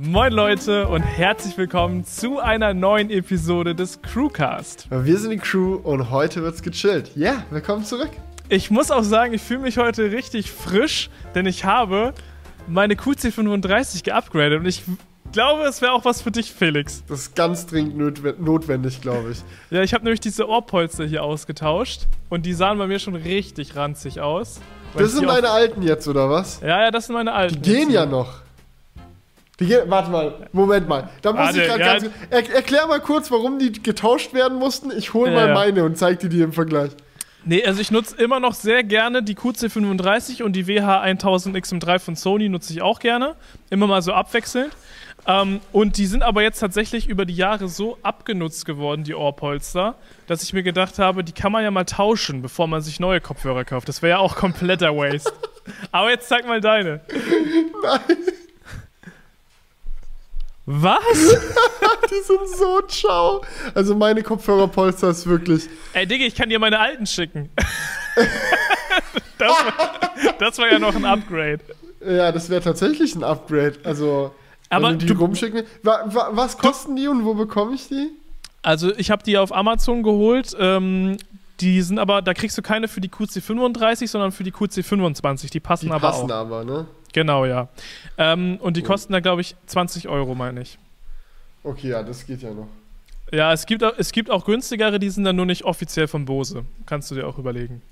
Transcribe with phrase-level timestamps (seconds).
[0.00, 4.86] Moin Leute und herzlich willkommen zu einer neuen Episode des Crewcast.
[4.92, 7.10] Wir sind die Crew und heute wird's gechillt.
[7.16, 8.10] Ja, yeah, willkommen zurück.
[8.48, 12.14] Ich muss auch sagen, ich fühle mich heute richtig frisch, denn ich habe
[12.68, 14.84] meine QC35 geupgradet und ich
[15.32, 17.02] glaube, es wäre auch was für dich, Felix.
[17.08, 19.38] Das ist ganz dringend notwendig, glaube ich.
[19.70, 23.74] Ja, ich habe nämlich diese Ohrpolster hier ausgetauscht und die sahen bei mir schon richtig
[23.74, 24.60] ranzig aus.
[24.96, 26.60] Das sind deine alten jetzt, oder was?
[26.60, 27.60] Ja, ja, das sind meine alten.
[27.62, 28.42] Die gehen ja noch.
[29.60, 31.08] Die, warte mal, Moment mal.
[31.20, 31.98] Da muss Warte, ich gerade ja.
[31.98, 32.10] ganz.
[32.30, 34.92] Er, erklär mal kurz, warum die getauscht werden mussten.
[34.96, 35.54] Ich hole mal ja.
[35.54, 36.92] meine und zeig dir die im Vergleich.
[37.44, 42.48] Nee, also ich nutze immer noch sehr gerne die QC35 und die WH1000XM3 von Sony
[42.48, 43.34] nutze ich auch gerne.
[43.70, 44.70] Immer mal so abwechselnd.
[45.26, 49.96] Ähm, und die sind aber jetzt tatsächlich über die Jahre so abgenutzt geworden, die Ohrpolster,
[50.26, 53.20] dass ich mir gedacht habe, die kann man ja mal tauschen, bevor man sich neue
[53.20, 53.88] Kopfhörer kauft.
[53.88, 55.32] Das wäre ja auch kompletter Waste.
[55.92, 57.00] aber jetzt zeig mal deine.
[57.82, 58.16] Nein.
[60.70, 61.00] Was?
[62.10, 63.40] die sind so ciao.
[63.74, 65.66] Also meine Kopfhörerpolster ist wirklich.
[65.94, 67.48] Ey, Digga, ich kann dir meine alten schicken.
[69.38, 71.60] das, war, das, war, ja noch ein Upgrade.
[72.06, 73.76] Ja, das wäre tatsächlich ein Upgrade.
[73.82, 74.34] Also,
[74.68, 75.62] Aber wenn du die du, rumschicken.
[75.82, 78.10] Wa, wa, was kosten die und wo bekomme ich die?
[78.60, 80.54] Also, ich habe die auf Amazon geholt.
[80.60, 81.16] Ähm,
[81.60, 85.50] die sind aber, da kriegst du keine für die QC35, sondern für die QC25.
[85.50, 86.36] Die passen, die aber passen auch.
[86.36, 86.86] aber, ne?
[87.18, 87.66] Genau, ja.
[88.16, 90.78] Ähm, und die kosten da, glaube ich, 20 Euro, meine ich.
[91.64, 92.68] Okay, ja, das geht ja noch.
[93.32, 96.64] Ja, es gibt, es gibt auch günstigere, die sind dann nur nicht offiziell von Bose.
[96.86, 97.82] Kannst du dir auch überlegen.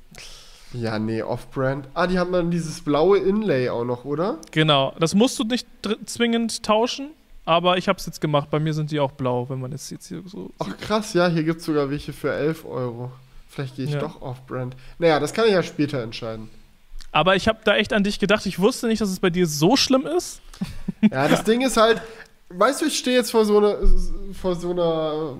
[0.72, 1.88] Ja, nee, Off-Brand.
[1.94, 4.38] Ah, die haben dann dieses blaue Inlay auch noch, oder?
[4.52, 4.94] Genau.
[5.00, 5.66] Das musst du nicht
[6.04, 7.08] zwingend tauschen,
[7.44, 8.48] aber ich habe es jetzt gemacht.
[8.48, 10.52] Bei mir sind die auch blau, wenn man jetzt, jetzt hier so.
[10.60, 13.10] Ach krass, ja, hier gibt es sogar welche für 11 Euro.
[13.48, 13.98] Vielleicht gehe ich ja.
[13.98, 14.76] doch Off-Brand.
[15.00, 16.48] Naja, das kann ich ja später entscheiden.
[17.16, 18.44] Aber ich habe da echt an dich gedacht.
[18.44, 20.42] Ich wusste nicht, dass es bei dir so schlimm ist.
[21.10, 22.02] Ja, das Ding ist halt,
[22.50, 23.78] weißt du, ich stehe jetzt vor so, eine,
[24.34, 25.34] vor so einer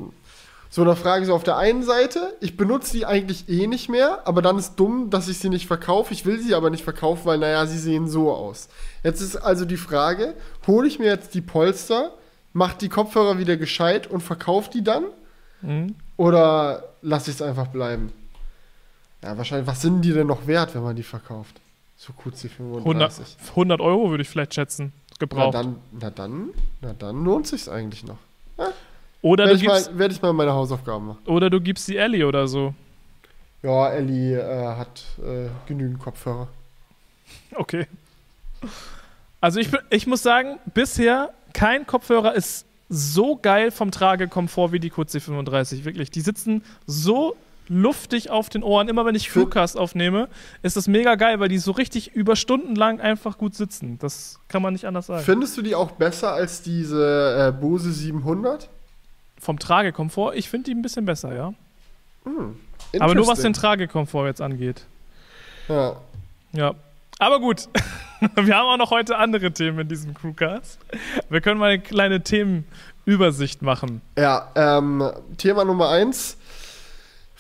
[0.70, 4.26] so einer Frage so auf der einen Seite, ich benutze die eigentlich eh nicht mehr,
[4.26, 6.14] aber dann ist dumm, dass ich sie nicht verkaufe.
[6.14, 8.68] Ich will sie aber nicht verkaufen, weil naja, sie sehen so aus.
[9.02, 10.34] Jetzt ist also die Frage,
[10.66, 12.12] hole ich mir jetzt die Polster,
[12.54, 15.04] mache die Kopfhörer wieder gescheit und verkaufe die dann?
[15.60, 15.94] Mhm.
[16.16, 18.12] Oder lasse ich es einfach bleiben?
[19.22, 21.60] Ja, wahrscheinlich, was sind die denn noch wert, wenn man die verkauft?
[21.96, 22.84] So QC 35.
[22.84, 24.92] 100, 100 Euro würde ich vielleicht schätzen.
[25.18, 25.54] Gebraucht.
[25.54, 26.50] Na dann, na dann,
[26.82, 28.18] na dann lohnt sich's eigentlich noch.
[28.58, 28.68] Ja.
[29.22, 31.18] Oder werde du ich, mal, werd ich mal meine Hausaufgaben machen.
[31.26, 32.74] Oder du gibst die Ellie oder so.
[33.62, 36.48] Ja, Ellie äh, hat äh, genügend Kopfhörer.
[37.54, 37.86] Okay.
[39.40, 44.92] Also ich, ich muss sagen, bisher kein Kopfhörer ist so geil vom Tragekomfort wie die
[44.92, 45.84] QC35.
[45.84, 46.10] Wirklich.
[46.10, 47.36] Die sitzen so
[47.68, 48.88] luftig auf den Ohren.
[48.88, 50.28] Immer wenn ich Crewcast aufnehme,
[50.62, 53.98] ist das mega geil, weil die so richtig über Stunden lang einfach gut sitzen.
[53.98, 55.24] Das kann man nicht anders sagen.
[55.24, 58.68] Findest du die auch besser als diese äh, Bose 700?
[59.38, 60.34] Vom Tragekomfort?
[60.34, 61.54] Ich finde die ein bisschen besser, ja.
[62.24, 62.56] Hm,
[62.98, 64.86] Aber nur was den Tragekomfort jetzt angeht.
[65.68, 65.96] Ja.
[66.52, 66.74] Ja.
[67.18, 67.68] Aber gut,
[68.34, 70.78] wir haben auch noch heute andere Themen in diesem Crewcast.
[71.28, 74.02] Wir können mal eine kleine Themenübersicht machen.
[74.18, 76.36] Ja, ähm, Thema Nummer eins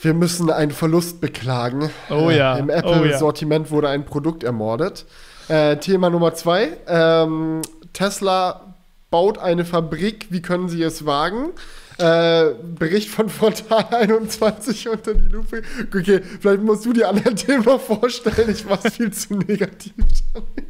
[0.00, 1.90] wir müssen einen Verlust beklagen.
[2.10, 2.56] Oh ja.
[2.56, 3.70] Äh, Im Apple-Sortiment oh, ja.
[3.70, 5.06] wurde ein Produkt ermordet.
[5.48, 6.76] Äh, Thema Nummer zwei.
[6.86, 7.62] Ähm,
[7.92, 8.74] Tesla
[9.10, 10.26] baut eine Fabrik.
[10.30, 11.50] Wie können sie es wagen?
[11.98, 15.62] Äh, Bericht von Frontal 21 unter die Lupe.
[15.88, 18.50] Okay, vielleicht musst du die anderen Themen noch vorstellen.
[18.50, 19.94] Ich war viel zu negativ.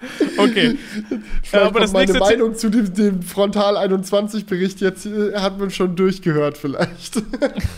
[0.38, 0.78] Okay.
[1.52, 5.70] Äh, aber das meine Meinung zu dem, dem Frontal 21 Bericht jetzt äh, hat man
[5.70, 7.22] schon durchgehört vielleicht.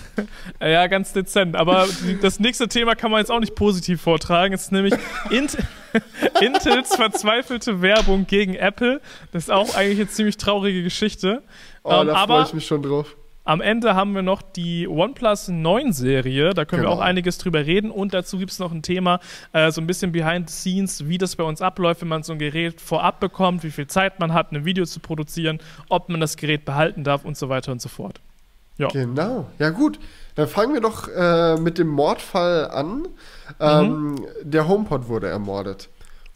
[0.60, 1.54] ja, ganz dezent.
[1.54, 1.86] Aber
[2.20, 4.52] das nächste Thema kann man jetzt auch nicht positiv vortragen.
[4.52, 4.94] Es ist nämlich
[5.30, 5.56] Int
[6.40, 9.00] Intels verzweifelte Werbung gegen Apple.
[9.32, 11.42] Das ist auch eigentlich eine ziemlich traurige Geschichte.
[11.84, 13.16] Oh, um, da freue ich mich schon drauf.
[13.48, 16.52] Am Ende haben wir noch die OnePlus 9 Serie.
[16.52, 16.92] Da können genau.
[16.92, 17.90] wir auch einiges drüber reden.
[17.90, 19.20] Und dazu gibt es noch ein Thema,
[19.54, 22.34] äh, so ein bisschen behind the scenes, wie das bei uns abläuft, wenn man so
[22.34, 26.20] ein Gerät vorab bekommt, wie viel Zeit man hat, ein Video zu produzieren, ob man
[26.20, 28.20] das Gerät behalten darf und so weiter und so fort.
[28.76, 28.88] Ja.
[28.88, 29.46] Genau.
[29.58, 29.98] Ja, gut.
[30.34, 33.08] Dann fangen wir doch äh, mit dem Mordfall an.
[33.60, 34.26] Ähm, mhm.
[34.42, 35.88] Der HomePod wurde ermordet.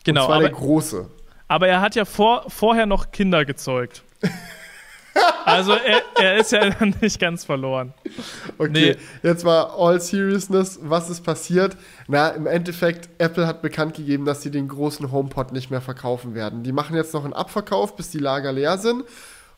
[0.05, 0.23] Genau.
[0.23, 1.07] Und zwar aber, der große.
[1.47, 4.03] Aber er hat ja vor, vorher noch Kinder gezeugt.
[5.45, 6.71] Also er, er, ist ja
[7.01, 7.93] nicht ganz verloren.
[8.59, 8.97] Okay, nee.
[9.29, 11.77] jetzt mal all seriousness, was ist passiert?
[12.07, 16.35] Na, im Endeffekt, Apple hat bekannt gegeben, dass sie den großen HomePod nicht mehr verkaufen
[16.35, 16.63] werden.
[16.63, 19.05] Die machen jetzt noch einen Abverkauf, bis die Lager leer sind.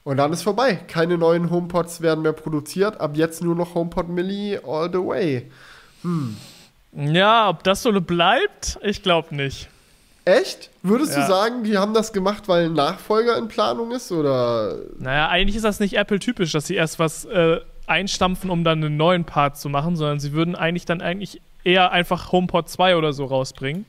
[0.04, 0.74] Und dann ist vorbei.
[0.74, 3.00] Keine neuen HomePods werden mehr produziert.
[3.00, 5.50] Ab jetzt nur noch HomePod Mini all the way.
[6.02, 6.36] Hm.
[6.92, 9.68] Ja, ob das so bleibt, ich glaube nicht.
[10.24, 10.70] Echt?
[10.82, 11.20] Würdest Ja.
[11.22, 14.10] du sagen, die haben das gemacht, weil ein Nachfolger in Planung ist?
[14.10, 18.82] Oder Naja, eigentlich ist das nicht Apple-typisch, dass sie erst was äh, einstampfen, um dann
[18.82, 22.96] einen neuen Part zu machen, sondern sie würden eigentlich dann eigentlich eher einfach HomePod 2
[22.96, 23.84] oder so rausbringen.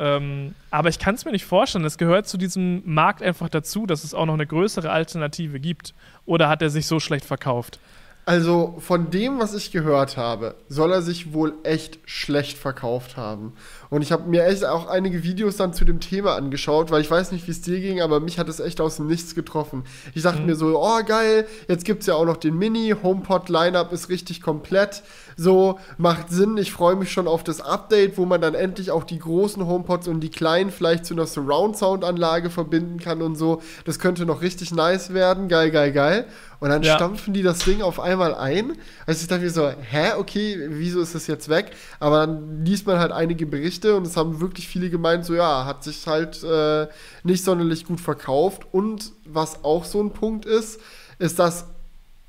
[0.00, 1.84] Ähm, aber ich kann es mir nicht vorstellen.
[1.84, 5.92] Es gehört zu diesem Markt einfach dazu, dass es auch noch eine größere Alternative gibt.
[6.24, 7.80] Oder hat er sich so schlecht verkauft?
[8.24, 13.54] Also von dem, was ich gehört habe, soll er sich wohl echt schlecht verkauft haben.
[13.90, 17.10] Und ich habe mir echt auch einige Videos dann zu dem Thema angeschaut, weil ich
[17.10, 19.84] weiß nicht, wie es dir ging, aber mich hat es echt aus dem Nichts getroffen.
[20.14, 23.48] Ich dachte mir so, oh geil, jetzt gibt es ja auch noch den Mini, HomePod
[23.48, 25.02] Lineup ist richtig komplett.
[25.36, 29.04] So, macht Sinn, ich freue mich schon auf das Update, wo man dann endlich auch
[29.04, 33.62] die großen HomePods und die kleinen vielleicht zu einer Surround-Sound-Anlage verbinden kann und so.
[33.84, 36.26] Das könnte noch richtig nice werden, geil, geil, geil.
[36.60, 36.96] Und dann Ja.
[36.96, 38.72] stampfen die das Ding auf einmal ein.
[39.06, 41.70] Also ich dachte mir so, hä, okay, wieso ist das jetzt weg?
[42.00, 45.64] Aber dann liest man halt einige Berichte und es haben wirklich viele gemeint, so ja,
[45.64, 46.86] hat sich halt äh,
[47.22, 48.62] nicht sonderlich gut verkauft.
[48.72, 50.80] Und was auch so ein Punkt ist,
[51.18, 51.66] ist, dass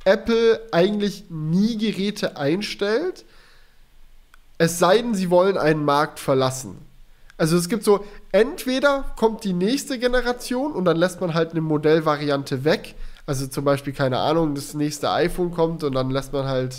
[0.05, 3.25] Apple eigentlich nie Geräte einstellt,
[4.57, 6.77] es sei denn, sie wollen einen Markt verlassen.
[7.37, 8.03] Also es gibt so,
[8.33, 12.95] entweder kommt die nächste Generation und dann lässt man halt eine Modellvariante weg.
[13.25, 16.75] Also zum Beispiel, keine Ahnung, das nächste iPhone kommt und dann lässt man halt,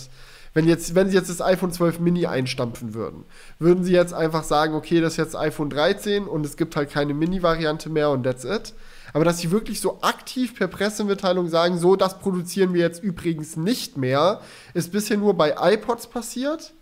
[0.55, 3.25] wenn jetzt, wenn sie jetzt das iPhone 12 Mini einstampfen würden,
[3.59, 6.91] würden sie jetzt einfach sagen, okay, das ist jetzt iPhone 13 und es gibt halt
[6.91, 8.75] keine Mini-Variante mehr und that's it.
[9.13, 13.57] Aber dass sie wirklich so aktiv per Pressemitteilung sagen, so, das produzieren wir jetzt übrigens
[13.57, 14.41] nicht mehr,
[14.75, 16.73] ist bisher nur bei iPods passiert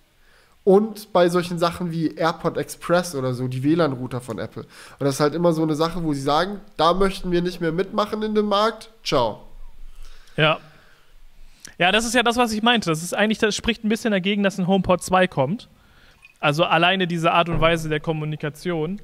[0.64, 4.64] und bei solchen Sachen wie AirPod Express oder so, die WLAN-Router von Apple.
[4.98, 7.60] Und das ist halt immer so eine Sache, wo sie sagen, da möchten wir nicht
[7.60, 8.90] mehr mitmachen in dem Markt.
[9.02, 9.44] Ciao.
[10.36, 10.58] Ja.
[11.78, 12.90] Ja, das ist ja das, was ich meinte.
[12.90, 15.68] Das ist eigentlich, das spricht ein bisschen dagegen, dass ein HomePod 2 kommt.
[16.40, 19.00] Also alleine diese Art und Weise der Kommunikation.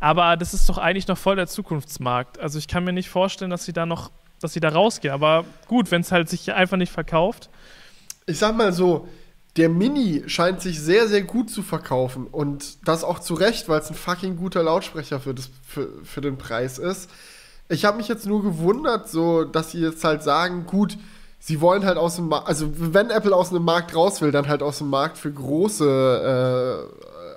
[0.00, 2.38] Aber das ist doch eigentlich noch voll der Zukunftsmarkt.
[2.38, 4.10] Also ich kann mir nicht vorstellen, dass sie da noch,
[4.40, 5.14] dass sie da rausgehen.
[5.14, 7.50] Aber gut, wenn es halt sich einfach nicht verkauft.
[8.26, 9.08] Ich sag mal so,
[9.56, 12.26] der Mini scheint sich sehr, sehr gut zu verkaufen.
[12.26, 16.20] Und das auch zu Recht, weil es ein fucking guter Lautsprecher für, das, für, für
[16.20, 17.10] den Preis ist.
[17.68, 20.96] Ich habe mich jetzt nur gewundert, so, dass sie jetzt halt sagen, gut,
[21.38, 24.48] sie wollen halt aus dem Markt, also wenn Apple aus dem Markt raus will, dann
[24.48, 26.88] halt aus dem Markt für große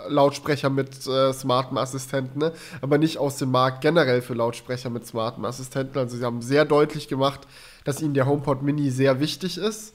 [0.07, 2.51] äh, Lautsprecher mit äh, smarten Assistenten, ne?
[2.81, 5.97] aber nicht aus dem Markt generell für Lautsprecher mit smarten Assistenten.
[5.97, 7.41] Also sie haben sehr deutlich gemacht,
[7.83, 9.93] dass ihnen der HomePod Mini sehr wichtig ist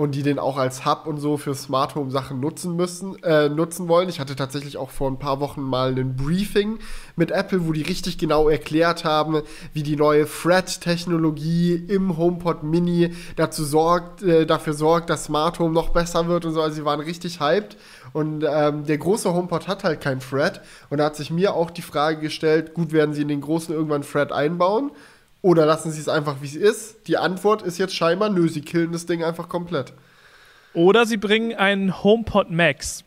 [0.00, 3.50] und die den auch als Hub und so für Smart Home Sachen nutzen müssen, äh,
[3.50, 4.08] nutzen wollen.
[4.08, 6.78] Ich hatte tatsächlich auch vor ein paar Wochen mal ein Briefing
[7.16, 9.42] mit Apple, wo die richtig genau erklärt haben,
[9.74, 15.74] wie die neue Thread-Technologie im HomePod Mini dazu sorgt, äh, dafür sorgt, dass Smart Home
[15.74, 16.62] noch besser wird und so.
[16.62, 17.76] Also sie waren richtig hyped.
[18.14, 20.62] Und ähm, der große HomePod hat halt kein Thread.
[20.88, 23.74] Und da hat sich mir auch die Frage gestellt, gut, werden sie in den großen
[23.74, 24.92] irgendwann Thread einbauen?
[25.42, 27.06] Oder lassen sie es einfach, wie es ist?
[27.06, 29.92] Die Antwort ist jetzt scheinbar, nö, sie killen das Ding einfach komplett.
[30.74, 33.04] Oder sie bringen einen HomePod Max.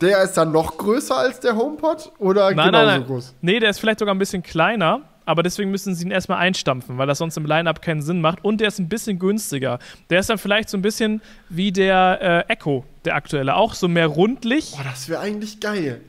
[0.00, 3.06] Der ist dann noch größer als der HomePod oder Nein, genauso nein, nein.
[3.06, 3.34] groß?
[3.42, 6.96] Nee, der ist vielleicht sogar ein bisschen kleiner, aber deswegen müssen sie ihn erstmal einstampfen,
[6.96, 8.42] weil das sonst im Line-Up keinen Sinn macht.
[8.42, 9.78] Und der ist ein bisschen günstiger.
[10.08, 13.56] Der ist dann vielleicht so ein bisschen wie der äh, Echo, der aktuelle.
[13.56, 14.72] Auch so mehr rundlich.
[14.76, 16.00] Boah, das wäre eigentlich geil.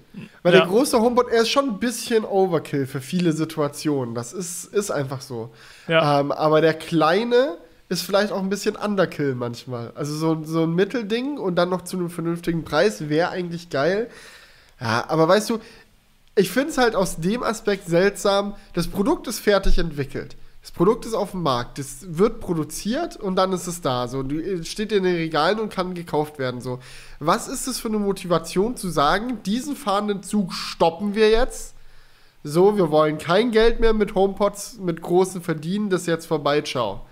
[0.43, 0.59] Weil Ja.
[0.61, 4.13] der große HomePod, er ist schon ein bisschen Overkill für viele Situationen.
[4.13, 5.51] Das ist, ist einfach so.
[5.87, 6.19] Ja.
[6.19, 9.91] Ähm, aber der kleine ist vielleicht auch ein bisschen Underkill manchmal.
[9.95, 14.09] Also so, so ein Mittelding und dann noch zu einem vernünftigen Preis wäre eigentlich geil.
[14.79, 15.59] Ja, aber weißt du,
[16.35, 20.35] ich finde es halt aus dem Aspekt seltsam, das Produkt ist fertig entwickelt.
[20.61, 24.07] Das Produkt ist auf dem Markt, das wird produziert und dann ist es da.
[24.07, 26.61] So, es steht in den Regalen und kann gekauft werden.
[26.61, 26.79] So,
[27.19, 31.73] was ist es für eine Motivation zu sagen, diesen fahrenden Zug stoppen wir jetzt?
[32.43, 37.05] So, wir wollen kein Geld mehr mit HomePods, mit großen verdienen, das jetzt vorbei, ciao.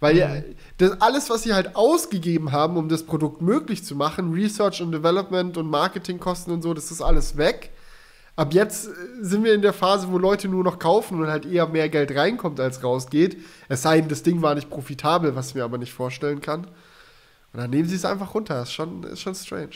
[0.00, 0.42] Weil ja,
[0.76, 4.92] das, alles, was sie halt ausgegeben haben, um das Produkt möglich zu machen, Research und
[4.92, 7.70] Development und Marketingkosten und so, das ist alles weg.
[8.38, 8.90] Ab jetzt äh,
[9.20, 12.14] sind wir in der Phase, wo Leute nur noch kaufen und halt eher mehr Geld
[12.14, 13.36] reinkommt, als rausgeht.
[13.68, 16.68] Es sei denn, das Ding war nicht profitabel, was ich mir aber nicht vorstellen kann.
[17.52, 18.62] Und dann nehmen sie es einfach runter.
[18.62, 19.70] Ist schon, ist schon strange.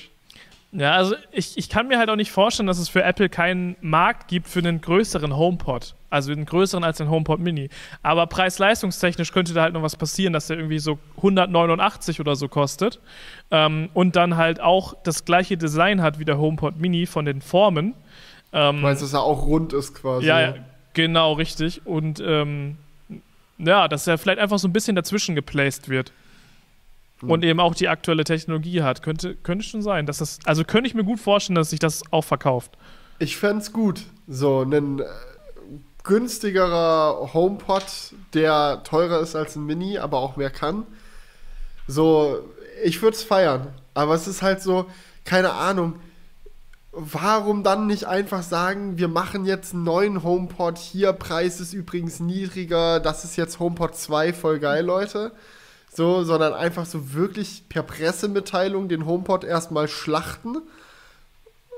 [0.71, 3.75] Ja, also ich, ich kann mir halt auch nicht vorstellen, dass es für Apple keinen
[3.81, 5.97] Markt gibt für einen größeren HomePod.
[6.09, 7.69] Also einen größeren als den HomePod Mini.
[8.04, 12.47] Aber preis-leistungstechnisch könnte da halt noch was passieren, dass der irgendwie so 189 oder so
[12.47, 13.00] kostet.
[13.50, 17.40] Ähm, und dann halt auch das gleiche Design hat wie der HomePod Mini von den
[17.40, 17.95] Formen.
[18.53, 20.27] Ähm, Du meinst, dass er auch rund ist quasi?
[20.27, 20.55] ja,
[20.95, 21.87] genau, richtig.
[21.87, 22.77] Und ähm,
[23.59, 26.13] ja, dass er vielleicht einfach so ein bisschen dazwischen geplaced wird.
[27.21, 27.31] Hm.
[27.31, 29.03] Und eben auch die aktuelle Technologie hat.
[29.03, 30.07] Könnte, könnte schon sein.
[30.07, 32.73] Dass das, also könnte ich mir gut vorstellen, dass sich das auch verkauft.
[33.19, 34.03] Ich fände es gut.
[34.27, 35.05] So, ein äh,
[36.05, 37.85] günstigerer HomePod,
[38.35, 40.85] der teurer ist als ein Mini, aber auch mehr kann.
[41.87, 42.39] So,
[42.85, 43.69] ich würde es feiern.
[43.95, 44.87] Aber es ist halt so,
[45.25, 45.95] keine Ahnung.
[46.95, 52.21] Warum dann nicht einfach sagen, wir machen jetzt einen neuen HomePod, hier, Preis ist übrigens
[52.21, 55.33] niedriger, das ist jetzt HomePod 2, voll geil, Leute.
[55.91, 60.59] So, sondern einfach so wirklich per Pressemitteilung den HomePod erstmal schlachten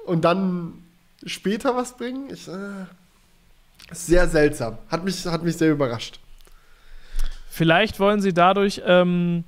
[0.07, 0.83] und dann
[1.25, 2.29] später was bringen.
[2.33, 2.87] Ich, äh,
[3.93, 4.79] sehr seltsam.
[4.89, 6.19] Hat mich, hat mich sehr überrascht.
[7.51, 9.45] Vielleicht wollen sie dadurch, ähm,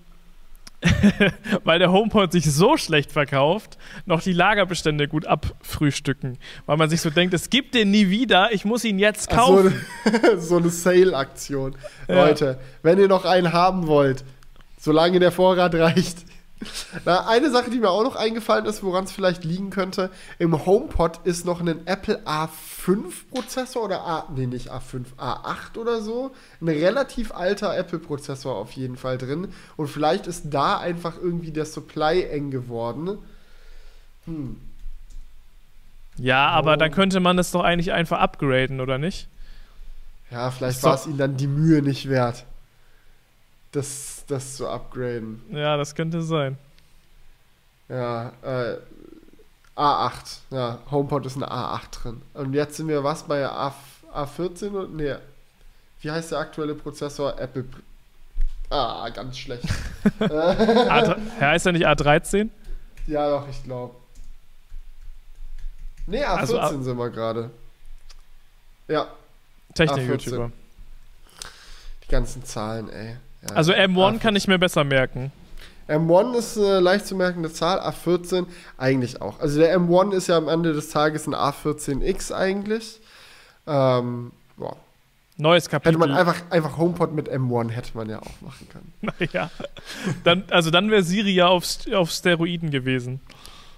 [1.65, 6.39] weil der HomePod sich so schlecht verkauft, noch die Lagerbestände gut abfrühstücken.
[6.67, 9.75] Weil man sich so denkt, es gibt den nie wieder, ich muss ihn jetzt kaufen.
[10.05, 11.77] So, so eine Sale-Aktion.
[12.09, 12.27] Ja.
[12.27, 14.25] Leute, wenn ihr noch einen haben wollt,
[14.79, 16.19] solange der Vorrat reicht,
[17.05, 20.65] na, eine Sache, die mir auch noch eingefallen ist, woran es vielleicht liegen könnte, im
[20.65, 26.31] HomePod ist noch ein Apple A5-Prozessor oder A, nee, nicht A5, A8 oder so.
[26.61, 29.53] Ein relativ alter Apple-Prozessor auf jeden Fall drin.
[29.77, 33.19] Und vielleicht ist da einfach irgendwie der Supply eng geworden.
[34.25, 34.57] Hm.
[36.17, 36.77] Ja, aber oh.
[36.77, 39.29] dann könnte man es doch eigentlich einfach upgraden, oder nicht?
[40.31, 42.47] Ja, vielleicht war es ihnen dann die Mühe nicht wert
[43.77, 45.43] das, das zu upgraden.
[45.51, 46.59] Ja, das könnte sein.
[47.89, 48.79] Ja, äh,
[49.77, 50.39] A8.
[50.51, 52.23] Ja, HomePod ist eine A8 drin.
[52.35, 53.75] Und jetzt sind wir was bei A,
[54.13, 55.15] A14 oder nee,
[56.01, 57.39] wie heißt der aktuelle Prozessor?
[57.39, 57.65] Apple.
[58.71, 59.65] Ah, ganz schlecht.
[60.21, 62.49] A3, heißt er nicht A13?
[63.07, 63.95] Ja, doch, ich glaube.
[66.07, 67.51] Nee, A14 also, A sind wir gerade.
[68.89, 69.09] Ja.
[69.75, 70.51] Technik-YouTuber.
[72.05, 73.17] Die ganzen Zahlen, ey.
[73.51, 74.19] Ja, also M1 A14.
[74.19, 75.33] kann ich mir besser merken.
[75.89, 79.39] M1 ist eine leicht zu merkende Zahl, A14 eigentlich auch.
[79.41, 83.01] Also der M1 ist ja am Ende des Tages ein A14X eigentlich.
[83.67, 84.77] Ähm, boah.
[85.39, 85.91] Neues Kapitel.
[85.91, 88.93] Hätte man einfach, einfach HomePod mit M1 hätte man ja auch machen können.
[89.21, 89.51] Naja.
[90.25, 93.21] Dann, also dann wäre Siri ja auf, auf Steroiden gewesen.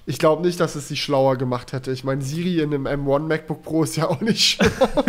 [0.06, 1.90] Ich glaube nicht, dass es sie schlauer gemacht hätte.
[1.90, 5.04] Ich meine, Siri in einem M1 MacBook Pro ist ja auch nicht schlau.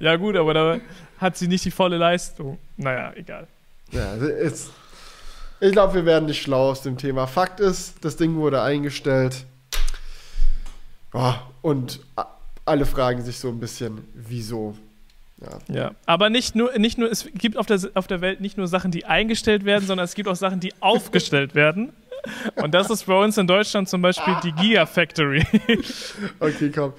[0.00, 0.80] ja, gut, aber da
[1.18, 2.58] hat sie nicht die volle Leistung.
[2.76, 3.46] Naja, egal.
[3.92, 4.70] Ja, ist,
[5.60, 7.26] ich glaube, wir werden nicht schlau aus dem Thema.
[7.26, 9.44] Fakt ist, das Ding wurde eingestellt.
[11.12, 12.00] Oh, und
[12.64, 14.76] alle fragen sich so ein bisschen, wieso.
[15.40, 15.74] Ja.
[15.74, 15.90] ja.
[16.06, 18.90] aber nicht nur, nicht nur, es gibt auf der, auf der Welt nicht nur Sachen,
[18.90, 21.92] die eingestellt werden, sondern es gibt auch Sachen, die aufgestellt werden.
[22.56, 25.44] Und das ist bei uns in Deutschland zum Beispiel die Gigafactory.
[26.40, 26.92] okay, komm.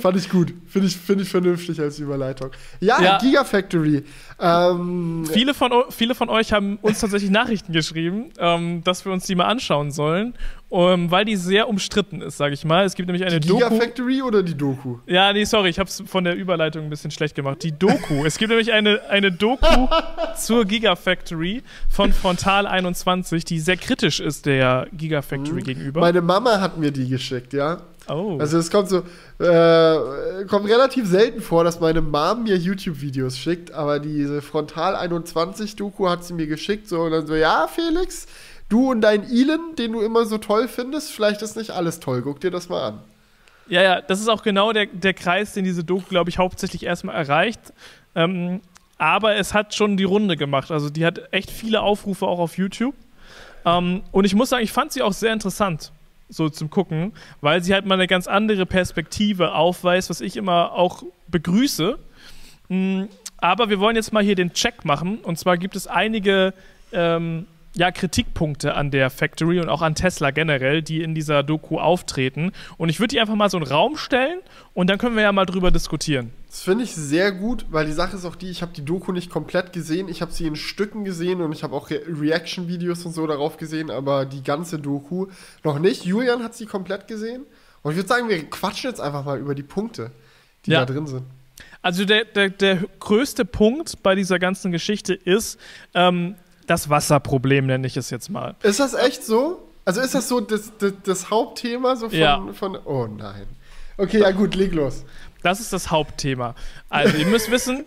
[0.00, 0.54] Fand ich gut.
[0.66, 2.50] Finde ich, find ich vernünftig als Überleitung.
[2.80, 3.18] Ja, ja.
[3.18, 4.02] Gigafactory.
[4.40, 9.26] Ähm, viele, von, viele von euch haben uns tatsächlich Nachrichten geschrieben, ähm, dass wir uns
[9.26, 10.34] die mal anschauen sollen,
[10.70, 12.86] ähm, weil die sehr umstritten ist, sage ich mal.
[12.86, 13.68] Es gibt nämlich eine die Doku.
[13.68, 14.98] Gigafactory oder die Doku?
[15.06, 17.62] Ja, nee, sorry, ich habe es von der Überleitung ein bisschen schlecht gemacht.
[17.62, 18.24] Die Doku.
[18.24, 19.88] es gibt nämlich eine, eine Doku
[20.36, 25.64] zur Gigafactory von Frontal 21, die sehr kritisch ist der Gigafactory mhm.
[25.64, 26.00] gegenüber.
[26.00, 27.82] Meine Mama hat mir die geschickt, ja.
[28.08, 28.36] Oh.
[28.38, 28.98] Also es kommt so,
[29.42, 35.76] äh, kommt relativ selten vor, dass meine Mom mir YouTube-Videos schickt, aber diese Frontal 21
[35.76, 38.26] Doku hat sie mir geschickt, so und dann so, ja, Felix,
[38.68, 42.22] du und dein Elon, den du immer so toll findest, vielleicht ist nicht alles toll,
[42.22, 43.00] guck dir das mal an.
[43.66, 46.82] Ja, ja, das ist auch genau der, der Kreis, den diese Doku, glaube ich, hauptsächlich
[46.82, 47.72] erstmal erreicht.
[48.14, 48.60] Ähm,
[48.98, 50.70] aber es hat schon die Runde gemacht.
[50.70, 52.94] Also die hat echt viele Aufrufe auch auf YouTube.
[53.64, 55.92] Ähm, und ich muss sagen, ich fand sie auch sehr interessant
[56.28, 60.72] so zum Gucken, weil sie halt mal eine ganz andere Perspektive aufweist, was ich immer
[60.72, 61.98] auch begrüße.
[62.68, 63.04] Mm,
[63.38, 65.18] aber wir wollen jetzt mal hier den Check machen.
[65.18, 66.54] Und zwar gibt es einige
[66.92, 71.78] ähm, ja, Kritikpunkte an der Factory und auch an Tesla generell, die in dieser Doku
[71.78, 72.52] auftreten.
[72.78, 74.38] Und ich würde die einfach mal so einen Raum stellen
[74.74, 76.30] und dann können wir ja mal drüber diskutieren.
[76.48, 79.10] Das finde ich sehr gut, weil die Sache ist auch die, ich habe die Doku
[79.10, 80.08] nicht komplett gesehen.
[80.08, 83.56] Ich habe sie in Stücken gesehen und ich habe auch Re Reaction-Videos und so darauf
[83.56, 85.26] gesehen, aber die ganze Doku
[85.64, 86.04] noch nicht.
[86.04, 87.42] Julian hat sie komplett gesehen.
[87.82, 90.12] Und ich würde sagen, wir quatschen jetzt einfach mal über die Punkte,
[90.64, 90.84] die ja.
[90.84, 91.24] da drin sind.
[91.82, 95.58] Also der, der, der größte Punkt bei dieser ganzen Geschichte ist,
[95.92, 98.54] ähm, das Wasserproblem, nenne ich es jetzt mal.
[98.62, 99.68] Ist das echt so?
[99.84, 102.46] Also ist das so das, das, das Hauptthema so von, ja.
[102.52, 102.78] von.
[102.84, 103.46] Oh nein.
[103.96, 105.04] Okay, ja gut, leg los.
[105.42, 106.54] Das ist das Hauptthema.
[106.88, 107.84] Also, ihr müsst wissen,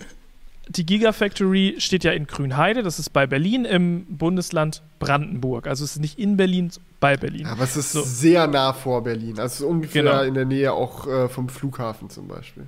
[0.70, 5.68] die Gigafactory steht ja in Grünheide, das ist bei Berlin im Bundesland Brandenburg.
[5.68, 7.46] Also es ist nicht in Berlin, bei Berlin.
[7.48, 8.02] Aber es ist so.
[8.02, 9.40] sehr nah vor Berlin.
[9.40, 10.22] Also ungefähr genau.
[10.24, 12.68] in der Nähe auch äh, vom Flughafen zum Beispiel.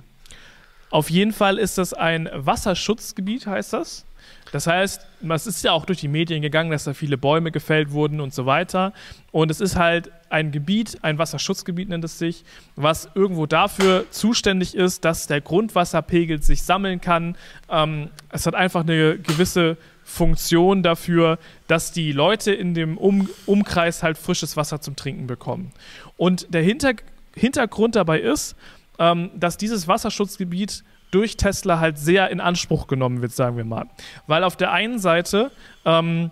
[0.90, 4.04] Auf jeden Fall ist das ein Wasserschutzgebiet, heißt das.
[4.52, 7.92] Das heißt, es ist ja auch durch die Medien gegangen, dass da viele Bäume gefällt
[7.92, 8.92] wurden und so weiter.
[9.30, 14.74] Und es ist halt ein Gebiet, ein Wasserschutzgebiet nennt es sich, was irgendwo dafür zuständig
[14.74, 17.36] ist, dass der Grundwasserpegel sich sammeln kann.
[17.68, 24.02] Ähm, es hat einfach eine gewisse Funktion dafür, dass die Leute in dem um Umkreis
[24.02, 25.70] halt frisches Wasser zum Trinken bekommen.
[26.16, 26.94] Und der Hinter
[27.36, 28.56] Hintergrund dabei ist,
[28.98, 33.86] ähm, dass dieses Wasserschutzgebiet durch Tesla halt sehr in Anspruch genommen wird, sagen wir mal.
[34.26, 35.50] Weil auf der einen Seite
[35.84, 36.30] ähm,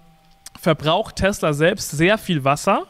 [0.61, 2.87] verbraucht Tesla selbst sehr viel Wasser.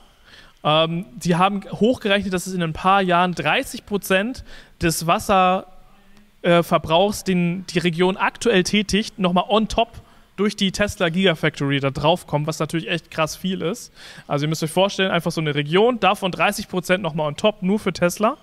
[0.65, 4.45] Ähm, die haben hochgerechnet, dass es in ein paar Jahren 30 Prozent
[4.83, 10.01] des Wasserverbrauchs, äh, den die Region aktuell tätigt, nochmal on top
[10.37, 13.93] durch die Tesla Gigafactory da drauf kommt, was natürlich echt krass viel ist.
[14.29, 17.63] Also ihr müsst euch vorstellen, einfach so eine Region, davon 30 Prozent nochmal on top,
[17.63, 18.37] nur für Tesla.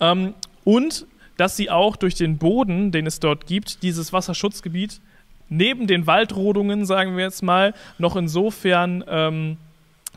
[0.00, 5.00] Ähm, und dass sie auch durch den Boden, den es dort gibt, dieses Wasserschutzgebiet
[5.48, 9.58] neben den Waldrodungen, sagen wir jetzt mal, noch insofern ähm,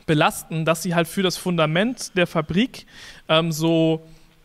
[0.05, 2.87] belasten, dass sie halt für das Fundament der Fabrik
[3.27, 4.01] ähm, so,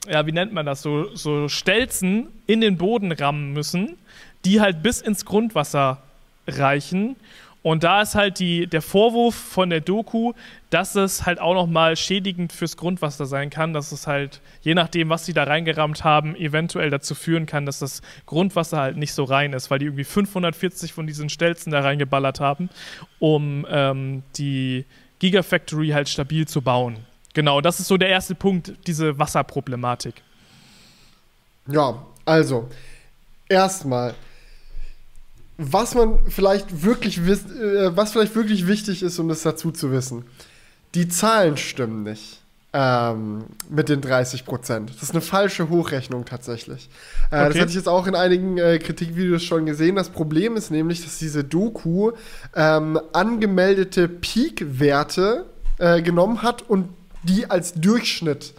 [0.08, 3.96] ja, wie nennt man das, so, so Stelzen in den Boden rammen müssen,
[4.44, 6.02] die halt bis ins Grundwasser
[6.46, 7.16] reichen
[7.64, 10.34] und da ist halt die, der Vorwurf von der Doku,
[10.68, 15.08] dass es halt auch nochmal schädigend fürs Grundwasser sein kann, dass es halt, je nachdem,
[15.08, 19.24] was sie da reingerammt haben, eventuell dazu führen kann, dass das Grundwasser halt nicht so
[19.24, 22.68] rein ist, weil die irgendwie 540 von diesen Stelzen da reingeballert haben,
[23.18, 24.84] um ähm, die
[25.20, 26.98] Gigafactory halt stabil zu bauen.
[27.32, 30.16] Genau, das ist so der erste Punkt, diese Wasserproblematik.
[31.66, 32.68] Ja, also,
[33.48, 34.14] erstmal
[35.56, 40.24] was man vielleicht wirklich äh, was vielleicht wirklich wichtig ist, um das dazu zu wissen.
[40.94, 42.40] Die Zahlen stimmen nicht.
[42.76, 44.90] Ähm, mit den 30 Prozent.
[44.90, 46.88] Das ist eine falsche Hochrechnung tatsächlich.
[47.30, 47.48] Äh, okay.
[47.48, 49.94] Das hatte ich jetzt auch in einigen äh, Kritikvideos schon gesehen.
[49.94, 52.10] Das Problem ist nämlich, dass diese Doku
[52.56, 55.46] ähm, angemeldete Peak-Werte
[55.78, 56.88] äh, genommen hat und
[57.22, 58.54] die als Durchschnitt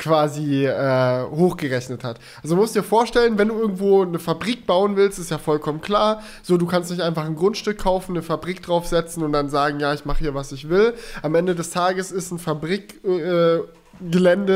[0.00, 2.18] quasi äh, hochgerechnet hat.
[2.42, 6.22] Also musst dir vorstellen, wenn du irgendwo eine Fabrik bauen willst, ist ja vollkommen klar.
[6.42, 9.92] So, du kannst nicht einfach ein Grundstück kaufen, eine Fabrik draufsetzen und dann sagen, ja,
[9.92, 10.94] ich mache hier, was ich will.
[11.22, 13.79] Am Ende des Tages ist ein Fabrikgelände äh,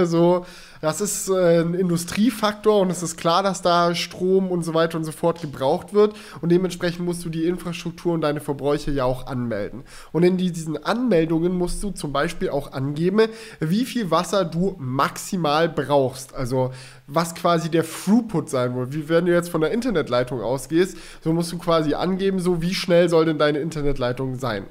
[0.06, 0.44] so
[0.84, 4.98] das ist äh, ein Industriefaktor und es ist klar, dass da Strom und so weiter
[4.98, 6.14] und so fort gebraucht wird.
[6.42, 9.84] Und dementsprechend musst du die Infrastruktur und deine Verbräuche ja auch anmelden.
[10.12, 13.28] Und in diesen Anmeldungen musst du zum Beispiel auch angeben,
[13.60, 16.34] wie viel Wasser du maximal brauchst.
[16.34, 16.70] Also
[17.06, 18.92] was quasi der Throughput sein will.
[18.92, 22.74] Wie wenn du jetzt von der Internetleitung ausgehst, so musst du quasi angeben, so wie
[22.74, 24.66] schnell soll denn deine Internetleitung sein.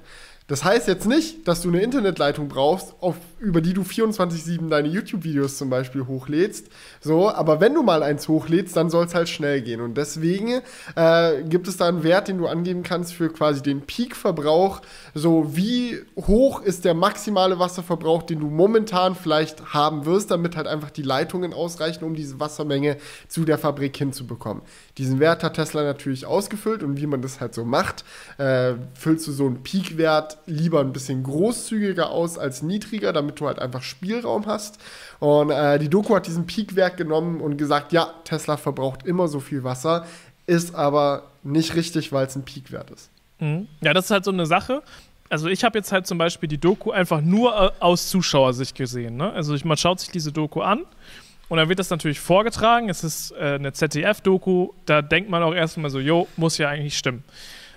[0.47, 4.87] Das heißt jetzt nicht, dass du eine Internetleitung brauchst, auf, über die du 24-7 deine
[4.87, 6.69] YouTube-Videos zum Beispiel hochlädst.
[7.01, 9.81] So, aber wenn du mal eins hochlädst, dann soll es halt schnell gehen.
[9.81, 10.61] Und deswegen
[10.95, 14.81] äh, gibt es da einen Wert, den du angeben kannst für quasi den Peak-Verbrauch.
[15.13, 20.67] So, wie hoch ist der maximale Wasserverbrauch, den du momentan vielleicht haben wirst, damit halt
[20.67, 22.95] einfach die Leitungen ausreichen, um diese Wassermenge
[23.27, 24.63] zu der Fabrik hinzubekommen.
[24.97, 28.05] Diesen Wert hat Tesla natürlich ausgefüllt und wie man das halt so macht,
[28.37, 33.47] äh, füllst du so einen Peak-Wert lieber ein bisschen großzügiger aus als niedriger, damit du
[33.47, 34.79] halt einfach Spielraum hast.
[35.19, 39.39] Und äh, die Doku hat diesen Peak-Wert genommen und gesagt, ja, Tesla verbraucht immer so
[39.39, 40.05] viel Wasser,
[40.45, 43.09] ist aber nicht richtig, weil es ein Peak-Wert ist.
[43.39, 43.67] Mhm.
[43.81, 44.83] Ja, das ist halt so eine Sache
[45.33, 49.17] also ich habe jetzt halt zum Beispiel die Doku einfach nur äh, aus Zuschauersicht gesehen.
[49.17, 49.31] Ne?
[49.33, 50.85] Also ich, man schaut sich diese Doku an
[51.49, 52.87] und dann wird das natürlich vorgetragen.
[52.87, 54.69] Es ist äh, eine ZDF-Doku.
[54.85, 57.23] Da denkt man auch erstmal so, jo, muss ja eigentlich stimmen.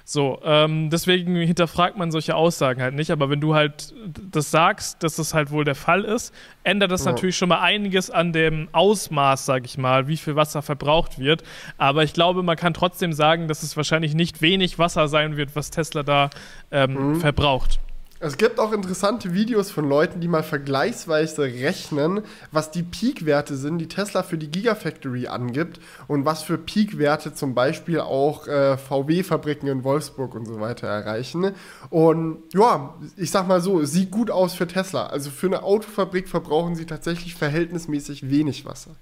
[0.08, 3.10] So, ähm, deswegen hinterfragt man solche Aussagen halt nicht.
[3.10, 3.92] Aber wenn du halt
[4.30, 7.10] das sagst, dass das halt wohl der Fall ist, ändert das ja.
[7.10, 11.42] natürlich schon mal einiges an dem Ausmaß, sag ich mal, wie viel Wasser verbraucht wird.
[11.76, 15.56] Aber ich glaube, man kann trotzdem sagen, dass es wahrscheinlich nicht wenig Wasser sein wird,
[15.56, 16.30] was Tesla da
[16.70, 17.16] ähm, mhm.
[17.16, 17.80] verbraucht.
[18.18, 23.76] Es gibt auch interessante Videos von Leuten, die mal vergleichsweise rechnen, was die Peak-Werte sind,
[23.76, 29.68] die Tesla für die Gigafactory angibt und was für Peak-Werte zum Beispiel auch äh, VW-Fabriken
[29.68, 31.52] in Wolfsburg und so weiter erreichen.
[31.90, 35.08] Und ja, ich sag mal so, sieht gut aus für Tesla.
[35.08, 38.96] Also für eine Autofabrik verbrauchen sie tatsächlich verhältnismäßig wenig Wasser.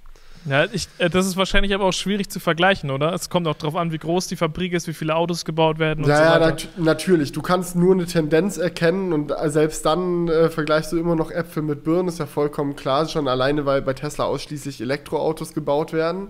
[0.46, 3.12] Ja, ich, äh, das ist wahrscheinlich aber auch schwierig zu vergleichen, oder?
[3.12, 6.04] Es kommt auch darauf an, wie groß die Fabrik ist, wie viele Autos gebaut werden
[6.04, 6.40] und ja, so weiter.
[6.40, 7.32] Ja, nat natürlich.
[7.32, 11.30] Du kannst nur eine Tendenz erkennen und äh, selbst dann äh, vergleichst du immer noch
[11.30, 15.92] Äpfel mit Birnen, ist ja vollkommen klar, schon alleine, weil bei Tesla ausschließlich Elektroautos gebaut
[15.92, 16.28] werden.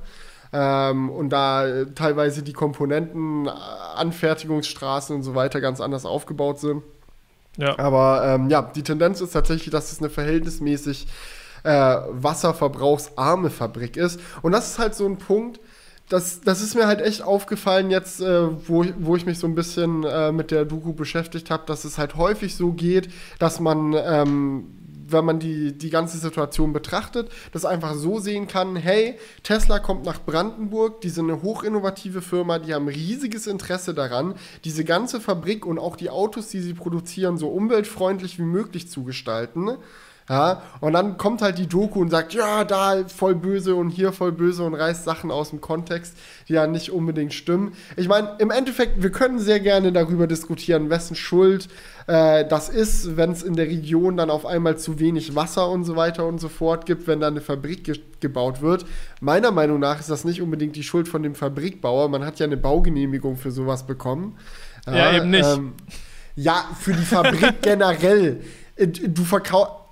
[0.53, 6.85] Ähm, und da äh, teilweise die Komponenten, Anfertigungsstraßen und so weiter ganz anders aufgebaut sind.
[7.57, 7.77] Ja.
[7.79, 11.07] Aber ähm, ja, die Tendenz ist tatsächlich, dass es eine verhältnismäßig
[11.65, 14.21] äh, wasserverbrauchsarme Fabrik ist.
[14.43, 15.61] Und das ist halt so ein Punkt,
[16.09, 19.55] das, das ist mir halt echt aufgefallen jetzt, äh, wo, wo ich mich so ein
[19.55, 23.95] bisschen äh, mit der Doku beschäftigt habe, dass es halt häufig so geht, dass man,
[23.95, 24.67] ähm,
[25.07, 30.05] wenn man die, die ganze Situation betrachtet, das einfach so sehen kann, hey, Tesla kommt
[30.05, 35.65] nach Brandenburg, die sind eine hochinnovative Firma, die haben riesiges Interesse daran, diese ganze Fabrik
[35.65, 39.71] und auch die Autos, die sie produzieren, so umweltfreundlich wie möglich zu gestalten.
[40.29, 44.13] Ja, und dann kommt halt die Doku und sagt, ja, da voll böse und hier
[44.13, 46.17] voll böse und reißt Sachen aus dem Kontext,
[46.49, 47.75] die ja nicht unbedingt stimmen.
[47.97, 51.69] Ich meine, im Endeffekt, wir können sehr gerne darüber diskutieren, wessen Schuld
[52.07, 55.85] äh, das ist, wenn es in der Region dann auf einmal zu wenig Wasser und
[55.85, 58.87] so weiter und so fort gibt, wenn da eine Fabrik ge gebaut wird.
[59.21, 62.09] Meiner Meinung nach ist das nicht unbedingt die Schuld von dem Fabrikbauer.
[62.09, 64.39] Man hat ja eine Baugenehmigung für sowas bekommen.
[64.87, 65.45] Ja, ja eben nicht.
[65.45, 65.75] Ähm,
[66.35, 68.41] ja, für die Fabrik generell.
[68.77, 69.84] Äh, du verkaufst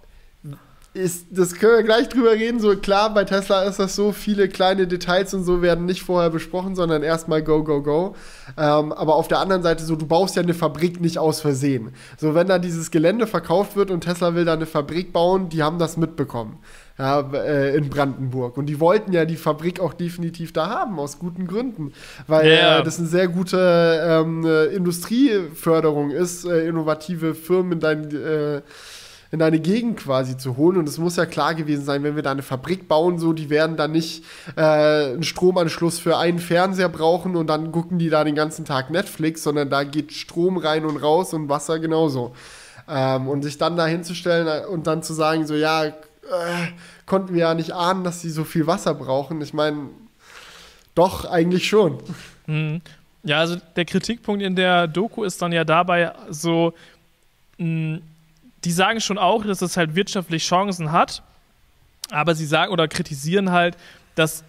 [0.95, 2.61] ist, das können wir gleich drüber reden.
[2.61, 6.29] So klar, bei Tesla ist das so, viele kleine Details und so werden nicht vorher
[6.29, 8.15] besprochen, sondern erstmal go, go, go.
[8.59, 11.93] Ähm, aber auf der anderen Seite so, du baust ja eine Fabrik nicht aus Versehen.
[12.19, 15.63] So, wenn da dieses Gelände verkauft wird und Tesla will da eine Fabrik bauen, die
[15.63, 16.59] haben das mitbekommen.
[16.99, 18.59] Ja, äh, in Brandenburg.
[18.59, 21.95] Und die wollten ja die Fabrik auch definitiv da haben, aus guten Gründen.
[22.27, 22.81] Weil yeah.
[22.81, 28.61] äh, das eine sehr gute ähm, äh, Industrieförderung ist, äh, innovative Firmen in dein äh,
[29.33, 30.77] in deine Gegend quasi zu holen.
[30.77, 33.49] Und es muss ja klar gewesen sein, wenn wir da eine Fabrik bauen, so, die
[33.49, 34.25] werden dann nicht
[34.57, 38.91] äh, einen Stromanschluss für einen Fernseher brauchen und dann gucken die da den ganzen Tag
[38.91, 42.37] Netflix, sondern da geht Strom rein und raus und Wasser genauso.
[42.87, 45.93] Ähm, und sich dann da hinzustellen und dann zu sagen, so, ja, äh,
[47.07, 49.41] konnten wir ja nicht ahnen, dass sie so viel Wasser brauchen.
[49.41, 49.89] Ich meine,
[50.95, 51.99] doch, eigentlich schon.
[52.47, 52.83] Mhm.
[53.23, 56.75] Ja, also der Kritikpunkt in der Doku ist dann ja dabei so,
[57.57, 58.01] mh,
[58.65, 61.23] die sagen schon auch, dass es halt wirtschaftlich Chancen hat,
[62.11, 63.77] aber sie sagen oder kritisieren halt,
[64.15, 64.45] dass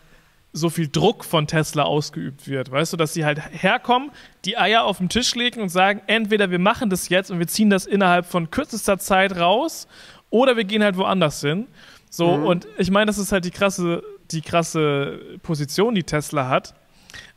[0.54, 2.70] so viel Druck von Tesla ausgeübt wird.
[2.70, 4.12] Weißt du, dass sie halt herkommen,
[4.46, 7.48] die Eier auf den Tisch legen und sagen, entweder wir machen das jetzt und wir
[7.48, 9.88] ziehen das innerhalb von kürzester Zeit raus
[10.30, 11.68] oder wir gehen halt woanders hin.
[12.12, 12.46] So, mhm.
[12.46, 16.76] und ich meine, das ist halt die krasse, die krasse Position, die Tesla hat.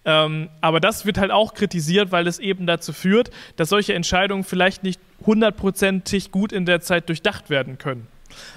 [0.05, 4.45] Ähm, aber das wird halt auch kritisiert, weil es eben dazu führt, dass solche Entscheidungen
[4.45, 8.07] vielleicht nicht hundertprozentig gut in der Zeit durchdacht werden können.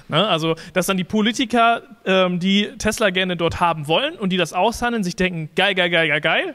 [0.08, 0.26] Ne?
[0.26, 4.52] Also, dass dann die Politiker, ähm, die Tesla gerne dort haben wollen und die das
[4.52, 6.54] aushandeln, sich denken, geil, geil, geil, geil, geil.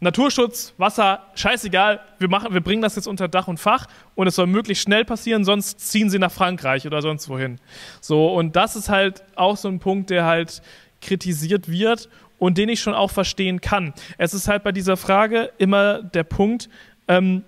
[0.00, 4.34] Naturschutz, Wasser, scheißegal, wir, machen, wir bringen das jetzt unter Dach und Fach und es
[4.34, 7.58] soll möglichst schnell passieren, sonst ziehen sie nach Frankreich oder sonst wohin.
[8.00, 10.60] So, und das ist halt auch so ein Punkt, der halt
[11.00, 13.94] kritisiert wird und den ich schon auch verstehen kann.
[14.18, 16.68] Es ist halt bei dieser Frage immer der Punkt,
[17.08, 17.44] ähm,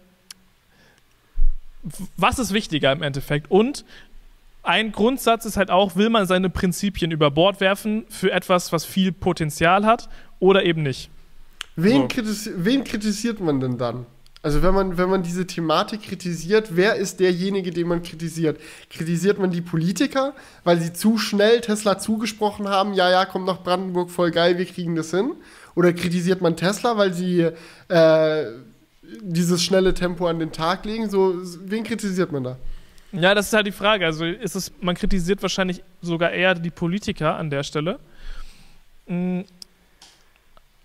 [2.17, 3.51] was ist wichtiger im Endeffekt?
[3.51, 3.85] Und
[4.63, 8.85] ein Grundsatz ist halt auch, will man seine Prinzipien über Bord werfen für etwas, was
[8.85, 10.09] viel Potenzial hat
[10.41, 11.11] oder eben nicht?
[11.77, 12.09] Wen, so.
[12.09, 14.07] kritis wen kritisiert man denn dann?
[14.43, 18.61] Also wenn man, wenn man diese Thematik kritisiert, wer ist derjenige, den man kritisiert?
[18.91, 23.63] Kritisiert man die Politiker, weil sie zu schnell Tesla zugesprochen haben, ja, ja, kommt nach
[23.63, 25.33] Brandenburg, voll geil, wir kriegen das hin?
[25.75, 27.49] Oder kritisiert man Tesla, weil sie
[27.89, 28.45] äh,
[29.23, 31.09] dieses schnelle Tempo an den Tag legen?
[31.11, 32.57] So, wen kritisiert man da?
[33.13, 34.05] Ja, das ist halt die Frage.
[34.05, 37.99] Also ist es, man kritisiert wahrscheinlich sogar eher die Politiker an der Stelle.
[39.07, 39.45] Hm,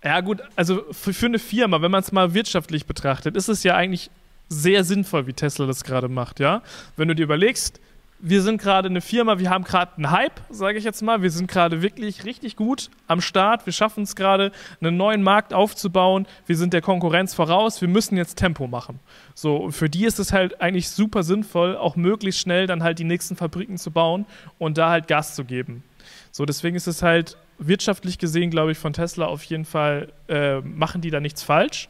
[0.04, 3.62] ja, gut, also für, für eine Firma, wenn man es mal wirtschaftlich betrachtet, ist es
[3.62, 4.10] ja eigentlich
[4.48, 6.62] sehr sinnvoll, wie Tesla das gerade macht, ja.
[6.96, 7.80] Wenn du dir überlegst,
[8.24, 11.22] wir sind gerade eine Firma, wir haben gerade einen Hype, sage ich jetzt mal.
[11.22, 13.66] Wir sind gerade wirklich richtig gut am Start.
[13.66, 16.28] Wir schaffen es gerade, einen neuen Markt aufzubauen.
[16.46, 17.80] Wir sind der Konkurrenz voraus.
[17.80, 19.00] Wir müssen jetzt Tempo machen.
[19.34, 23.04] So, für die ist es halt eigentlich super sinnvoll, auch möglichst schnell dann halt die
[23.04, 24.24] nächsten Fabriken zu bauen
[24.56, 25.82] und da halt Gas zu geben.
[26.30, 30.60] So, deswegen ist es halt wirtschaftlich gesehen, glaube ich, von Tesla auf jeden Fall, äh,
[30.60, 31.88] machen die da nichts falsch.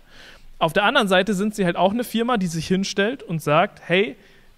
[0.59, 3.83] Auf der anderen Seite sind sie halt auch eine Firma, die sich hinstellt und sagt,
[3.85, 4.17] hey,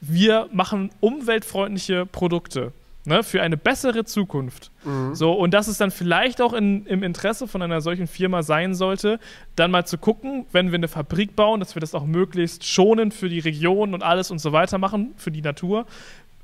[0.08, 2.72] wir machen umweltfreundliche Produkte.
[3.06, 4.70] Ne, für eine bessere Zukunft.
[4.82, 5.14] Mhm.
[5.14, 8.74] So, und dass es dann vielleicht auch in, im Interesse von einer solchen Firma sein
[8.74, 9.20] sollte,
[9.56, 13.12] dann mal zu gucken, wenn wir eine Fabrik bauen, dass wir das auch möglichst schonend
[13.12, 15.84] für die Region und alles und so weiter machen, für die Natur,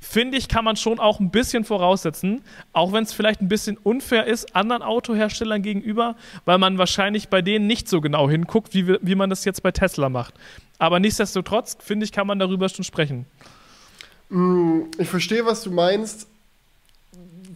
[0.01, 2.41] finde ich, kann man schon auch ein bisschen voraussetzen,
[2.73, 7.41] auch wenn es vielleicht ein bisschen unfair ist anderen Autoherstellern gegenüber, weil man wahrscheinlich bei
[7.41, 10.33] denen nicht so genau hinguckt, wie, wie man das jetzt bei Tesla macht.
[10.81, 13.27] Aber nichtsdestotrotz, finde ich, kann man darüber schon sprechen.
[14.29, 16.27] Mm, ich verstehe, was du meinst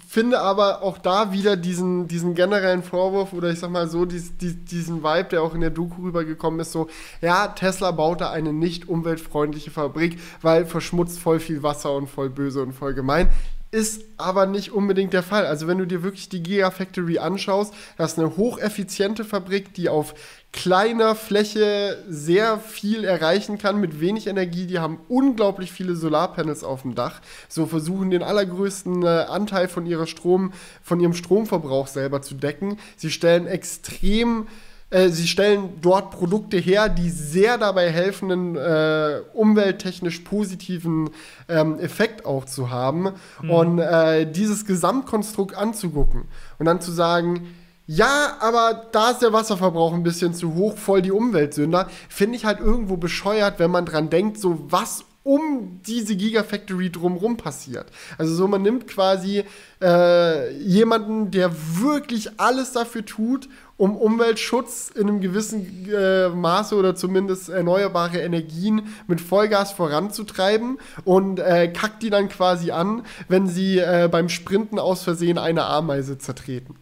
[0.07, 4.37] finde aber auch da wieder diesen, diesen generellen Vorwurf oder ich sag mal so, dies,
[4.37, 6.87] dies, diesen Vibe, der auch in der Doku rübergekommen ist, so,
[7.21, 12.29] ja, Tesla baut da eine nicht umweltfreundliche Fabrik, weil verschmutzt voll viel Wasser und voll
[12.29, 13.27] böse und voll gemein.
[13.71, 15.45] ist aber nicht unbedingt der Fall.
[15.45, 20.13] Also wenn du dir wirklich die Gigafactory anschaust, das ist eine hocheffiziente Fabrik, die auf
[20.55, 24.65] kleiner Fläche sehr viel erreichen kann mit wenig Energie.
[24.65, 27.19] Die haben unglaublich viele Solarpanels auf dem Dach.
[27.49, 32.77] So versuchen den allergrößten äh, Anteil von ihrer Strom, von ihrem Stromverbrauch selber zu decken.
[32.95, 34.47] Sie stellen extrem
[34.91, 41.09] äh, sie stellen dort Produkte her, die sehr dabei helfen, einen äh, umwelttechnisch positiven
[41.49, 43.09] ähm, Effekt auch zu haben.
[43.41, 43.49] Mhm.
[43.49, 46.25] Und äh, dieses Gesamtkonstrukt anzugucken
[46.59, 47.47] und dann zu sagen,
[47.87, 51.87] ja, aber da ist der Wasserverbrauch ein bisschen zu hoch, voll die Umweltsünder.
[52.09, 57.35] Finde ich halt irgendwo bescheuert, wenn man dran denkt, so was um diese Gigafactory drumherum
[57.35, 57.87] passiert.
[58.19, 59.43] Also so, man nimmt quasi
[59.81, 66.95] äh, jemanden, der wirklich alles dafür tut, um Umweltschutz in einem gewissen äh, Maße oder
[66.95, 73.79] zumindest erneuerbare Energien mit Vollgas voranzutreiben und äh, kackt die dann quasi an, wenn sie
[73.79, 76.75] äh, beim Sprinten aus Versehen eine Ameise zertreten.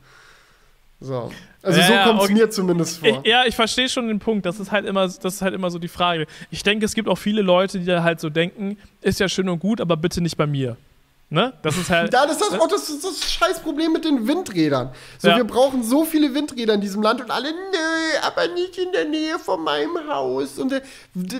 [1.03, 1.29] So.
[1.61, 2.33] Also ja, so kommt es okay.
[2.33, 3.09] mir zumindest vor.
[3.09, 4.45] Ich, ja, ich verstehe schon den Punkt.
[4.45, 6.27] Das ist halt immer, das ist halt immer so die Frage.
[6.49, 9.49] Ich denke, es gibt auch viele Leute, die da halt so denken, ist ja schön
[9.49, 10.77] und gut, aber bitte nicht bei mir.
[11.29, 11.53] Ne?
[11.61, 12.13] Das ist halt.
[12.13, 14.91] Ja, das ist das, oh, das, das scheiß Problem mit den Windrädern.
[15.17, 15.37] So, ja.
[15.37, 19.05] wir brauchen so viele Windräder in diesem Land und alle, nö, aber nicht in der
[19.05, 20.59] Nähe von meinem Haus.
[20.59, 20.83] Und der,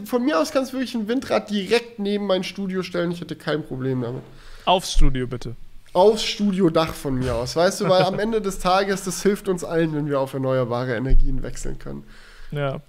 [0.06, 3.12] von mir aus kannst du wirklich ein Windrad direkt neben mein Studio stellen.
[3.12, 4.24] Ich hätte kein Problem damit.
[4.66, 5.56] Aufs Studio, bitte
[5.94, 9.64] aufs Studiodach von mir aus, weißt du, weil am Ende des Tages, das hilft uns
[9.64, 12.04] allen, wenn wir auf erneuerbare Energien wechseln können.
[12.52, 12.80] Ja.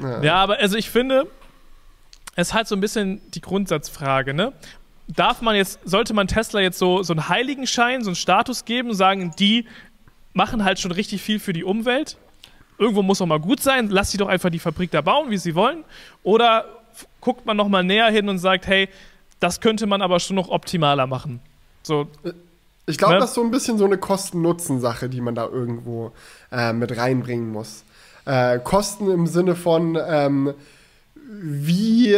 [0.00, 1.26] Ja, ja aber also ich finde,
[2.36, 4.52] es ist halt so ein bisschen die Grundsatzfrage, ne?
[5.08, 8.90] Darf man jetzt, sollte man Tesla jetzt so, so einen Heiligenschein, so einen Status geben
[8.90, 9.66] und sagen, die
[10.34, 12.18] machen halt schon richtig viel für die Umwelt?
[12.78, 15.38] Irgendwo muss auch mal gut sein, lass sie doch einfach die Fabrik da bauen, wie
[15.38, 15.82] sie wollen.
[16.22, 16.66] Oder
[17.20, 18.88] guckt man noch mal näher hin und sagt, hey,
[19.40, 21.40] das könnte man aber schon noch optimaler machen.
[21.82, 22.06] So,
[22.86, 23.20] ich glaube, ne?
[23.20, 26.12] das ist so ein bisschen so eine Kosten-Nutzen-Sache, die man da irgendwo
[26.50, 27.84] äh, mit reinbringen muss.
[28.24, 30.54] Äh, Kosten im Sinne von, ähm,
[31.30, 32.16] wie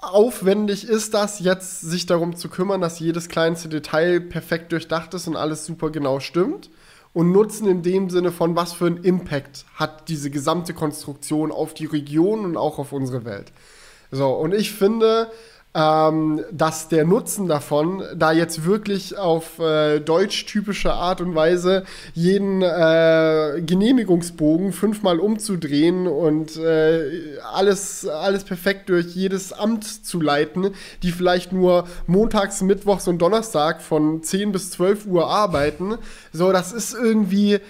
[0.00, 5.26] aufwendig ist das jetzt, sich darum zu kümmern, dass jedes kleinste Detail perfekt durchdacht ist
[5.26, 6.70] und alles super genau stimmt?
[7.12, 11.74] Und Nutzen in dem Sinne von, was für einen Impact hat diese gesamte Konstruktion auf
[11.74, 13.52] die Region und auch auf unsere Welt?
[14.10, 15.30] So, und ich finde,
[15.74, 22.62] ähm, dass der Nutzen davon, da jetzt wirklich auf äh, deutsch-typische Art und Weise jeden
[22.62, 30.70] äh, Genehmigungsbogen fünfmal umzudrehen und äh, alles, alles perfekt durch jedes Amt zu leiten,
[31.02, 35.96] die vielleicht nur montags, mittwochs und Donnerstag von 10 bis 12 Uhr arbeiten,
[36.32, 37.60] so, das ist irgendwie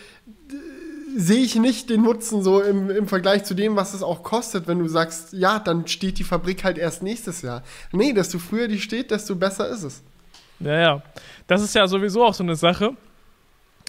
[1.16, 4.66] sehe ich nicht den Nutzen so im, im Vergleich zu dem, was es auch kostet,
[4.66, 7.62] wenn du sagst, ja, dann steht die Fabrik halt erst nächstes Jahr.
[7.92, 10.02] Nee, desto früher die steht, desto besser ist es.
[10.60, 11.02] Ja, ja.
[11.46, 12.94] Das ist ja sowieso auch so eine Sache,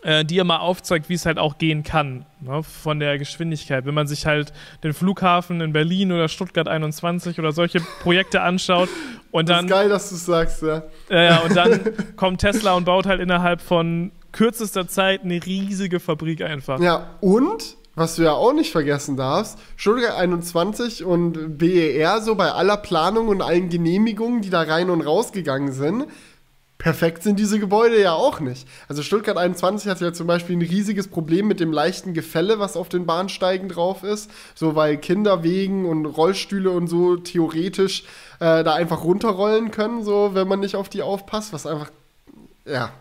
[0.03, 3.85] äh, die ja mal aufzeigt, wie es halt auch gehen kann, ne, von der Geschwindigkeit.
[3.85, 4.53] Wenn man sich halt
[4.83, 8.89] den Flughafen in Berlin oder Stuttgart 21 oder solche Projekte anschaut
[9.31, 9.67] und dann.
[9.67, 10.83] Das ist geil, dass du es sagst, ja.
[11.09, 11.79] Ja, ja, und dann
[12.15, 16.79] kommt Tesla und baut halt innerhalb von kürzester Zeit eine riesige Fabrik einfach.
[16.79, 22.51] Ja, und was du ja auch nicht vergessen darfst, Stuttgart 21 und BER, so bei
[22.51, 26.05] aller Planung und allen Genehmigungen, die da rein und rausgegangen sind,
[26.77, 28.65] perfekt sind diese Gebäude ja auch nicht.
[28.87, 32.77] Also Stuttgart 21 hat ja zum Beispiel ein riesiges Problem mit dem leichten Gefälle, was
[32.77, 34.31] auf den Bahnsteigen drauf ist.
[34.55, 38.05] So weil Kinderwegen und Rollstühle und so theoretisch
[38.39, 41.91] äh, da einfach runterrollen können, so wenn man nicht auf die aufpasst, was einfach,
[42.65, 42.93] ja,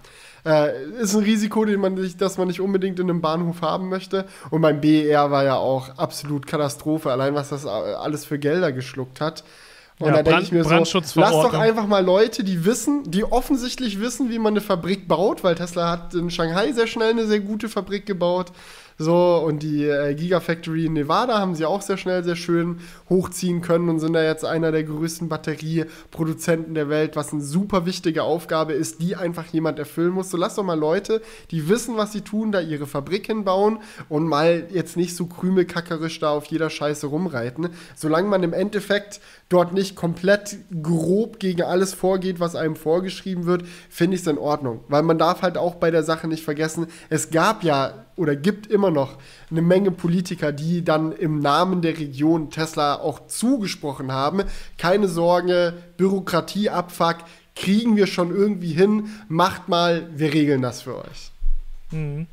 [0.49, 3.89] äh, ist ein Risiko, den man nicht, das man nicht unbedingt in einem Bahnhof haben
[3.89, 4.27] möchte.
[4.51, 9.21] Und beim BER war ja auch absolut Katastrophe, allein was das alles für Gelder geschluckt
[9.21, 9.45] hat.
[9.99, 13.25] Und ja, da denke ich mir so, lass doch einfach mal Leute, die wissen, die
[13.25, 17.27] offensichtlich wissen, wie man eine Fabrik baut, weil Tesla hat in Shanghai sehr schnell eine
[17.27, 18.53] sehr gute Fabrik gebaut.
[19.01, 23.61] So, und die äh, Gigafactory in Nevada haben sie auch sehr schnell, sehr schön hochziehen
[23.61, 28.25] können und sind da jetzt einer der größten Batterieproduzenten der Welt, was eine super wichtige
[28.25, 30.31] Aufgabe ist, die einfach jemand erfüllen muss.
[30.31, 34.27] So lass doch mal Leute, die wissen, was sie tun, da ihre Fabrik hinbauen und
[34.27, 37.69] mal jetzt nicht so krümelkackerisch da auf jeder Scheiße rumreiten.
[37.95, 43.63] Solange man im Endeffekt dort nicht komplett grob gegen alles vorgeht, was einem vorgeschrieben wird,
[43.89, 44.81] finde ich es in Ordnung.
[44.89, 48.67] Weil man darf halt auch bei der Sache nicht vergessen, es gab ja oder gibt
[48.67, 49.17] immer noch
[49.51, 54.43] eine Menge Politiker, die dann im Namen der Region Tesla auch zugesprochen haben.
[54.77, 57.19] Keine Sorge, Bürokratie abfuck,
[57.55, 61.31] kriegen wir schon irgendwie hin, macht mal, wir regeln das für euch.
[61.91, 62.27] Mhm.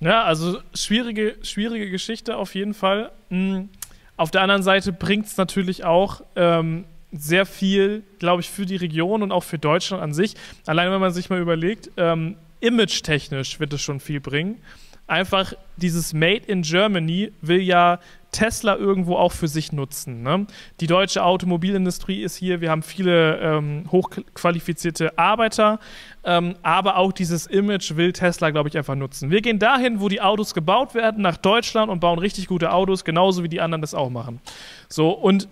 [0.00, 3.10] Ja, also schwierige, schwierige Geschichte auf jeden Fall.
[3.30, 3.68] Mhm.
[4.16, 8.76] Auf der anderen Seite bringt es natürlich auch ähm, sehr viel, glaube ich, für die
[8.76, 10.34] Region und auch für Deutschland an sich.
[10.66, 14.60] Allein wenn man sich mal überlegt, ähm, image-technisch wird es schon viel bringen.
[15.08, 18.00] Einfach dieses Made in Germany will ja
[18.32, 20.22] Tesla irgendwo auch für sich nutzen.
[20.22, 20.46] Ne?
[20.80, 25.78] Die deutsche Automobilindustrie ist hier, wir haben viele ähm, hochqualifizierte Arbeiter,
[26.24, 29.30] ähm, aber auch dieses Image will Tesla, glaube ich, einfach nutzen.
[29.30, 33.04] Wir gehen dahin, wo die Autos gebaut werden, nach Deutschland und bauen richtig gute Autos,
[33.04, 34.40] genauso wie die anderen das auch machen.
[34.88, 35.48] So, und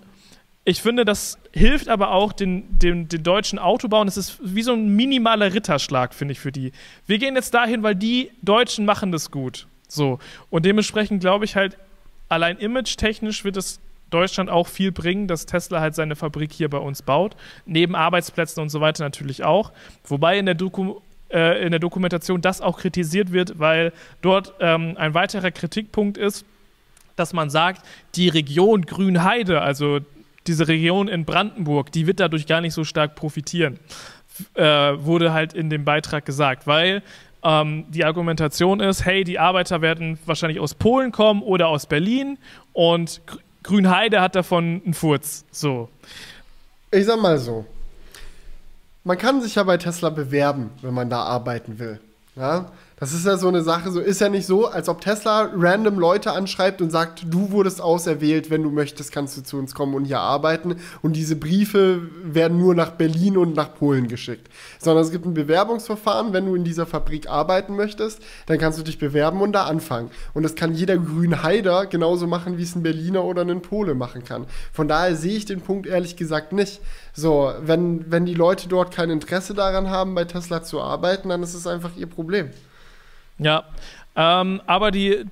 [0.65, 4.09] ich finde, das hilft aber auch den, den, den deutschen Autobauern.
[4.09, 6.73] Es ist wie so ein minimaler Ritterschlag, finde ich, für die.
[7.07, 9.67] Wir gehen jetzt dahin, weil die Deutschen machen das gut.
[9.89, 10.19] So.
[10.49, 11.77] Und dementsprechend glaube ich halt,
[12.31, 16.79] allein image-technisch wird es Deutschland auch viel bringen, dass Tesla halt seine Fabrik hier bei
[16.79, 17.37] uns baut.
[17.67, 19.71] Neben Arbeitsplätzen und so weiter natürlich auch.
[20.05, 21.01] Wobei in der Doku
[21.31, 26.47] äh, in der Dokumentation das auch kritisiert wird, weil dort ähm, ein weiterer Kritikpunkt ist,
[27.17, 30.01] dass man sagt, die Region Grünheide, also
[30.47, 33.79] diese Region in Brandenburg, die wird dadurch gar nicht so stark profitieren,
[34.55, 37.03] äh, wurde halt in dem Beitrag gesagt, weil
[37.43, 42.39] ähm, die Argumentation ist, hey, die Arbeiter werden wahrscheinlich aus Polen kommen oder aus Berlin
[42.73, 43.21] und
[43.63, 45.45] Grünheide hat davon einen Furz.
[45.51, 45.89] So.
[46.91, 47.67] Ich sag mal so.
[49.05, 52.01] Man kann sich ja bei Tesla bewerben, wenn man da arbeiten will.
[52.37, 52.71] Ja?
[52.97, 55.99] Das ist ja so eine Sache, so ist ja nicht so, als ob Tesla random
[55.99, 59.95] Leute anschreibt und sagt, du wurdest auserwählt, wenn du möchtest, kannst du zu uns kommen
[59.95, 60.77] und hier arbeiten.
[61.03, 64.49] Und diese Briefe werden nur nach Berlin und nach Polen geschickt.
[64.79, 68.85] Sondern es gibt ein Bewerbungsverfahren, wenn du in dieser Fabrik arbeiten möchtest, dann kannst du
[68.85, 70.11] dich bewerben und da anfangen.
[70.33, 74.23] Und das kann jeder Grünheider genauso machen, wie es ein Berliner oder ein Pole machen
[74.23, 74.47] kann.
[74.73, 76.81] Von daher sehe ich den Punkt ehrlich gesagt nicht.
[77.13, 81.43] So, wenn, wenn die Leute dort kein Interesse daran haben, bei Tesla zu arbeiten, dann
[81.43, 82.51] ist es einfach ihr Problem.
[83.39, 83.65] Ja,
[84.17, 85.25] ähm, aber die,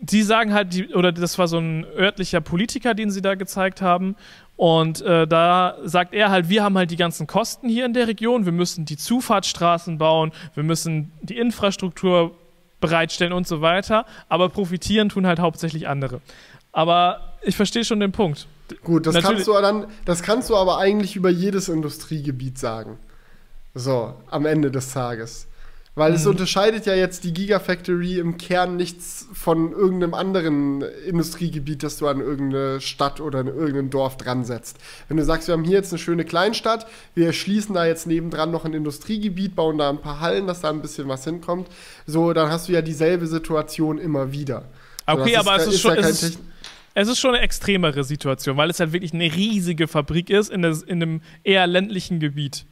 [0.00, 3.82] die sagen halt, die, oder das war so ein örtlicher Politiker, den sie da gezeigt
[3.82, 4.16] haben.
[4.56, 8.08] Und äh, da sagt er halt, wir haben halt die ganzen Kosten hier in der
[8.08, 12.34] Region, wir müssen die Zufahrtsstraßen bauen, wir müssen die Infrastruktur
[12.80, 16.20] bereitstellen und so weiter, aber profitieren tun halt hauptsächlich andere.
[16.72, 18.46] Aber ich verstehe schon den Punkt.
[18.84, 22.98] Gut, das kannst du dann, das kannst du aber eigentlich über jedes Industriegebiet sagen.
[23.74, 25.47] So, am Ende des Tages.
[25.98, 26.16] Weil mhm.
[26.16, 32.06] es unterscheidet ja jetzt die Gigafactory im Kern nichts von irgendeinem anderen Industriegebiet, das du
[32.06, 34.76] an irgendeine Stadt oder in irgendein Dorf dran setzt.
[35.08, 38.52] Wenn du sagst, wir haben hier jetzt eine schöne Kleinstadt, wir schließen da jetzt nebendran
[38.52, 41.66] noch ein Industriegebiet, bauen da ein paar Hallen, dass da ein bisschen was hinkommt,
[42.06, 44.66] so, dann hast du ja dieselbe Situation immer wieder.
[45.04, 45.94] Okay, so, aber ist, es ist schon.
[45.96, 46.38] Ja es ist,
[46.94, 50.62] es ist schon eine extremere Situation, weil es halt wirklich eine riesige Fabrik ist in,
[50.62, 52.66] das, in einem eher ländlichen Gebiet.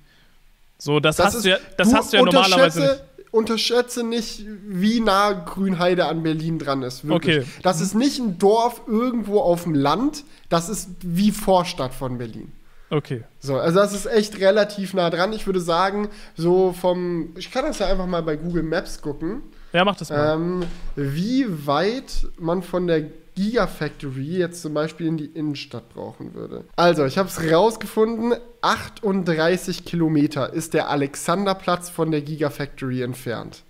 [0.79, 4.03] So, das, das hast, ist, du ja, das du hast du ja normalerweise nicht unterschätze
[4.03, 7.07] nicht, wie nah Grünheide an Berlin dran ist.
[7.07, 7.38] Wirklich.
[7.38, 7.46] Okay.
[7.62, 12.53] Das ist nicht ein Dorf irgendwo auf dem Land, das ist wie Vorstadt von Berlin.
[12.90, 13.25] Okay.
[13.40, 15.33] So, also das ist echt relativ nah dran.
[15.33, 17.31] Ich würde sagen, so vom.
[17.37, 19.42] Ich kann das ja einfach mal bei Google Maps gucken.
[19.72, 20.35] Ja, mach das mal.
[20.35, 20.62] Ähm,
[20.94, 26.64] wie weit man von der Gigafactory jetzt zum Beispiel in die Innenstadt brauchen würde.
[26.75, 28.35] Also, ich habe es rausgefunden.
[28.62, 33.62] 38 Kilometer ist der Alexanderplatz von der Gigafactory entfernt.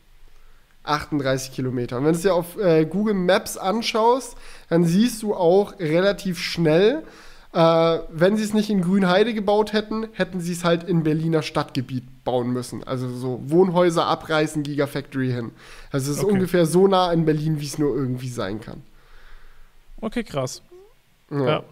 [0.84, 1.98] 38 Kilometer.
[1.98, 4.36] Und wenn du es dir auf äh, Google Maps anschaust,
[4.68, 7.02] dann siehst du auch relativ schnell,
[7.52, 11.42] äh, wenn sie es nicht in Grünheide gebaut hätten, hätten sie es halt in Berliner
[11.42, 12.84] Stadtgebiet bauen müssen.
[12.84, 15.50] Also so Wohnhäuser abreißen, Gigafactory hin.
[15.90, 16.34] Also es ist okay.
[16.34, 18.82] ungefähr so nah in Berlin, wie es nur irgendwie sein kann.
[20.00, 20.62] Okay, krass.
[21.30, 21.46] Ja.
[21.46, 21.62] ja.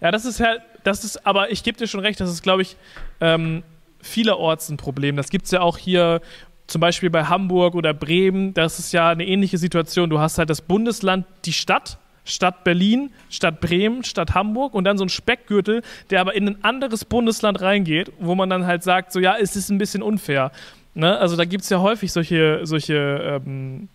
[0.00, 0.10] ja.
[0.10, 2.76] das ist halt, das ist, aber ich gebe dir schon recht, das ist, glaube ich,
[3.20, 3.62] ähm,
[4.00, 5.16] vielerorts ein Problem.
[5.16, 6.20] Das gibt es ja auch hier
[6.66, 8.54] zum Beispiel bei Hamburg oder Bremen.
[8.54, 10.10] Das ist ja eine ähnliche Situation.
[10.10, 14.96] Du hast halt das Bundesland, die Stadt, Stadt Berlin, Stadt Bremen, Stadt Hamburg und dann
[14.96, 19.12] so ein Speckgürtel, der aber in ein anderes Bundesland reingeht, wo man dann halt sagt,
[19.12, 20.52] so ja, es ist ein bisschen unfair.
[20.94, 21.18] Ne?
[21.18, 23.88] Also da gibt es ja häufig solche, solche ähm,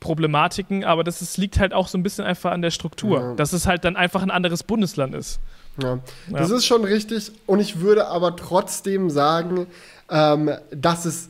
[0.00, 3.34] Problematiken, aber das ist, liegt halt auch so ein bisschen einfach an der Struktur, ja.
[3.34, 5.40] dass es halt dann einfach ein anderes Bundesland ist.
[5.82, 5.98] Ja,
[6.30, 6.56] das ja.
[6.56, 9.66] ist schon richtig und ich würde aber trotzdem sagen,
[10.10, 11.28] ähm, dass es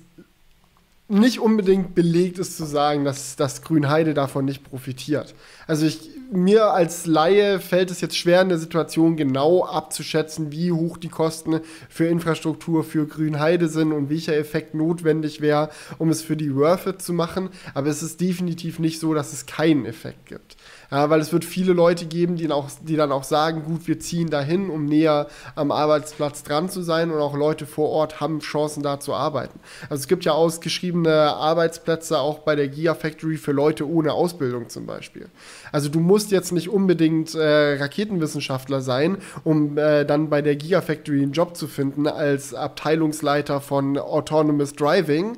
[1.08, 5.34] nicht unbedingt belegt ist zu sagen, dass, dass Grünheide davon nicht profitiert.
[5.66, 10.72] Also ich, mir als Laie fällt es jetzt schwer in der Situation genau abzuschätzen, wie
[10.72, 16.22] hoch die Kosten für Infrastruktur für Grünheide sind und welcher Effekt notwendig wäre, um es
[16.22, 17.50] für die Worth it zu machen.
[17.74, 20.55] Aber es ist definitiv nicht so, dass es keinen Effekt gibt.
[20.90, 23.86] Ja, weil es wird viele Leute geben, die dann, auch, die dann auch sagen, gut,
[23.88, 28.20] wir ziehen dahin, um näher am Arbeitsplatz dran zu sein und auch Leute vor Ort
[28.20, 29.58] haben Chancen da zu arbeiten.
[29.90, 34.68] Also es gibt ja ausgeschriebene Arbeitsplätze auch bei der Gia Factory für Leute ohne Ausbildung
[34.68, 35.28] zum Beispiel.
[35.72, 40.80] Also du musst jetzt nicht unbedingt äh, Raketenwissenschaftler sein, um äh, dann bei der Gia
[40.82, 45.36] Factory einen Job zu finden als Abteilungsleiter von Autonomous Driving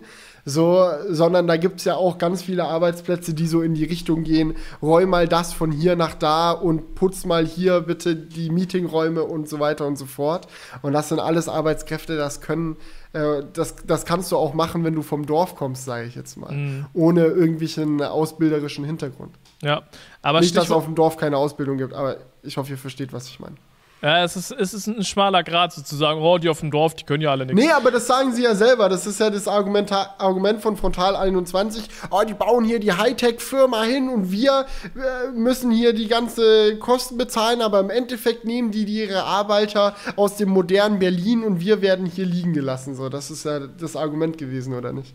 [0.49, 4.24] so, sondern da gibt es ja auch ganz viele Arbeitsplätze, die so in die Richtung
[4.24, 9.24] gehen, räum mal das von hier nach da und putz mal hier bitte die Meetingräume
[9.24, 10.49] und so weiter und so fort.
[10.80, 12.76] Und das sind alles Arbeitskräfte, das können,
[13.12, 16.36] äh, das, das kannst du auch machen, wenn du vom Dorf kommst, sage ich jetzt
[16.38, 16.53] mal.
[16.53, 16.86] Mhm.
[16.94, 19.34] Ohne irgendwelchen ausbilderischen Hintergrund.
[19.62, 19.82] Ja,
[20.22, 23.12] aber Nicht, dass es auf dem Dorf keine Ausbildung gibt, aber ich hoffe, ihr versteht,
[23.12, 23.57] was ich meine.
[24.01, 26.20] Ja, es ist, es ist ein schmaler Grad sozusagen.
[26.20, 27.61] Oh, die auf dem Dorf, die können ja alle nichts.
[27.61, 28.88] Nee, aber das sagen sie ja selber.
[28.88, 31.88] Das ist ja das Argument, Argument von Frontal 21.
[32.11, 37.18] Oh, die bauen hier die Hightech-Firma hin und wir äh, müssen hier die ganze Kosten
[37.18, 41.82] bezahlen, aber im Endeffekt nehmen die, die ihre Arbeiter aus dem modernen Berlin und wir
[41.82, 42.94] werden hier liegen gelassen.
[42.94, 45.14] So, das ist ja das Argument gewesen, oder nicht?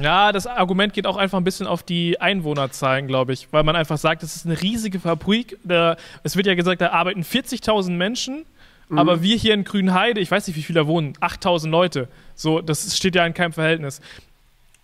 [0.00, 3.76] Ja, das Argument geht auch einfach ein bisschen auf die Einwohnerzahlen, glaube ich, weil man
[3.76, 5.58] einfach sagt, es ist eine riesige Fabrik.
[5.64, 8.44] Da, es wird ja gesagt, da arbeiten 40.000 Menschen,
[8.88, 8.98] mhm.
[8.98, 12.08] aber wir hier in Grünheide, ich weiß nicht, wie viele da wohnen, 8.000 Leute.
[12.34, 14.00] So, das steht ja in keinem Verhältnis.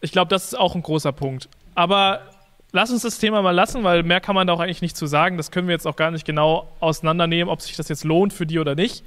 [0.01, 1.49] Ich glaube, das ist auch ein großer Punkt.
[1.75, 2.21] Aber
[2.73, 5.07] lass uns das Thema mal lassen, weil mehr kann man da auch eigentlich nicht zu
[5.07, 5.37] sagen.
[5.37, 8.47] Das können wir jetzt auch gar nicht genau auseinandernehmen, ob sich das jetzt lohnt für
[8.47, 9.05] die oder nicht.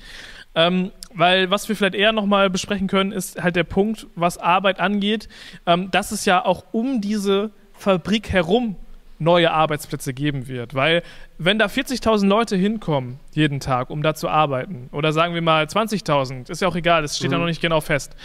[0.54, 4.80] Ähm, weil was wir vielleicht eher nochmal besprechen können, ist halt der Punkt, was Arbeit
[4.80, 5.30] angeht,
[5.66, 8.76] ähm, dass es ja auch um diese Fabrik herum
[9.20, 10.74] neue Arbeitsplätze geben wird.
[10.74, 11.04] Weil
[11.38, 15.66] wenn da 40.000 Leute hinkommen jeden Tag, um da zu arbeiten, oder sagen wir mal
[15.66, 17.34] 20.000, ist ja auch egal, das steht mhm.
[17.34, 18.16] ja noch nicht genau fest,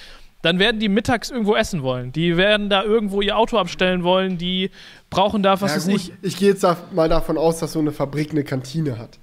[0.42, 2.12] dann werden die mittags irgendwo essen wollen.
[2.12, 4.70] Die werden da irgendwo ihr Auto abstellen wollen, die
[5.10, 6.12] brauchen da, was ja, ist nicht.
[6.22, 9.18] Ich gehe jetzt mal davon aus, dass so eine Fabrik eine Kantine hat.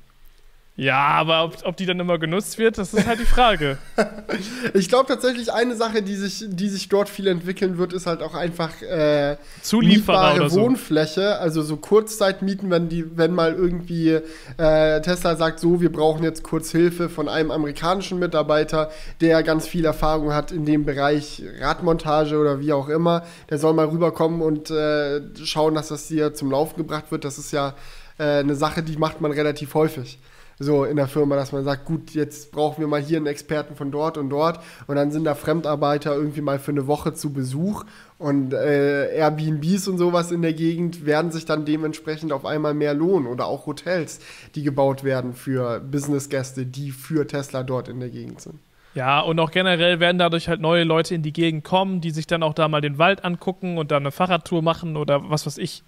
[0.75, 3.77] Ja, aber ob, ob, die dann immer genutzt wird, das ist halt die Frage.
[4.73, 8.23] ich glaube tatsächlich, eine Sache, die sich, die sich dort viel entwickeln wird, ist halt
[8.23, 11.21] auch einfach äh, Zulieferer oder Wohnfläche.
[11.21, 11.43] So.
[11.43, 14.19] Also so Kurzzeitmieten, wenn die, wenn mal irgendwie
[14.57, 18.89] äh, Tesla sagt, so, wir brauchen jetzt kurz Hilfe von einem amerikanischen Mitarbeiter,
[19.21, 23.73] der ganz viel Erfahrung hat in dem Bereich Radmontage oder wie auch immer, der soll
[23.73, 27.25] mal rüberkommen und äh, schauen, dass das hier zum Laufen gebracht wird.
[27.25, 27.75] Das ist ja
[28.17, 30.17] äh, eine Sache, die macht man relativ häufig
[30.59, 33.75] so in der Firma, dass man sagt, gut, jetzt brauchen wir mal hier einen Experten
[33.75, 37.33] von dort und dort und dann sind da Fremdarbeiter irgendwie mal für eine Woche zu
[37.33, 37.85] Besuch
[38.17, 42.93] und äh, Airbnbs und sowas in der Gegend werden sich dann dementsprechend auf einmal mehr
[42.93, 44.19] lohnen oder auch Hotels,
[44.55, 48.59] die gebaut werden für Businessgäste, die für Tesla dort in der Gegend sind.
[48.95, 52.27] Ja, und auch generell werden dadurch halt neue Leute in die Gegend kommen, die sich
[52.27, 55.57] dann auch da mal den Wald angucken und dann eine Fahrradtour machen oder was weiß
[55.57, 55.83] ich.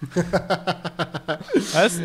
[1.74, 2.02] weißt?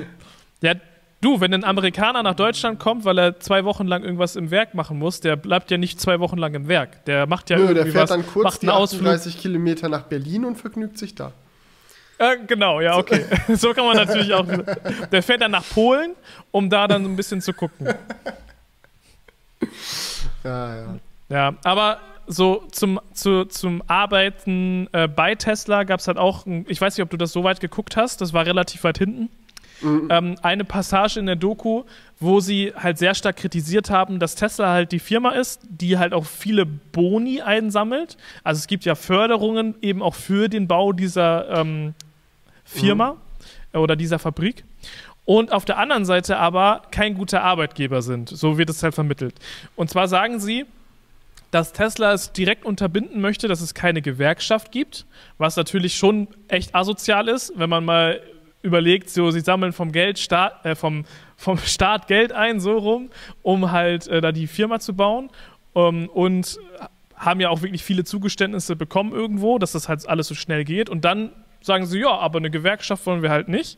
[0.62, 0.74] Ja,
[1.22, 4.74] Du, wenn ein Amerikaner nach Deutschland kommt, weil er zwei Wochen lang irgendwas im Werk
[4.74, 7.04] machen muss, der bleibt ja nicht zwei Wochen lang im Werk.
[7.06, 10.46] Der macht ja Nö, irgendwie der fährt was, dann kurz die 38 Kilometer nach Berlin
[10.46, 11.34] und vergnügt sich da.
[12.20, 13.26] Äh, genau, ja, okay.
[13.56, 14.46] so kann man natürlich auch.
[15.12, 16.16] Der fährt dann nach Polen,
[16.52, 17.88] um da dann ein bisschen zu gucken.
[20.42, 21.00] Ja, ja.
[21.28, 26.66] Ja, aber so zum, zu, zum Arbeiten äh, bei Tesla gab es halt auch, ein,
[26.70, 29.30] ich weiß nicht, ob du das so weit geguckt hast, das war relativ weit hinten.
[29.82, 30.08] Mhm.
[30.10, 31.84] Ähm, eine Passage in der Doku,
[32.20, 36.14] wo sie halt sehr stark kritisiert haben, dass Tesla halt die Firma ist, die halt
[36.14, 38.18] auch viele Boni einsammelt.
[38.44, 41.94] Also es gibt ja Förderungen eben auch für den Bau dieser ähm,
[42.66, 43.16] Firma
[43.74, 43.80] mhm.
[43.80, 44.64] oder dieser Fabrik.
[45.26, 48.30] Und auf der anderen Seite aber kein guter Arbeitgeber sind.
[48.30, 49.36] So wird es halt vermittelt.
[49.76, 50.66] Und zwar sagen sie,
[51.52, 55.06] dass Tesla es direkt unterbinden möchte, dass es keine Gewerkschaft gibt,
[55.38, 58.22] was natürlich schon echt asozial ist, wenn man mal
[58.62, 61.06] überlegt, so sie sammeln vom Geld Staat, äh, vom,
[61.38, 63.10] vom Staat Geld ein, so rum,
[63.42, 65.30] um halt äh, da die Firma zu bauen.
[65.76, 66.58] Ähm, und
[67.16, 70.90] haben ja auch wirklich viele Zugeständnisse bekommen irgendwo, dass das halt alles so schnell geht.
[70.90, 71.32] Und dann
[71.62, 73.78] sagen sie, ja, aber eine Gewerkschaft wollen wir halt nicht.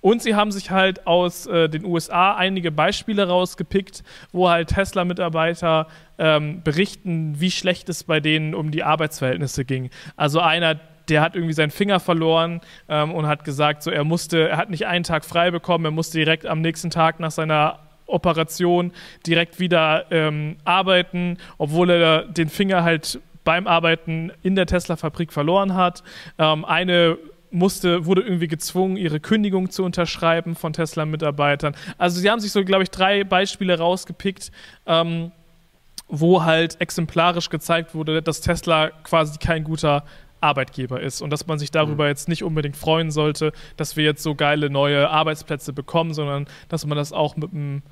[0.00, 4.02] Und sie haben sich halt aus äh, den USA einige Beispiele rausgepickt,
[4.32, 9.90] wo halt Tesla-Mitarbeiter ähm, berichten, wie schlecht es bei denen um die Arbeitsverhältnisse ging.
[10.16, 10.80] Also einer,
[11.10, 14.70] der hat irgendwie seinen Finger verloren ähm, und hat gesagt, so er musste, er hat
[14.70, 18.92] nicht einen Tag frei bekommen, er musste direkt am nächsten Tag nach seiner Operation
[19.26, 25.74] direkt wieder ähm, arbeiten, obwohl er den Finger halt beim Arbeiten in der Tesla-Fabrik verloren
[25.74, 26.02] hat.
[26.38, 27.18] Ähm, eine
[27.50, 31.74] musste, wurde irgendwie gezwungen, ihre Kündigung zu unterschreiben von Tesla-Mitarbeitern.
[31.98, 34.52] Also sie haben sich so, glaube ich, drei Beispiele rausgepickt,
[34.86, 35.32] ähm,
[36.08, 40.04] wo halt exemplarisch gezeigt wurde, dass Tesla quasi kein guter
[40.40, 44.22] Arbeitgeber ist und dass man sich darüber jetzt nicht unbedingt freuen sollte, dass wir jetzt
[44.22, 47.82] so geile neue Arbeitsplätze bekommen, sondern dass man das auch mit einem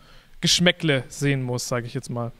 [0.40, 2.32] Geschmäckle sehen muss, sage ich jetzt mal.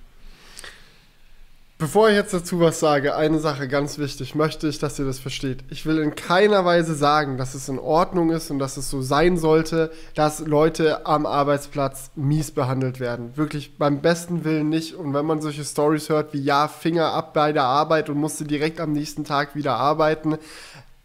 [1.80, 5.20] Bevor ich jetzt dazu was sage, eine Sache ganz wichtig, möchte ich, dass ihr das
[5.20, 5.58] versteht.
[5.70, 9.00] Ich will in keiner Weise sagen, dass es in Ordnung ist und dass es so
[9.00, 13.36] sein sollte, dass Leute am Arbeitsplatz mies behandelt werden.
[13.36, 14.96] Wirklich beim besten Willen nicht.
[14.96, 18.44] Und wenn man solche Stories hört wie ja, Finger ab bei der Arbeit und musste
[18.44, 20.36] direkt am nächsten Tag wieder arbeiten,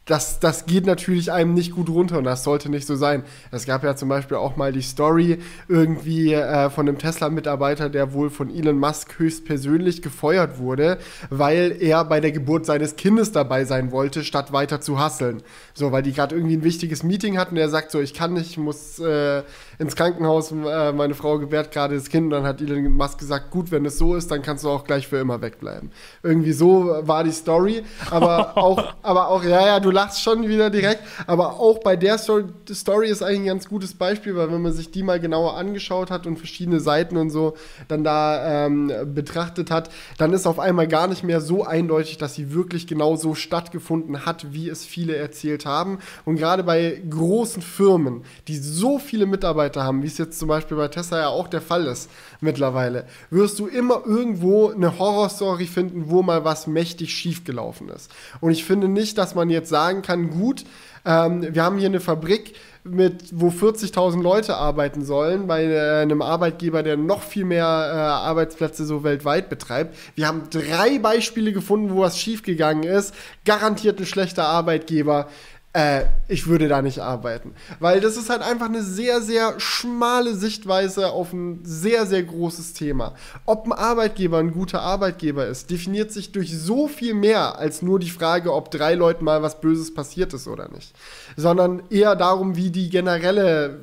[0.05, 3.23] das, das geht natürlich einem nicht gut runter und das sollte nicht so sein.
[3.51, 5.39] Es gab ja zum Beispiel auch mal die Story
[5.69, 10.97] irgendwie äh, von einem Tesla-Mitarbeiter, der wohl von Elon Musk höchstpersönlich gefeuert wurde,
[11.29, 15.41] weil er bei der Geburt seines Kindes dabei sein wollte, statt weiter zu hasseln.
[15.73, 18.33] So, weil die gerade irgendwie ein wichtiges Meeting hatten und er sagt so, ich kann
[18.33, 19.43] nicht, ich muss äh,
[19.79, 23.51] ins Krankenhaus, äh, meine Frau gebärt gerade das Kind und dann hat Elon Musk gesagt,
[23.51, 25.91] gut, wenn es so ist, dann kannst du auch gleich für immer wegbleiben.
[26.21, 30.69] Irgendwie so war die Story, aber auch, aber auch, ja, ja, du lachst schon wieder
[30.69, 31.01] direkt.
[31.27, 34.73] Aber auch bei der Story, Story ist eigentlich ein ganz gutes Beispiel, weil wenn man
[34.73, 37.55] sich die mal genauer angeschaut hat und verschiedene Seiten und so
[37.87, 42.35] dann da ähm, betrachtet hat, dann ist auf einmal gar nicht mehr so eindeutig, dass
[42.35, 45.99] sie wirklich genau so stattgefunden hat, wie es viele erzählt haben.
[46.25, 50.77] Und gerade bei großen Firmen, die so viele Mitarbeiter haben, wie es jetzt zum Beispiel
[50.77, 52.09] bei Tesla ja auch der Fall ist
[52.41, 58.11] mittlerweile, wirst du immer irgendwo eine Horrorstory finden, wo mal was mächtig schiefgelaufen ist.
[58.41, 60.65] Und ich finde nicht, dass man jetzt sagen kann, gut,
[61.05, 62.53] ähm, wir haben hier eine Fabrik,
[62.83, 67.67] mit, wo 40.000 Leute arbeiten sollen, bei äh, einem Arbeitgeber, der noch viel mehr äh,
[67.67, 69.95] Arbeitsplätze so weltweit betreibt.
[70.15, 73.13] Wir haben drei Beispiele gefunden, wo was schiefgegangen ist.
[73.45, 75.29] Garantiert ein schlechter Arbeitgeber
[75.73, 77.55] äh, ich würde da nicht arbeiten.
[77.79, 82.73] Weil das ist halt einfach eine sehr, sehr schmale Sichtweise auf ein sehr, sehr großes
[82.73, 83.15] Thema.
[83.45, 87.99] Ob ein Arbeitgeber ein guter Arbeitgeber ist, definiert sich durch so viel mehr als nur
[87.99, 90.93] die Frage, ob drei Leuten mal was Böses passiert ist oder nicht.
[91.35, 93.79] Sondern eher darum, wie die generelle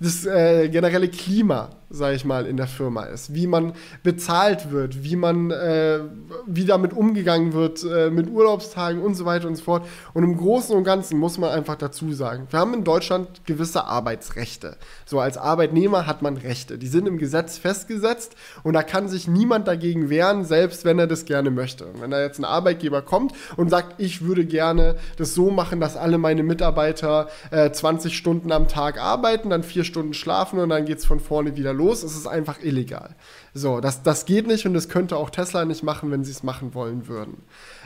[0.00, 3.72] das äh, generelle Klima, sage ich mal, in der Firma ist, wie man
[4.04, 5.98] bezahlt wird, wie man, äh,
[6.46, 9.86] wie damit umgegangen wird äh, mit Urlaubstagen und so weiter und so fort.
[10.14, 13.84] Und im Großen und Ganzen muss man einfach dazu sagen, wir haben in Deutschland gewisse
[13.84, 14.76] Arbeitsrechte.
[15.04, 19.26] So als Arbeitnehmer hat man Rechte, die sind im Gesetz festgesetzt und da kann sich
[19.26, 21.86] niemand dagegen wehren, selbst wenn er das gerne möchte.
[21.86, 25.80] Und wenn da jetzt ein Arbeitgeber kommt und sagt, ich würde gerne das so machen,
[25.80, 30.68] dass alle meine Mitarbeiter 20 äh, Stunden am Tag arbeiten, dann vier Stunden schlafen und
[30.68, 31.79] dann geht es von vorne wieder los.
[31.88, 33.14] Es ist einfach illegal.
[33.54, 36.42] So, das, das geht nicht und das könnte auch Tesla nicht machen, wenn sie es
[36.42, 37.42] machen wollen würden.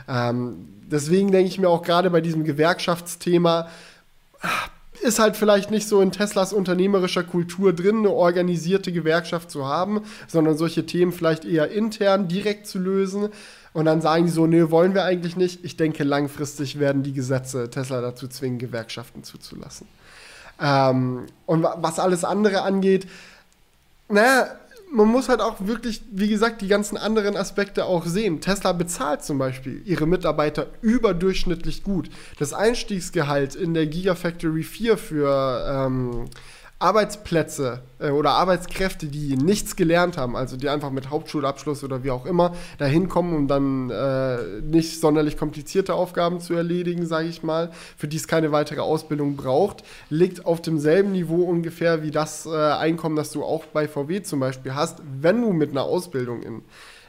[0.08, 3.68] Ähm, deswegen denke ich mir auch gerade bei diesem Gewerkschaftsthema,
[5.02, 10.02] ist halt vielleicht nicht so in Teslas unternehmerischer Kultur drin, eine organisierte Gewerkschaft zu haben,
[10.26, 13.28] sondern solche Themen vielleicht eher intern direkt zu lösen.
[13.72, 15.64] Und dann sagen die so, nee, wollen wir eigentlich nicht.
[15.64, 19.88] Ich denke, langfristig werden die Gesetze Tesla dazu zwingen, Gewerkschaften zuzulassen.
[20.60, 23.06] Ähm, und was alles andere angeht,
[24.08, 24.48] naja,
[24.94, 28.40] man muss halt auch wirklich, wie gesagt, die ganzen anderen Aspekte auch sehen.
[28.40, 32.10] Tesla bezahlt zum Beispiel ihre Mitarbeiter überdurchschnittlich gut.
[32.38, 36.26] Das Einstiegsgehalt in der Gigafactory 4 für ähm,
[36.78, 42.10] Arbeitsplätze äh, oder Arbeitskräfte, die nichts gelernt haben, also die einfach mit Hauptschulabschluss oder wie
[42.10, 47.42] auch immer dahin kommen, um dann äh, nicht sonderlich komplizierte Aufgaben zu erledigen, sage ich
[47.42, 52.46] mal, für die es keine weitere Ausbildung braucht, liegt auf demselben Niveau ungefähr wie das
[52.46, 56.42] äh, Einkommen, das du auch bei VW zum Beispiel hast, wenn du mit einer Ausbildung
[56.42, 56.62] in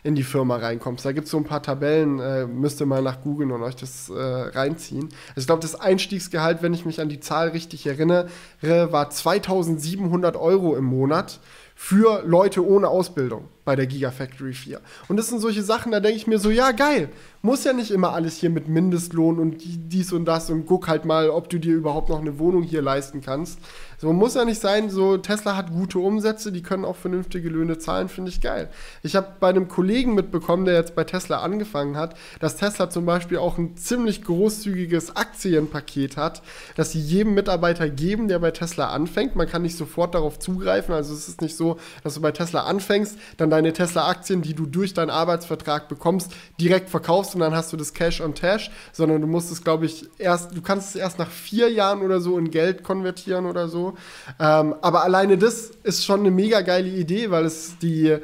[0.06, 1.04] in die Firma reinkommst.
[1.04, 3.76] Da gibt es so ein paar Tabellen, äh, müsst ihr mal nach googeln und euch
[3.76, 5.10] das äh, reinziehen.
[5.30, 8.28] Also ich glaube, das Einstiegsgehalt, wenn ich mich an die Zahl richtig erinnere,
[8.62, 11.40] war 2700 Euro im Monat
[11.74, 14.80] für Leute ohne Ausbildung bei der Gigafactory 4.
[15.08, 17.10] Und das sind solche Sachen, da denke ich mir so, ja, geil.
[17.42, 21.06] Muss ja nicht immer alles hier mit Mindestlohn und dies und das und guck halt
[21.06, 23.60] mal, ob du dir überhaupt noch eine Wohnung hier leisten kannst.
[23.98, 27.78] So muss ja nicht sein, so Tesla hat gute Umsätze, die können auch vernünftige Löhne
[27.78, 28.70] zahlen, finde ich geil.
[29.04, 33.06] Ich habe bei einem Kollegen mitbekommen, der jetzt bei Tesla angefangen hat, dass Tesla zum
[33.06, 36.42] Beispiel auch ein ziemlich großzügiges Aktienpaket hat,
[36.76, 39.36] das sie jedem Mitarbeiter geben, der bei Tesla anfängt.
[39.36, 42.64] Man kann nicht sofort darauf zugreifen, also es ist nicht so, dass du bei Tesla
[42.64, 47.72] anfängst, dann deine Tesla-Aktien, die du durch deinen Arbeitsvertrag bekommst, direkt verkaufst und dann hast
[47.72, 50.96] du das Cash on Tash, sondern du musst es, glaube ich, erst, du kannst es
[50.96, 53.96] erst nach vier Jahren oder so in Geld konvertieren oder so.
[54.40, 58.18] Ähm, aber alleine das ist schon eine mega geile Idee, weil es die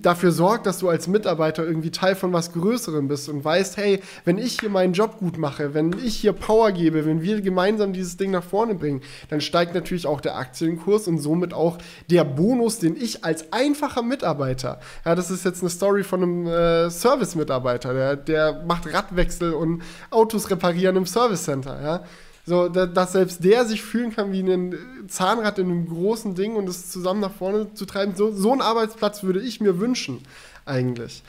[0.00, 4.00] dafür sorgt, dass du als Mitarbeiter irgendwie Teil von was Größerem bist und weißt, hey,
[4.24, 7.92] wenn ich hier meinen Job gut mache, wenn ich hier Power gebe, wenn wir gemeinsam
[7.92, 11.76] dieses Ding nach vorne bringen, dann steigt natürlich auch der Aktienkurs und somit auch
[12.10, 16.46] der Bonus, den ich als einfacher Mitarbeiter, ja, das ist jetzt eine Story von einem
[16.46, 22.04] äh, Service-Mitarbeiter, der, der macht Radwechsel und Autos reparieren im Service Center, ja
[22.46, 24.76] so, dass selbst der sich fühlen kann wie ein
[25.08, 28.14] Zahnrad in einem großen Ding und es zusammen nach vorne zu treiben.
[28.14, 30.20] So, so einen Arbeitsplatz würde ich mir wünschen,
[30.64, 31.24] eigentlich.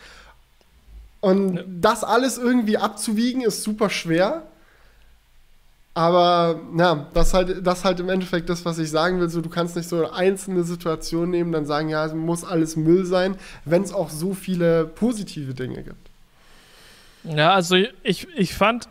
[1.19, 1.63] Und ja.
[1.65, 4.43] das alles irgendwie abzuwiegen, ist super schwer.
[5.95, 9.29] Aber ja, das halt, das halt im Endeffekt das, was ich sagen will.
[9.29, 12.75] So, du kannst nicht so eine einzelne Situation nehmen, dann sagen, ja, es muss alles
[12.75, 16.11] Müll sein, wenn es auch so viele positive Dinge gibt.
[17.23, 18.87] Ja, also ich, ich fand,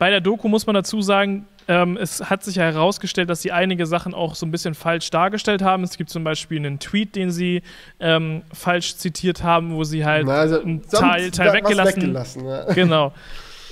[0.00, 3.84] bei der Doku muss man dazu sagen, ähm, es hat sich herausgestellt, dass sie einige
[3.84, 5.84] Sachen auch so ein bisschen falsch dargestellt haben.
[5.84, 7.60] Es gibt zum Beispiel einen Tweet, den sie
[8.00, 12.64] ähm, falsch zitiert haben, wo sie halt Na, also, einen Teil, Teil weggelassen, weggelassen ja.
[12.72, 13.12] Genau.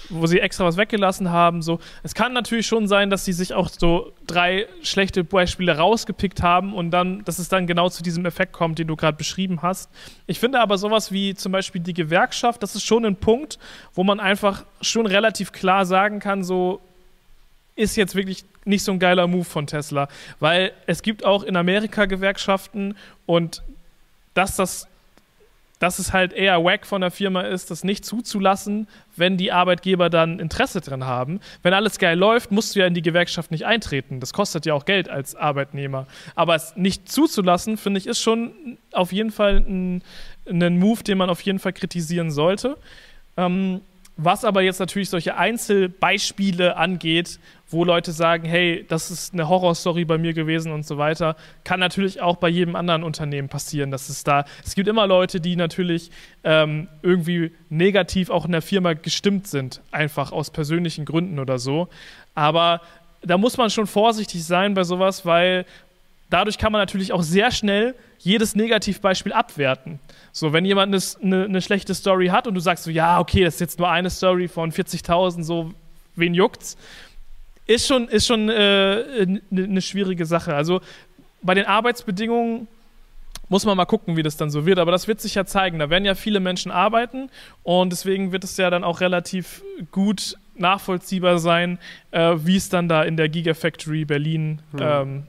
[0.08, 1.62] Wo sie extra was weggelassen haben.
[1.62, 1.80] So.
[2.02, 6.74] Es kann natürlich schon sein, dass sie sich auch so drei schlechte Beispiele rausgepickt haben
[6.74, 9.90] und dann, dass es dann genau zu diesem Effekt kommt, den du gerade beschrieben hast.
[10.26, 13.58] Ich finde aber sowas wie zum Beispiel die Gewerkschaft, das ist schon ein Punkt,
[13.94, 16.80] wo man einfach schon relativ klar sagen kann, so
[17.76, 20.08] ist jetzt wirklich nicht so ein geiler Move von Tesla,
[20.40, 23.62] weil es gibt auch in Amerika Gewerkschaften und
[24.34, 24.87] dass das
[25.78, 30.10] dass es halt eher wack von der Firma ist, das nicht zuzulassen, wenn die Arbeitgeber
[30.10, 31.40] dann Interesse dran haben.
[31.62, 34.20] Wenn alles geil läuft, musst du ja in die Gewerkschaft nicht eintreten.
[34.20, 36.06] Das kostet ja auch Geld als Arbeitnehmer.
[36.34, 40.02] Aber es nicht zuzulassen, finde ich, ist schon auf jeden Fall ein,
[40.48, 42.76] ein Move, den man auf jeden Fall kritisieren sollte.
[43.36, 43.82] Ähm,
[44.20, 47.38] was aber jetzt natürlich solche Einzelbeispiele angeht,
[47.70, 51.78] wo Leute sagen, hey, das ist eine Horrorstory bei mir gewesen und so weiter, kann
[51.78, 53.92] natürlich auch bei jedem anderen Unternehmen passieren.
[53.92, 56.10] Dass es da, es gibt immer Leute, die natürlich
[56.42, 61.88] ähm, irgendwie negativ auch in der Firma gestimmt sind, einfach aus persönlichen Gründen oder so.
[62.34, 62.80] Aber
[63.22, 65.64] da muss man schon vorsichtig sein bei sowas, weil
[66.30, 70.00] dadurch kann man natürlich auch sehr schnell jedes Negativbeispiel abwerten.
[70.32, 73.54] So, wenn jemand eine, eine, schlechte Story hat und du sagst so, ja, okay, das
[73.54, 75.72] ist jetzt nur eine Story von 40.000, so,
[76.16, 76.76] wen juckt's?
[77.66, 80.54] Ist schon, ist schon äh, eine, eine schwierige Sache.
[80.54, 80.80] Also
[81.42, 82.66] bei den Arbeitsbedingungen
[83.48, 84.78] muss man mal gucken, wie das dann so wird.
[84.78, 85.78] Aber das wird sich ja zeigen.
[85.78, 87.30] Da werden ja viele Menschen arbeiten
[87.62, 91.78] und deswegen wird es ja dann auch relativ gut nachvollziehbar sein,
[92.10, 94.78] äh, wie es dann da in der Gigafactory Berlin mhm.
[94.80, 95.26] ähm,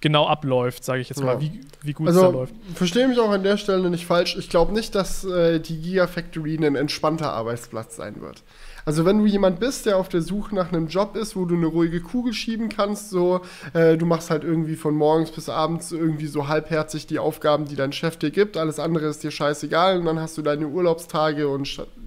[0.00, 2.54] genau abläuft, sage ich jetzt mal, wie, wie gut also, es da läuft.
[2.74, 4.36] Verstehe mich auch an der Stelle nicht falsch.
[4.36, 8.42] Ich glaube nicht, dass äh, die Gigafactory ein entspannter Arbeitsplatz sein wird.
[8.86, 11.56] Also wenn du jemand bist, der auf der Suche nach einem Job ist, wo du
[11.56, 13.40] eine ruhige Kugel schieben kannst, so
[13.72, 17.74] äh, du machst halt irgendwie von morgens bis abends irgendwie so halbherzig die Aufgaben, die
[17.74, 21.48] dein Chef dir gibt, alles andere ist dir scheißegal und dann hast du deine Urlaubstage
[21.48, 21.66] und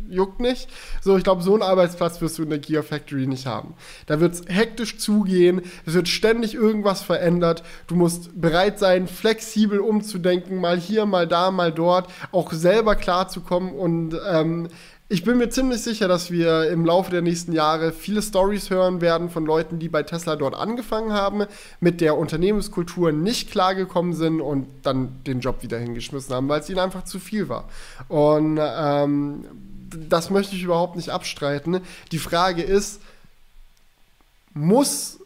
[0.09, 0.69] juckt nicht.
[1.01, 3.73] So, ich glaube, so einen Arbeitsplatz wirst du in der Gear Factory nicht haben.
[4.05, 7.61] Da wird es hektisch zugehen, es wird ständig irgendwas verändert.
[7.87, 13.73] Du musst bereit sein, flexibel umzudenken, mal hier, mal da, mal dort, auch selber klarzukommen
[13.73, 14.69] und ähm,
[15.11, 19.01] ich bin mir ziemlich sicher, dass wir im Laufe der nächsten Jahre viele Stories hören
[19.01, 21.45] werden von Leuten, die bei Tesla dort angefangen haben,
[21.79, 26.69] mit der Unternehmenskultur nicht klargekommen sind und dann den Job wieder hingeschmissen haben, weil es
[26.69, 27.67] ihnen einfach zu viel war.
[28.07, 29.45] Und ähm,
[29.89, 31.81] das möchte ich überhaupt nicht abstreiten.
[32.11, 33.01] Die Frage ist,
[34.53, 35.17] muss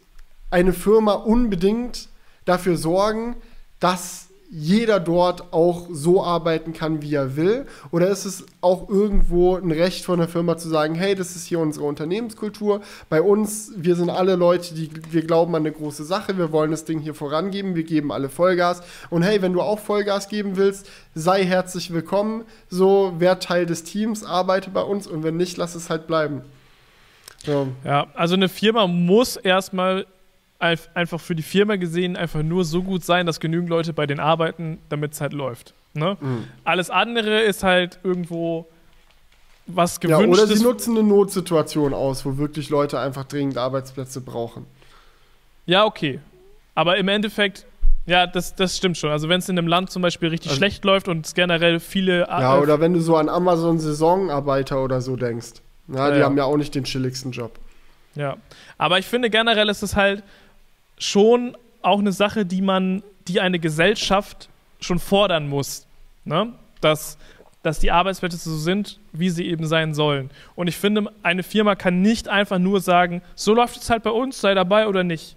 [0.50, 2.08] eine Firma unbedingt
[2.46, 3.36] dafür sorgen,
[3.80, 4.23] dass
[4.56, 7.66] jeder dort auch so arbeiten kann, wie er will?
[7.90, 11.46] Oder ist es auch irgendwo ein Recht von der Firma zu sagen, hey, das ist
[11.46, 16.04] hier unsere Unternehmenskultur, bei uns, wir sind alle Leute, die, wir glauben an eine große
[16.04, 18.82] Sache, wir wollen das Ding hier vorangeben, wir geben alle Vollgas.
[19.10, 23.82] Und hey, wenn du auch Vollgas geben willst, sei herzlich willkommen, so, wer Teil des
[23.82, 25.08] Teams, arbeite bei uns.
[25.08, 26.42] Und wenn nicht, lass es halt bleiben.
[27.44, 27.68] So.
[27.84, 30.06] Ja, also eine Firma muss erstmal
[30.58, 34.20] einfach für die Firma gesehen einfach nur so gut sein, dass genügend Leute bei denen
[34.20, 35.74] arbeiten, damit es halt läuft.
[35.94, 36.16] Ne?
[36.20, 36.44] Mhm.
[36.64, 38.66] Alles andere ist halt irgendwo
[39.66, 44.20] was gewünscht ja, oder sie nutzen eine Notsituation aus, wo wirklich Leute einfach dringend Arbeitsplätze
[44.20, 44.66] brauchen.
[45.66, 46.20] Ja, okay.
[46.74, 47.64] Aber im Endeffekt,
[48.04, 49.10] ja, das, das stimmt schon.
[49.10, 51.80] Also wenn es in einem Land zum Beispiel richtig also, schlecht läuft und es generell
[51.80, 52.26] viele...
[52.28, 55.62] Ja, oder wenn du so an Amazon-Saisonarbeiter oder so denkst.
[55.88, 56.24] Ja, ja die ja.
[56.26, 57.58] haben ja auch nicht den chilligsten Job.
[58.14, 58.36] Ja,
[58.78, 60.22] aber ich finde generell ist es halt
[60.98, 64.48] schon auch eine Sache, die man, die eine Gesellschaft
[64.80, 65.86] schon fordern muss.
[66.24, 66.52] Ne?
[66.80, 67.18] Dass,
[67.62, 70.30] dass die Arbeitsplätze so sind, wie sie eben sein sollen.
[70.54, 74.10] Und ich finde, eine Firma kann nicht einfach nur sagen, so läuft es halt bei
[74.10, 75.36] uns, sei dabei oder nicht.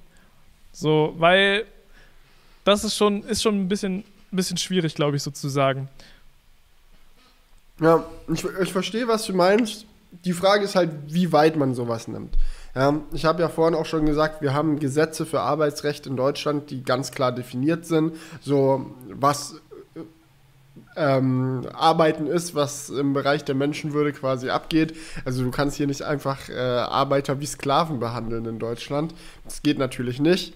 [0.71, 1.65] So, weil
[2.63, 3.99] das ist schon, ist schon ein bisschen,
[4.31, 5.89] ein bisschen schwierig, glaube ich, sozusagen.
[7.79, 8.03] Ja,
[8.33, 9.85] ich, ich verstehe, was du meinst.
[10.25, 12.35] Die Frage ist halt, wie weit man sowas nimmt.
[12.77, 16.69] Ja, ich habe ja vorhin auch schon gesagt, wir haben Gesetze für Arbeitsrecht in Deutschland,
[16.69, 18.15] die ganz klar definiert sind.
[18.39, 19.55] So, was
[20.95, 24.95] ähm, Arbeiten ist, was im Bereich der Menschenwürde quasi abgeht.
[25.25, 29.15] Also du kannst hier nicht einfach äh, Arbeiter wie Sklaven behandeln in Deutschland.
[29.43, 30.53] Das geht natürlich nicht.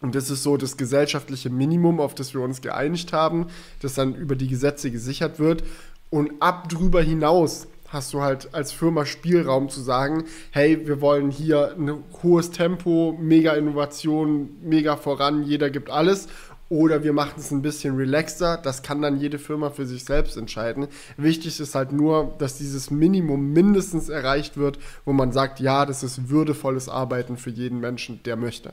[0.00, 3.46] Und das ist so das gesellschaftliche Minimum, auf das wir uns geeinigt haben,
[3.80, 5.62] das dann über die Gesetze gesichert wird.
[6.10, 11.30] Und ab drüber hinaus hast du halt als Firma Spielraum zu sagen, hey, wir wollen
[11.30, 16.28] hier ein hohes Tempo, mega Innovation, mega voran, jeder gibt alles.
[16.70, 18.56] Oder wir machen es ein bisschen relaxter.
[18.56, 20.88] Das kann dann jede Firma für sich selbst entscheiden.
[21.16, 26.02] Wichtig ist halt nur, dass dieses Minimum mindestens erreicht wird, wo man sagt, ja, das
[26.02, 28.72] ist würdevolles Arbeiten für jeden Menschen, der möchte.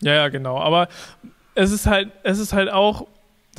[0.00, 0.58] Ja, ja, genau.
[0.58, 0.88] Aber
[1.54, 3.06] es ist halt, es ist halt auch,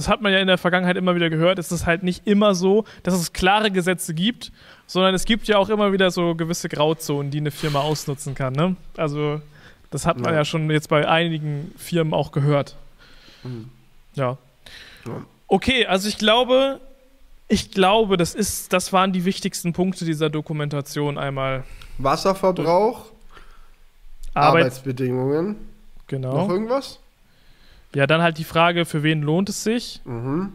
[0.01, 2.55] das hat man ja in der Vergangenheit immer wieder gehört, es ist halt nicht immer
[2.55, 4.51] so, dass es klare Gesetze gibt,
[4.87, 8.53] sondern es gibt ja auch immer wieder so gewisse Grauzonen, die eine Firma ausnutzen kann.
[8.53, 8.75] Ne?
[8.97, 9.41] Also,
[9.91, 10.39] das hat man ja.
[10.39, 12.77] ja schon jetzt bei einigen Firmen auch gehört.
[13.43, 13.69] Mhm.
[14.15, 14.39] Ja.
[15.05, 15.25] ja.
[15.47, 16.79] Okay, also ich glaube,
[17.47, 21.63] ich glaube, das ist, das waren die wichtigsten Punkte dieser Dokumentation einmal.
[21.99, 23.05] Wasserverbrauch,
[24.33, 25.57] Arbeit, Arbeitsbedingungen.
[26.07, 26.33] Genau.
[26.33, 26.99] Noch irgendwas?
[27.93, 30.01] Ja, dann halt die Frage, für wen lohnt es sich?
[30.05, 30.53] Mhm.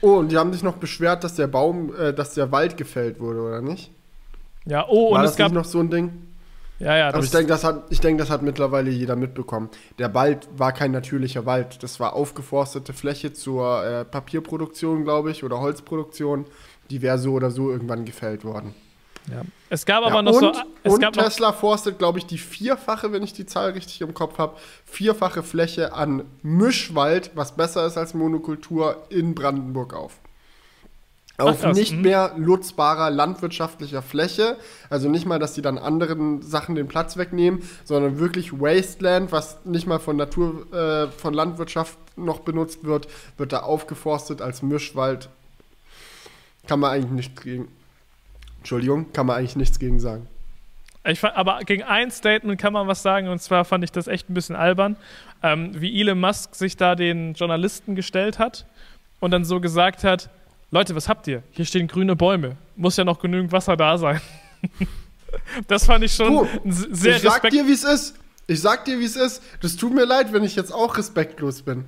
[0.00, 3.20] Oh, und die haben sich noch beschwert, dass der Baum, äh, dass der Wald gefällt
[3.20, 3.90] wurde, oder nicht?
[4.66, 6.12] Ja, oh, War und das es gab noch so ein Ding.
[6.78, 7.08] Ja, ja.
[7.08, 9.70] Aber ich denke, das, hat, denk, das hat mittlerweile jeder mitbekommen.
[9.98, 11.82] Der Wald war kein natürlicher Wald.
[11.82, 16.46] Das war aufgeforstete Fläche zur äh, Papierproduktion, glaube ich, oder Holzproduktion.
[16.90, 18.74] Die wäre so oder so irgendwann gefällt worden.
[19.30, 19.42] Ja.
[19.70, 20.62] Es gab aber ja, noch und, so.
[20.82, 24.14] Es und gab Tesla forstet, glaube ich, die vierfache, wenn ich die Zahl richtig im
[24.14, 30.18] Kopf habe, vierfache Fläche an Mischwald, was besser ist als Monokultur, in Brandenburg auf
[31.36, 32.02] auf Ach, nicht mhm.
[32.02, 34.56] mehr nutzbarer landwirtschaftlicher Fläche.
[34.88, 39.64] Also nicht mal, dass die dann anderen Sachen den Platz wegnehmen, sondern wirklich Wasteland, was
[39.64, 45.28] nicht mal von Natur, äh, von Landwirtschaft noch benutzt wird, wird da aufgeforstet als Mischwald.
[46.68, 47.68] Kann man eigentlich nichts gegen.
[48.64, 50.26] Entschuldigung, kann man eigentlich nichts gegen sagen.
[51.06, 54.06] Ich fand, aber gegen ein Statement kann man was sagen, und zwar fand ich das
[54.06, 54.96] echt ein bisschen albern,
[55.42, 58.64] ähm, wie Elon Musk sich da den Journalisten gestellt hat
[59.20, 60.30] und dann so gesagt hat,
[60.70, 61.42] Leute, was habt ihr?
[61.50, 62.56] Hier stehen grüne Bäume.
[62.74, 64.18] Muss ja noch genügend Wasser da sein.
[65.68, 68.14] das fand ich schon du, sehr Ich sag dir, wie es ist.
[68.46, 69.42] Ich sag dir, wie es ist.
[69.60, 71.84] Das tut mir leid, wenn ich jetzt auch respektlos bin.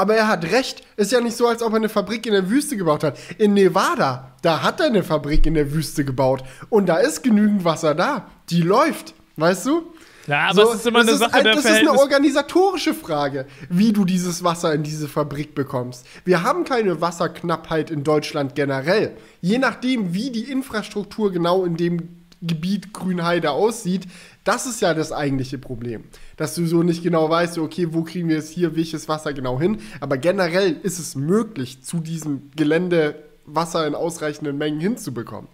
[0.00, 0.82] Aber er hat recht.
[0.96, 3.18] Ist ja nicht so, als ob er eine Fabrik in der Wüste gebaut hat.
[3.36, 6.42] In Nevada, da hat er eine Fabrik in der Wüste gebaut.
[6.70, 8.30] Und da ist genügend Wasser da.
[8.48, 9.12] Die läuft.
[9.36, 9.82] Weißt du?
[10.26, 13.44] Ja, aber so, es ist immer eine Sache ein, der Das ist eine organisatorische Frage,
[13.68, 16.06] wie du dieses Wasser in diese Fabrik bekommst.
[16.24, 19.16] Wir haben keine Wasserknappheit in Deutschland generell.
[19.42, 24.06] Je nachdem, wie die Infrastruktur genau in dem Gebiet Grünheide aussieht,
[24.44, 26.04] das ist ja das eigentliche Problem.
[26.36, 29.60] Dass du so nicht genau weißt, okay, wo kriegen wir jetzt hier welches Wasser genau
[29.60, 29.78] hin.
[30.00, 35.48] Aber generell ist es möglich, zu diesem Gelände Wasser in ausreichenden Mengen hinzubekommen.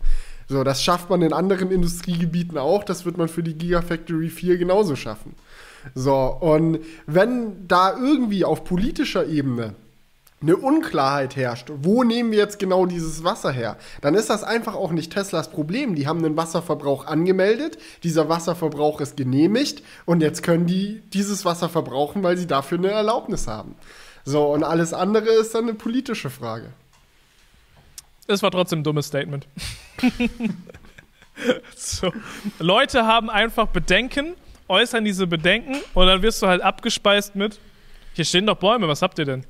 [0.48, 2.84] So, das schafft man in anderen Industriegebieten auch.
[2.84, 5.34] Das wird man für die Gigafactory 4 genauso schaffen.
[5.94, 9.74] So, und wenn da irgendwie auf politischer Ebene
[10.42, 14.74] eine Unklarheit herrscht, wo nehmen wir jetzt genau dieses Wasser her, dann ist das einfach
[14.74, 15.94] auch nicht Teslas Problem.
[15.94, 21.68] Die haben einen Wasserverbrauch angemeldet, dieser Wasserverbrauch ist genehmigt und jetzt können die dieses Wasser
[21.68, 23.76] verbrauchen, weil sie dafür eine Erlaubnis haben.
[24.24, 26.72] So, und alles andere ist dann eine politische Frage.
[28.26, 29.46] Es war trotzdem ein dummes Statement.
[31.76, 32.12] so.
[32.58, 34.34] Leute haben einfach Bedenken,
[34.68, 37.58] äußern diese Bedenken und dann wirst du halt abgespeist mit:
[38.14, 39.46] Hier stehen doch Bäume, was habt ihr denn?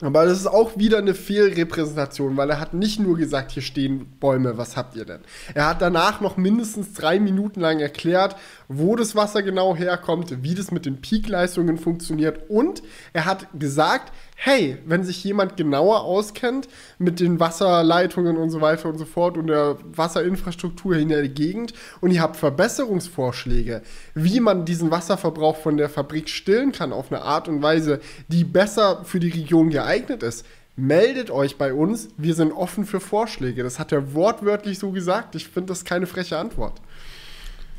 [0.00, 4.06] Aber das ist auch wieder eine Fehlrepräsentation, weil er hat nicht nur gesagt, hier stehen
[4.20, 5.20] Bäume, was habt ihr denn?
[5.54, 8.36] Er hat danach noch mindestens drei Minuten lang erklärt,
[8.68, 12.82] wo das Wasser genau herkommt, wie das mit den Peakleistungen funktioniert und
[13.12, 16.68] er hat gesagt, hey, wenn sich jemand genauer auskennt
[16.98, 21.74] mit den Wasserleitungen und so weiter und so fort und der Wasserinfrastruktur in der Gegend
[22.00, 23.82] und ihr habt Verbesserungsvorschläge,
[24.14, 28.44] wie man diesen Wasserverbrauch von der Fabrik stillen kann auf eine Art und Weise, die
[28.44, 32.08] besser für die Region geeignet ist, meldet euch bei uns.
[32.16, 33.64] Wir sind offen für Vorschläge.
[33.64, 35.34] Das hat er wortwörtlich so gesagt.
[35.34, 36.80] Ich finde das keine freche Antwort.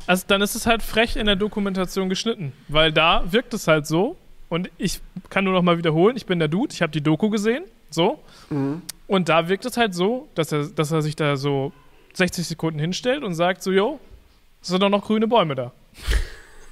[0.06, 3.86] Also dann ist es halt frech in der Dokumentation geschnitten, weil da wirkt es halt
[3.86, 4.18] so,
[4.50, 7.30] und ich kann nur noch mal wiederholen, ich bin der Dude, ich habe die Doku
[7.30, 8.18] gesehen, so.
[8.50, 8.82] Mhm.
[9.06, 11.72] Und da wirkt es halt so, dass er, dass er sich da so
[12.12, 13.98] 60 Sekunden hinstellt und sagt so, yo,
[14.60, 15.72] sind doch noch grüne Bäume da.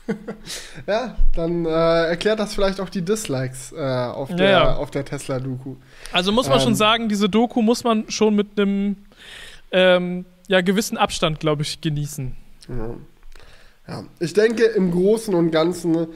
[0.86, 1.68] ja, dann äh,
[2.08, 4.76] erklärt das vielleicht auch die Dislikes äh, auf, der, Ja, ja.
[4.76, 5.76] auf der Tesla-Doku.
[6.12, 6.64] Also muss man Ähm.
[6.64, 8.96] schon sagen, diese Doku muss man schon mit einem
[9.70, 12.34] ähm, ja, gewissen Abstand, glaube ich, genießen.
[12.68, 12.94] Ja.
[13.86, 14.04] ja.
[14.18, 16.08] Ich denke, im Großen und Ganzen,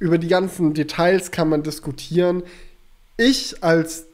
[0.00, 2.42] über die ganzen Details kann man diskutieren.
[3.16, 4.06] Ich als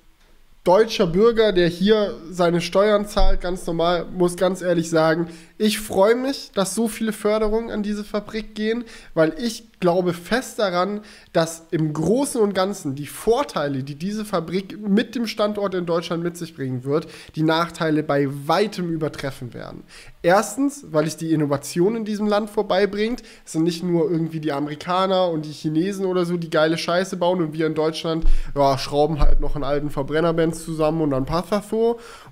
[0.64, 5.28] deutscher Bürger, der hier seine Steuern zahlt, ganz normal, muss ganz ehrlich sagen,
[5.58, 8.84] ich freue mich, dass so viele Förderungen an diese Fabrik gehen,
[9.14, 11.00] weil ich glaube fest daran,
[11.32, 16.22] dass im Großen und Ganzen die Vorteile, die diese Fabrik mit dem Standort in Deutschland
[16.22, 19.84] mit sich bringen wird, die Nachteile bei weitem übertreffen werden.
[20.22, 23.22] Erstens, weil es die Innovation in diesem Land vorbeibringt.
[23.44, 27.16] Es sind nicht nur irgendwie die Amerikaner und die Chinesen oder so, die geile Scheiße
[27.16, 31.26] bauen und wir in Deutschland ja, schrauben halt noch einen alten Verbrennerbands zusammen und dann
[31.26, 31.66] passt das.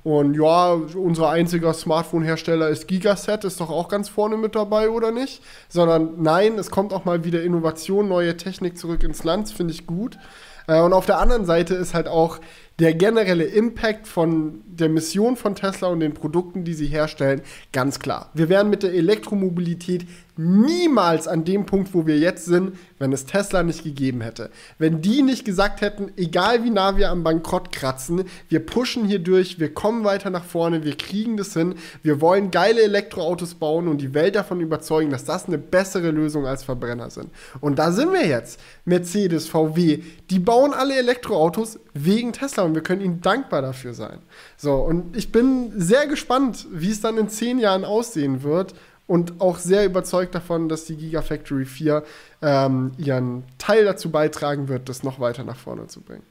[0.03, 5.11] Und ja, unser einziger Smartphone-Hersteller ist Gigaset, ist doch auch ganz vorne mit dabei, oder
[5.11, 5.43] nicht?
[5.69, 9.87] Sondern nein, es kommt auch mal wieder Innovation, neue Technik zurück ins Land, finde ich
[9.87, 10.19] gut.
[10.67, 12.41] Äh, Und auf der anderen Seite ist halt auch
[12.81, 17.43] der generelle Impact von der Mission von Tesla und den Produkten, die sie herstellen,
[17.73, 18.31] ganz klar.
[18.35, 20.07] Wir wären mit der Elektromobilität
[20.37, 24.51] niemals an dem Punkt, wo wir jetzt sind, wenn es Tesla nicht gegeben hätte.
[24.78, 29.18] Wenn die nicht gesagt hätten, egal wie nah wir am Bankrott kratzen, wir pushen hier
[29.18, 33.89] durch, wir kommen weiter nach vorne, wir kriegen das hin, wir wollen geile Elektroautos bauen
[33.89, 37.28] und die Welt davon überzeugen, dass das eine bessere Lösung als Verbrenner sind.
[37.61, 38.61] Und da sind wir jetzt.
[38.85, 44.18] Mercedes, VW, die bauen alle Elektroautos wegen Tesla und wir können ihnen dankbar dafür sein.
[44.57, 48.74] So, und ich bin sehr gespannt, wie es dann in zehn Jahren aussehen wird
[49.07, 52.03] und auch sehr überzeugt davon, dass die Gigafactory 4
[52.43, 56.25] ähm, ihren Teil dazu beitragen wird, das noch weiter nach vorne zu bringen.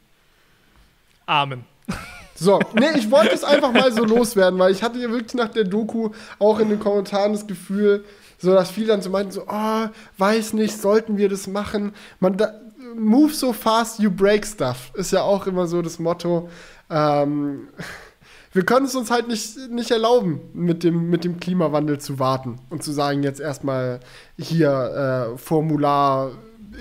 [1.25, 1.65] Amen.
[2.35, 5.49] So, nee, ich wollte es einfach mal so loswerden, weil ich hatte ja wirklich nach
[5.49, 6.09] der Doku
[6.39, 8.03] auch in den Kommentaren das Gefühl,
[8.39, 11.93] so dass viele dann so meinten, so, oh, weiß nicht, sollten wir das machen?
[12.19, 12.53] Man, da,
[12.95, 16.49] move so fast you break stuff, ist ja auch immer so das Motto.
[16.89, 17.69] Ähm,
[18.53, 22.59] wir können es uns halt nicht, nicht erlauben, mit dem, mit dem Klimawandel zu warten
[22.69, 23.99] und zu sagen, jetzt erstmal
[24.37, 26.31] hier äh, Formular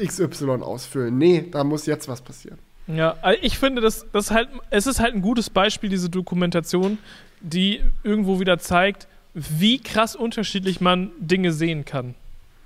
[0.05, 1.17] XY ausfüllen.
[1.17, 2.59] Nee, da muss jetzt was passieren.
[2.87, 6.99] Ja, also ich finde, das, das halt, es ist halt ein gutes Beispiel, diese Dokumentation,
[7.41, 12.15] die irgendwo wieder zeigt, wie krass unterschiedlich man Dinge sehen kann.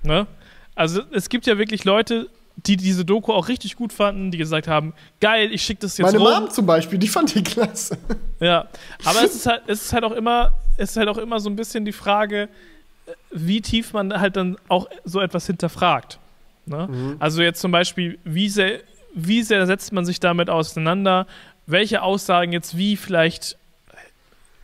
[0.03, 0.27] Ne?
[0.75, 2.27] Also es gibt ja wirklich Leute,
[2.57, 6.07] die diese Doku auch richtig gut fanden, die gesagt haben, geil, ich schicke das jetzt
[6.11, 6.43] Meine rum.
[6.43, 7.97] Mom zum Beispiel, die fand die klasse.
[8.39, 8.67] Ja,
[9.05, 11.49] aber es ist halt, es ist halt auch immer, es ist halt auch immer so
[11.49, 12.49] ein bisschen die Frage,
[13.31, 16.19] wie tief man halt dann auch so etwas hinterfragt.
[16.65, 17.15] Ne?
[17.19, 18.81] Also jetzt zum Beispiel, wie sehr,
[19.13, 21.27] wie sehr setzt man sich damit auseinander,
[21.65, 23.57] welche Aussagen jetzt wie vielleicht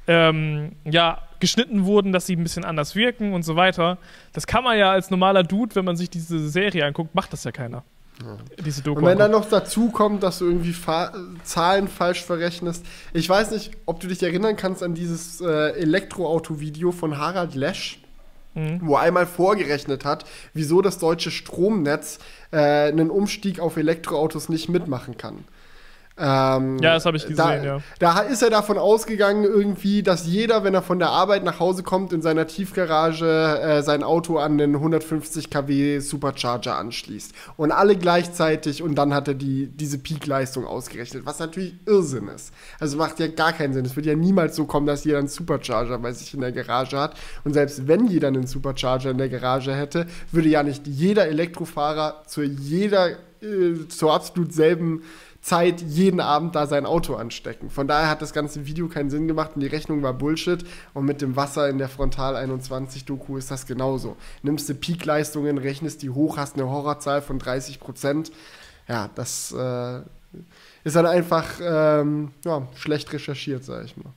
[0.07, 3.97] ähm, ja, geschnitten wurden, dass sie ein bisschen anders wirken und so weiter.
[4.31, 7.43] Das kann man ja als normaler Dude, wenn man sich diese Serie anguckt, macht das
[7.43, 7.83] ja keiner.
[8.65, 8.99] Diese Doku.
[8.99, 11.11] Und wenn dann noch dazu kommt, dass du irgendwie Fa
[11.43, 12.85] Zahlen falsch verrechnest.
[13.11, 17.99] Ich weiß nicht, ob du dich erinnern kannst an dieses äh, Elektroauto-Video von Harald Lesch,
[18.55, 18.81] Mhm.
[18.83, 22.19] wo er einmal vorgerechnet hat, wieso das deutsche Stromnetz
[22.51, 22.57] äh,
[22.91, 25.43] einen Umstieg auf Elektroautos nicht mitmachen kann.
[26.15, 27.79] Ähm, Ja, das habe ich da, gesehen, ja.
[27.97, 31.81] Da ist er davon ausgegangen, irgendwie, dass jeder, wenn er von der Arbeit nach Hause
[31.81, 37.33] kommt, in seiner Tiefgarage äh, sein Auto an den 150 kW Supercharger anschließt.
[37.57, 42.53] Und alle gleichzeitig und dann hat er die, diese Peakleistung ausgerechnet, was natürlich Irrsinn ist.
[42.79, 43.85] Also macht ja gar keinen Sinn.
[43.85, 46.99] Es wird ja niemals so kommen, dass jeder einen Supercharger bei sich in der Garage
[46.99, 47.15] hat.
[47.43, 52.23] Und selbst wenn jeder einen Supercharger in der Garage hätte, würde ja nicht jeder Elektrofahrer
[52.27, 53.09] zu jeder,
[53.41, 55.01] äh, zur absolut selben
[55.43, 57.69] Zeit jeden Abend da sein Auto anstecken.
[57.69, 60.63] Von daher hat das ganze Video keinen Sinn gemacht und die Rechnung war Bullshit.
[60.93, 64.15] Und mit dem Wasser in der Frontal 21 Doku ist das genauso.
[64.41, 68.31] Nimmst du Peakleistungen, rechnest die hoch, hast eine Horrorzahl von 30 Prozent.
[68.87, 69.99] Ja, das äh,
[70.85, 74.13] ist dann einfach ähm, ja, schlecht recherchiert, sag ich mal.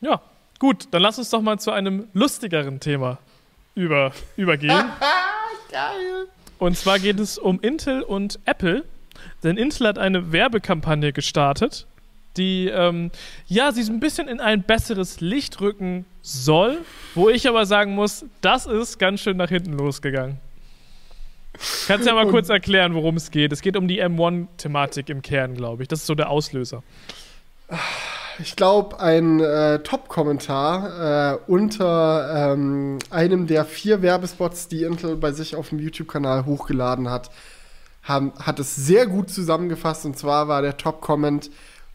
[0.00, 0.22] Ja,
[0.60, 3.18] gut, dann lass uns doch mal zu einem lustigeren Thema
[3.74, 4.84] über, übergehen.
[5.72, 6.28] Geil.
[6.60, 8.84] Und zwar geht es um Intel und Apple.
[9.42, 11.86] Denn Intel hat eine Werbekampagne gestartet,
[12.36, 13.10] die ähm,
[13.46, 16.78] ja sie so ein bisschen in ein besseres Licht rücken soll,
[17.14, 20.38] wo ich aber sagen muss, das ist ganz schön nach hinten losgegangen.
[21.86, 23.52] Kannst du ja mal kurz erklären, worum es geht?
[23.52, 25.88] Es geht um die M1-Thematik im Kern, glaube ich.
[25.88, 26.82] Das ist so der Auslöser.
[28.38, 35.32] Ich glaube, ein äh, Top-Kommentar äh, unter ähm, einem der vier Werbespots, die Intel bei
[35.32, 37.30] sich auf dem YouTube-Kanal hochgeladen hat,
[38.06, 40.04] haben, hat es sehr gut zusammengefasst.
[40.06, 41.50] Und zwar war der Top-Comment: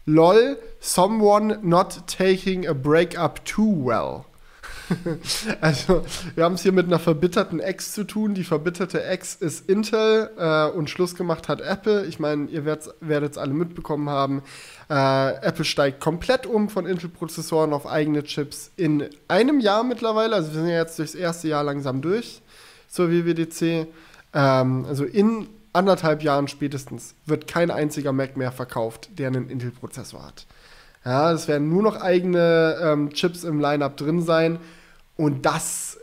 [0.06, 4.24] LOL, someone not taking a breakup too well.
[5.60, 6.04] also,
[6.34, 8.34] wir haben es hier mit einer verbitterten Ex zu tun.
[8.34, 12.06] Die verbitterte Ex ist Intel äh, und Schluss gemacht hat Apple.
[12.06, 14.42] Ich meine, ihr werdet es alle mitbekommen haben.
[14.90, 20.34] Äh, Apple steigt komplett um von Intel-Prozessoren auf eigene Chips in einem Jahr mittlerweile.
[20.36, 22.42] Also, wir sind ja jetzt durchs erste Jahr langsam durch
[22.88, 23.86] zur WWDC.
[24.34, 30.24] Ähm, also, in anderthalb Jahren spätestens wird kein einziger Mac mehr verkauft, der einen Intel-Prozessor
[30.24, 30.46] hat.
[31.04, 34.58] Ja, es werden nur noch eigene ähm, Chips im Lineup drin sein.
[35.16, 35.98] Und das,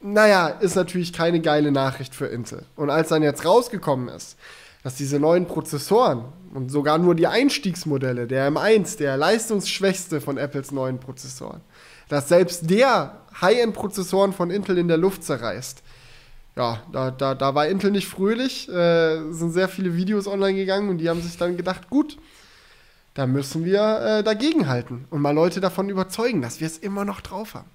[0.00, 2.64] naja, ist natürlich keine geile Nachricht für Intel.
[2.76, 4.36] Und als dann jetzt rausgekommen ist,
[4.84, 10.70] dass diese neuen Prozessoren und sogar nur die Einstiegsmodelle, der M1, der leistungsschwächste von Apples
[10.70, 11.60] neuen Prozessoren,
[12.08, 15.82] dass selbst der High-End-Prozessoren von Intel in der Luft zerreißt.
[16.58, 20.88] Ja, da, da, da war Intel nicht fröhlich, äh, sind sehr viele Videos online gegangen
[20.88, 22.18] und die haben sich dann gedacht, gut,
[23.14, 27.20] da müssen wir äh, dagegenhalten und mal Leute davon überzeugen, dass wir es immer noch
[27.20, 27.70] drauf haben.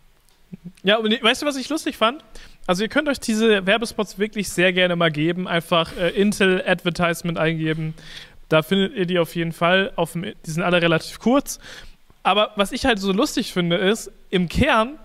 [0.84, 2.26] Ja, und weißt du, was ich lustig fand?
[2.68, 5.48] Also ihr könnt euch diese Werbespots wirklich sehr gerne mal geben.
[5.48, 7.94] Einfach äh, Intel Advertisement eingeben.
[8.50, 9.94] Da findet ihr die auf jeden Fall.
[9.96, 11.60] Auf dem, die sind alle relativ kurz.
[12.22, 15.00] Aber was ich halt so lustig finde, ist, im Kern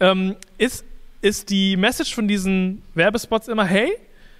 [0.00, 0.84] ähm, ist,
[1.26, 3.92] ist die Message von diesen Werbespots immer, hey,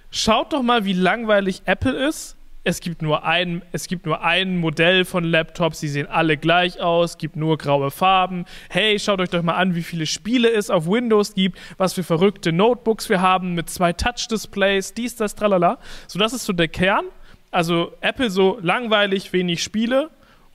[0.09, 4.57] schaut doch mal, wie langweilig Apple ist es gibt nur ein, es gibt nur ein
[4.57, 8.43] Modell von Laptops, die sehen alle gleich aus, gibt nur graue Farben.
[8.69, 12.03] Hey, schaut euch doch mal an, wie viele Spiele es auf Windows gibt, was für
[12.03, 15.79] verrückte Notebooks wir haben mit zwei Touch-Displays, dies, das, tralala.
[16.07, 17.05] So, das ist so der Kern.
[17.51, 20.09] Also Apple so langweilig, wenig Spiele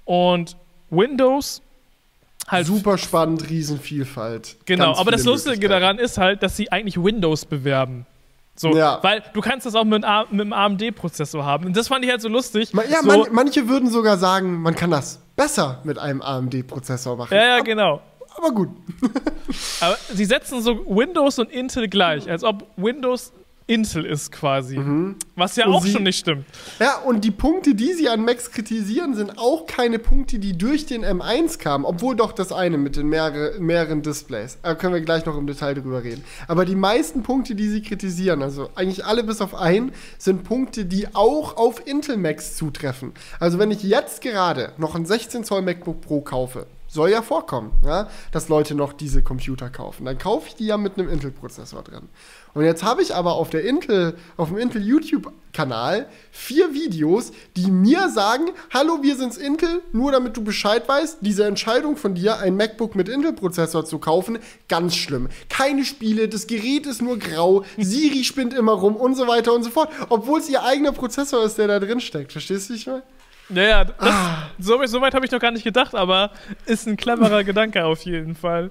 [0.04, 0.58] und
[0.90, 1.62] Windows
[2.48, 4.56] halt super spannend, Riesenvielfalt.
[4.64, 8.06] Genau, aber das Lustige daran ist halt, dass sie eigentlich Windows bewerben.
[8.54, 8.98] So, ja.
[9.02, 11.66] Weil du kannst das auch mit, mit einem AMD-Prozessor haben.
[11.66, 12.72] Und das fand ich halt so lustig.
[12.72, 17.34] Ja, so, man, manche würden sogar sagen, man kann das besser mit einem AMD-Prozessor machen.
[17.34, 18.02] Ja, ja, genau.
[18.36, 18.68] Aber gut.
[19.80, 23.32] aber sie setzen so Windows und Intel gleich, als ob Windows
[23.72, 24.76] Intel ist quasi.
[24.76, 25.16] Mhm.
[25.34, 26.44] Was ja und auch sie, schon nicht stimmt.
[26.78, 30.86] Ja, und die Punkte, die sie an Macs kritisieren, sind auch keine Punkte, die durch
[30.86, 34.58] den M1 kamen, obwohl doch das eine mit den mehrere, mehreren Displays.
[34.62, 36.22] Da können wir gleich noch im Detail drüber reden.
[36.48, 40.84] Aber die meisten Punkte, die sie kritisieren, also eigentlich alle bis auf einen, sind Punkte,
[40.84, 43.12] die auch auf Intel Macs zutreffen.
[43.40, 47.72] Also wenn ich jetzt gerade noch ein 16 Zoll MacBook Pro kaufe, soll ja vorkommen,
[47.84, 50.04] ja, dass Leute noch diese Computer kaufen.
[50.04, 52.08] Dann kaufe ich die ja mit einem Intel-Prozessor drin.
[52.52, 57.70] Und jetzt habe ich aber auf der Intel, auf dem Intel YouTube-Kanal vier Videos, die
[57.70, 62.40] mir sagen: Hallo, wir sind's Intel, nur damit du Bescheid weißt, diese Entscheidung von dir,
[62.40, 64.38] ein MacBook mit Intel-Prozessor zu kaufen,
[64.68, 65.28] ganz schlimm.
[65.48, 69.62] Keine Spiele, das Gerät ist nur grau, Siri spinnt immer rum und so weiter und
[69.62, 69.88] so fort.
[70.10, 72.32] Obwohl es ihr eigener Prozessor ist, der da drin steckt.
[72.32, 73.02] Verstehst du, ich mal?
[73.54, 74.48] Ja, das, ah.
[74.58, 76.30] so, so, weit habe ich noch gar nicht gedacht, aber
[76.66, 78.70] ist ein cleverer Gedanke auf jeden Fall.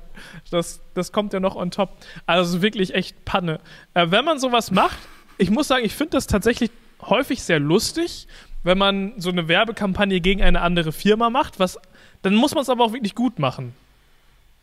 [0.49, 1.91] Das, das kommt ja noch on top.
[2.25, 3.59] Also wirklich echt Panne.
[3.93, 4.97] Äh, wenn man sowas macht,
[5.37, 6.71] ich muss sagen, ich finde das tatsächlich
[7.01, 8.27] häufig sehr lustig,
[8.63, 11.59] wenn man so eine Werbekampagne gegen eine andere Firma macht.
[11.59, 11.79] Was,
[12.21, 13.73] dann muss man es aber auch wirklich gut machen.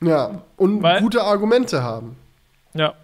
[0.01, 2.17] Ja, und Weil, gute Argumente haben.
[2.75, 2.95] Ja.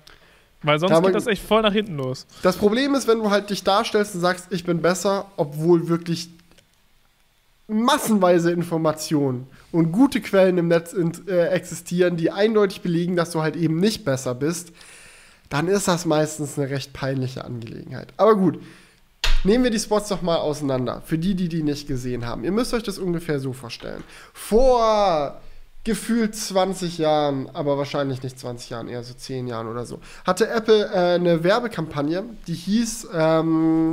[0.63, 2.27] Weil sonst geht das echt voll nach hinten los.
[2.43, 6.31] Das Problem ist, wenn du halt dich darstellst und sagst, ich bin besser, obwohl wirklich
[7.67, 10.95] massenweise Informationen und gute Quellen im Netz
[11.27, 14.73] äh, existieren, die eindeutig belegen, dass du halt eben nicht besser bist,
[15.49, 18.13] dann ist das meistens eine recht peinliche Angelegenheit.
[18.17, 18.61] Aber gut,
[19.45, 21.03] nehmen wir die Spots doch mal auseinander.
[21.07, 22.45] Für die, die die nicht gesehen haben.
[22.45, 24.05] Ihr müsst euch das ungefähr so vorstellen.
[24.33, 25.41] Vor
[25.85, 30.49] gefühlt 20 Jahren, aber wahrscheinlich nicht 20 Jahren, eher so 10 Jahren oder so, hatte
[30.49, 33.93] Apple äh, eine Werbekampagne, die hieß ähm,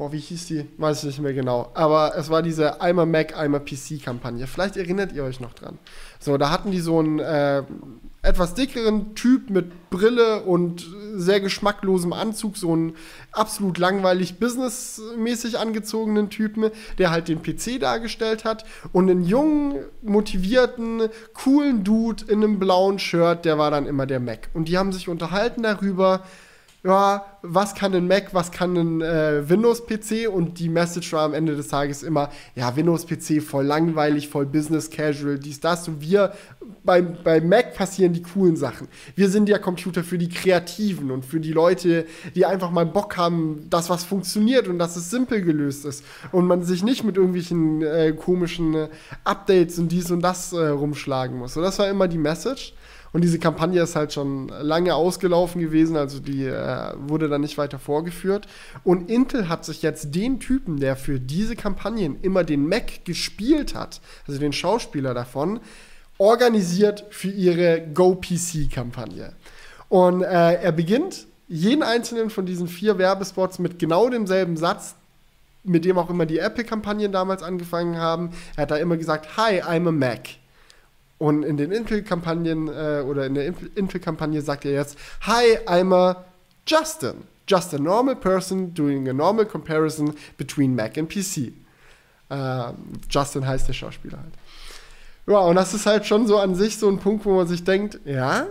[0.00, 0.66] boah, wie hieß die?
[0.78, 1.72] Weiß ich nicht mehr genau.
[1.74, 4.46] Aber es war diese Einmal Mac, Einmal PC-Kampagne.
[4.46, 5.78] Vielleicht erinnert ihr euch noch dran.
[6.18, 7.62] So, da hatten die so einen äh,
[8.22, 10.86] etwas dickeren Typ mit Brille und
[11.16, 12.94] sehr geschmacklosem Anzug, so einen
[13.32, 21.10] absolut langweilig businessmäßig angezogenen Typen, der halt den PC dargestellt hat und einen jungen, motivierten,
[21.34, 24.48] coolen Dude in einem blauen Shirt, der war dann immer der Mac.
[24.54, 26.22] Und die haben sich unterhalten darüber,
[26.82, 31.34] ja, was kann ein Mac, was kann ein äh, Windows-PC und die Message war am
[31.34, 35.88] Ende des Tages immer, ja, Windows-PC voll langweilig, voll Business Casual, dies, das.
[35.88, 36.32] Und wir,
[36.82, 38.88] bei, bei Mac passieren die coolen Sachen.
[39.14, 43.18] Wir sind ja Computer für die Kreativen und für die Leute, die einfach mal Bock
[43.18, 46.02] haben, dass was funktioniert und dass es simpel gelöst ist
[46.32, 48.88] und man sich nicht mit irgendwelchen äh, komischen
[49.24, 51.54] Updates und dies und das äh, rumschlagen muss.
[51.54, 52.72] So, das war immer die Message.
[53.12, 57.58] Und diese Kampagne ist halt schon lange ausgelaufen gewesen, also die äh, wurde dann nicht
[57.58, 58.46] weiter vorgeführt.
[58.84, 63.74] Und Intel hat sich jetzt den Typen, der für diese Kampagnen immer den Mac gespielt
[63.74, 65.60] hat, also den Schauspieler davon,
[66.18, 69.32] organisiert für ihre Go-PC-Kampagne.
[69.88, 74.94] Und äh, er beginnt jeden einzelnen von diesen vier Werbespots mit genau demselben Satz,
[75.64, 78.30] mit dem auch immer die Apple-Kampagnen damals angefangen haben.
[78.56, 80.39] Er hat da immer gesagt, Hi, I'm a Mac.
[81.20, 84.96] Und in den Intel-Kampagnen äh, oder in der Intel-Kampagne sagt er jetzt,
[85.26, 86.24] Hi, I'm a
[86.66, 87.24] Justin.
[87.46, 91.52] Just a normal person doing a normal comparison between Mac and PC.
[92.30, 92.72] Äh,
[93.10, 94.32] Justin heißt der Schauspieler halt.
[95.26, 97.64] Ja, und das ist halt schon so an sich so ein Punkt, wo man sich
[97.64, 98.46] denkt, ja,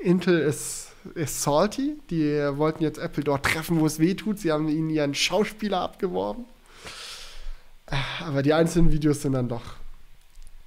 [0.00, 2.00] Intel ist, ist salty.
[2.08, 4.38] Die wollten jetzt Apple dort treffen, wo es weh tut.
[4.38, 6.46] Sie haben ihnen ihren Schauspieler abgeworben.
[8.24, 9.74] Aber die einzelnen Videos sind dann doch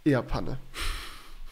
[0.03, 0.59] eher Panne.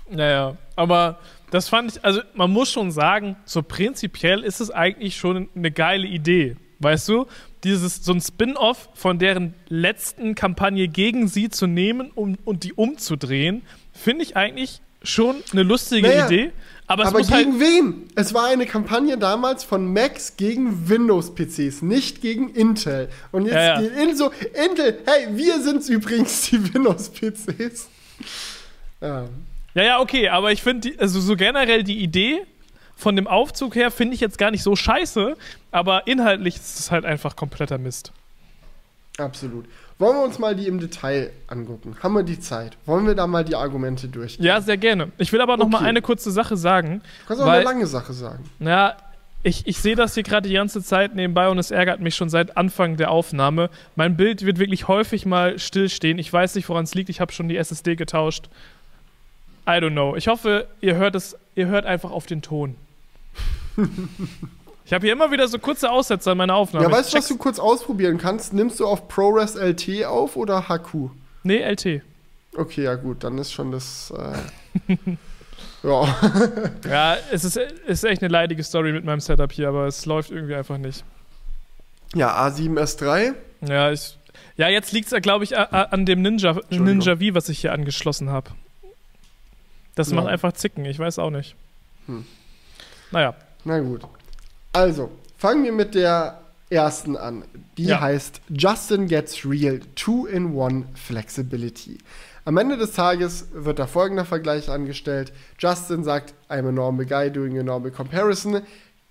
[0.10, 1.20] Naja, aber
[1.52, 5.72] das fand ich, also man muss schon sagen, so prinzipiell ist es eigentlich schon eine
[5.72, 6.56] geile Idee.
[6.80, 7.26] Weißt du,
[7.64, 12.74] dieses so ein Spin-off von deren letzten Kampagne gegen sie zu nehmen um, und die
[12.74, 16.52] umzudrehen, finde ich eigentlich schon eine lustige naja, Idee.
[16.86, 18.10] Aber, aber gegen halt wen?
[18.16, 23.10] Es war eine Kampagne damals von Macs gegen Windows-PCs, nicht gegen Intel.
[23.32, 23.82] Und jetzt ja, ja.
[23.82, 24.32] geht Intel so,
[24.66, 27.90] Intel, hey, wir sind's übrigens, die Windows-PCs.
[29.02, 29.26] Ja.
[29.74, 32.42] Ja, ja, okay, aber ich finde, also so generell die Idee
[32.96, 35.38] von dem Aufzug her finde ich jetzt gar nicht so scheiße,
[35.72, 38.12] aber inhaltlich ist es halt einfach kompletter Mist.
[39.18, 39.66] Absolut.
[40.00, 41.96] Wollen wir uns mal die im Detail angucken?
[42.04, 42.78] Haben wir die Zeit?
[42.86, 44.46] Wollen wir da mal die Argumente durchgehen?
[44.46, 45.12] Ja, sehr gerne.
[45.18, 45.74] Ich will aber noch okay.
[45.74, 47.02] mal eine kurze Sache sagen.
[47.22, 48.44] Du kannst auch weil, eine lange Sache sagen.
[48.60, 48.96] Ja,
[49.42, 52.30] ich, ich sehe das hier gerade die ganze Zeit nebenbei und es ärgert mich schon
[52.30, 53.72] seit Anfang der Aufnahme.
[53.96, 56.20] Mein Bild wird wirklich häufig mal stillstehen.
[56.20, 57.10] Ich weiß nicht, woran es liegt.
[57.10, 58.50] Ich habe schon die SSD getauscht.
[59.68, 60.16] I don't know.
[60.16, 62.76] Ich hoffe, ihr hört es, ihr hört einfach auf den Ton.
[64.88, 66.86] Ich habe hier immer wieder so kurze Aussätze an meiner Aufnahme.
[66.86, 68.54] Ja, weißt du, was du kurz ausprobieren kannst?
[68.54, 71.10] Nimmst du auf ProRes LT auf oder HQ?
[71.44, 72.04] Nee, LT.
[72.56, 74.14] Okay, ja gut, dann ist schon das.
[74.88, 74.96] Äh,
[75.84, 76.16] ja.
[76.90, 80.32] ja, es ist, ist echt eine leidige Story mit meinem Setup hier, aber es läuft
[80.32, 81.04] irgendwie einfach nicht.
[82.16, 83.34] Ja, A7S3.
[83.68, 84.18] Ja, ich,
[84.56, 88.30] ja jetzt liegt es, glaube ich, an dem Ninja, Ninja V, was ich hier angeschlossen
[88.30, 88.52] habe.
[89.98, 90.16] Das ja.
[90.16, 91.56] macht einfach Zicken, ich weiß auch nicht.
[92.06, 92.24] Hm.
[93.12, 93.34] Naja.
[93.66, 94.02] Na gut.
[94.72, 96.40] Also, fangen wir mit der
[96.70, 97.44] ersten an.
[97.78, 98.00] Die ja.
[98.00, 101.98] heißt Justin Gets Real Two-in-One Flexibility.
[102.46, 105.34] Am Ende des Tages wird da folgender Vergleich angestellt.
[105.58, 108.62] Justin sagt, I'm a normal guy doing a normal comparison,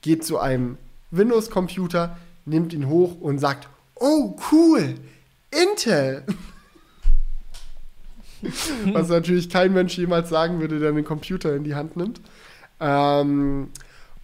[0.03, 0.79] geht zu einem
[1.11, 4.95] Windows-Computer, nimmt ihn hoch und sagt, oh cool,
[5.51, 6.23] Intel.
[8.93, 12.21] Was natürlich kein Mensch jemals sagen würde, der einen Computer in die Hand nimmt.
[12.81, 13.69] Ähm,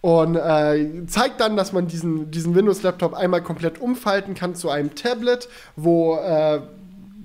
[0.01, 4.95] und äh, zeigt dann, dass man diesen, diesen Windows-Laptop einmal komplett umfalten kann zu einem
[4.95, 5.47] Tablet,
[5.77, 6.59] wo äh,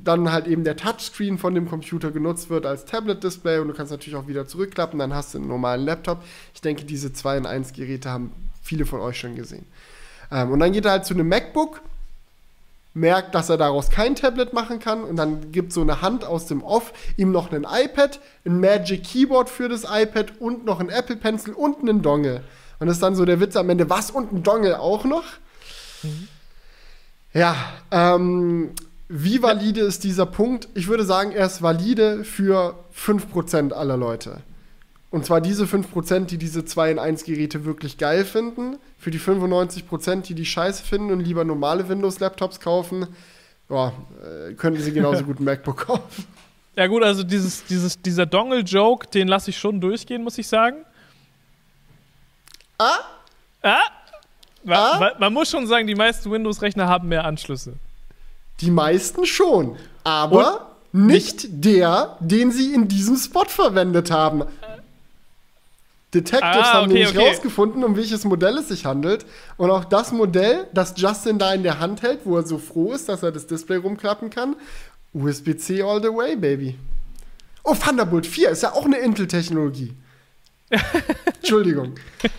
[0.04, 3.90] dann halt eben der Touchscreen von dem Computer genutzt wird als Tablet-Display und du kannst
[3.90, 6.22] natürlich auch wieder zurückklappen, dann hast du einen normalen Laptop.
[6.54, 8.32] Ich denke, diese 2 in 1 Geräte haben
[8.62, 9.66] viele von euch schon gesehen.
[10.30, 11.80] Ähm, und dann geht er halt zu einem MacBook,
[12.94, 16.46] merkt, dass er daraus kein Tablet machen kann und dann gibt so eine Hand aus
[16.46, 20.88] dem Off ihm noch ein iPad, ein Magic Keyboard für das iPad und noch ein
[20.88, 22.42] Apple Pencil und einen Dongle.
[22.80, 25.24] Und das ist dann so der Witz am Ende, was und ein Dongle auch noch?
[26.02, 26.28] Mhm.
[27.34, 27.56] Ja,
[27.90, 28.70] ähm,
[29.08, 30.68] wie valide ist dieser Punkt?
[30.74, 34.42] Ich würde sagen, er ist valide für 5% aller Leute.
[35.10, 38.76] Und zwar diese 5%, die diese 2 in 1 Geräte wirklich geil finden.
[38.98, 43.06] Für die 95%, die die scheiße finden und lieber normale Windows-Laptops kaufen,
[43.70, 43.92] ja,
[44.22, 46.26] äh, könnten sie genauso gut ein MacBook kaufen.
[46.76, 50.84] Ja gut, also dieses, dieses, dieser Dongle-Joke, den lasse ich schon durchgehen, muss ich sagen.
[52.78, 52.98] Ah?
[53.62, 53.78] Ah?
[54.68, 55.10] ah?
[55.18, 57.74] Man muss schon sagen, die meisten Windows-Rechner haben mehr Anschlüsse.
[58.60, 64.44] Die meisten schon, aber Und nicht der, den sie in diesem Spot verwendet haben.
[66.14, 67.28] Detectives ah, haben okay, nämlich okay.
[67.28, 69.26] rausgefunden, um welches Modell es sich handelt.
[69.58, 72.92] Und auch das Modell, das Justin da in der Hand hält, wo er so froh
[72.92, 74.56] ist, dass er das Display rumklappen kann,
[75.12, 76.78] USB-C all the way, baby.
[77.62, 79.94] Oh, Thunderbolt 4 ist ja auch eine Intel-Technologie.
[81.40, 81.94] Entschuldigung.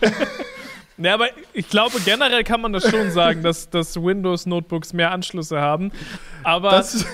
[1.02, 5.58] Ja, aber ich glaube, generell kann man das schon sagen, dass, dass Windows-Notebooks mehr Anschlüsse
[5.58, 5.92] haben.
[6.42, 7.06] Aber das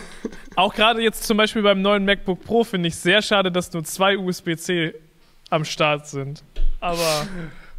[0.57, 3.85] auch gerade jetzt zum Beispiel beim neuen MacBook Pro finde ich sehr schade, dass nur
[3.85, 4.93] zwei USB-C
[5.51, 6.42] am Start sind.
[6.80, 7.26] Aber.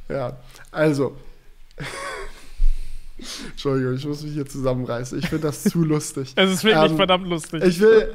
[0.09, 0.37] Ja,
[0.71, 1.17] also.
[3.51, 5.19] Entschuldigung, ich muss mich hier zusammenreißen.
[5.19, 6.33] Ich finde das zu lustig.
[6.35, 7.63] Es ist wirklich ähm, verdammt lustig.
[7.63, 8.09] Ich will,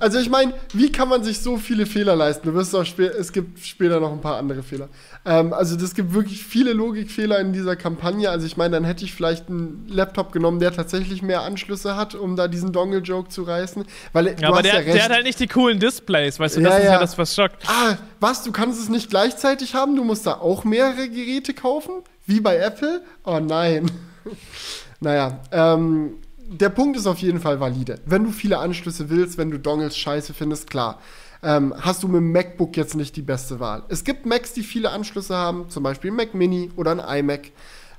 [0.00, 2.48] also ich meine, wie kann man sich so viele Fehler leisten?
[2.48, 4.88] Du wirst auch später, es gibt später noch ein paar andere Fehler.
[5.24, 8.28] Ähm, also es gibt wirklich viele Logikfehler in dieser Kampagne.
[8.30, 12.14] Also ich meine, dann hätte ich vielleicht einen Laptop genommen, der tatsächlich mehr Anschlüsse hat,
[12.14, 13.84] um da diesen Dongle-Joke zu reißen.
[14.12, 16.72] Weil, ja, aber der, ja der, hat halt nicht die coolen Displays, weißt du, das
[16.72, 16.92] ja, ist ja.
[16.92, 17.62] ja das, was schockt.
[17.66, 19.96] Ah, was, du kannst es nicht gleichzeitig haben?
[19.96, 22.02] Du musst da auch mehrere Geräte kaufen?
[22.26, 23.02] Wie bei Apple?
[23.24, 23.90] Oh nein.
[25.00, 26.14] Naja, ähm,
[26.48, 28.00] der Punkt ist auf jeden Fall valide.
[28.06, 31.00] Wenn du viele Anschlüsse willst, wenn du Dongles scheiße findest, klar.
[31.42, 33.82] Ähm, hast du mit dem MacBook jetzt nicht die beste Wahl.
[33.88, 37.50] Es gibt Macs, die viele Anschlüsse haben, zum Beispiel ein Mac Mini oder ein iMac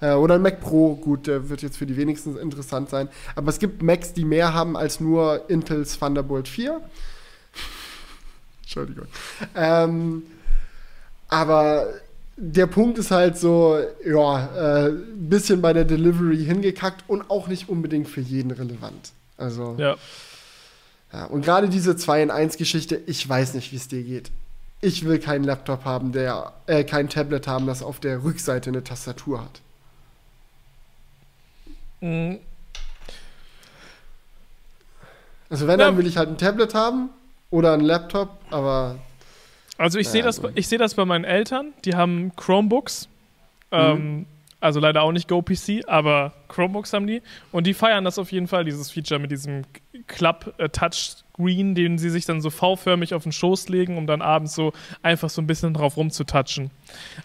[0.02, 0.96] äh, oder ein Mac Pro.
[0.96, 3.08] Gut, der wird jetzt für die wenigsten interessant sein.
[3.36, 6.82] Aber es gibt Macs, die mehr haben als nur Intels Thunderbolt 4.
[8.64, 9.06] Entschuldigung.
[9.56, 10.24] Ähm,
[11.28, 11.88] aber
[12.38, 14.50] der Punkt ist halt so, ja,
[14.88, 19.12] ein äh, bisschen bei der Delivery hingekackt und auch nicht unbedingt für jeden relevant.
[19.38, 19.76] Also.
[19.78, 19.96] Ja.
[21.14, 24.32] ja und gerade diese 2 in 1 Geschichte, ich weiß nicht, wie es dir geht.
[24.82, 28.84] Ich will keinen Laptop haben, der, äh, kein Tablet haben, das auf der Rückseite eine
[28.84, 29.62] Tastatur hat.
[32.02, 32.40] Mhm.
[35.50, 35.86] Also wenn, ja.
[35.86, 37.10] dann will ich halt ein Tablet haben
[37.50, 38.98] oder ein Laptop, aber
[39.78, 43.08] also ich sehe das, seh das bei meinen Eltern, die haben Chromebooks.
[43.72, 43.78] Mhm.
[43.78, 44.26] Ähm,
[44.62, 47.22] also leider auch nicht GoPC, aber Chromebooks haben die.
[47.52, 49.64] Und die feiern das auf jeden Fall, dieses Feature mit diesem
[50.08, 54.74] Klapp-Touchscreen, den sie sich dann so V-förmig auf den Schoß legen, um dann abends so
[55.04, 56.72] einfach so ein bisschen drauf rumzutatschen.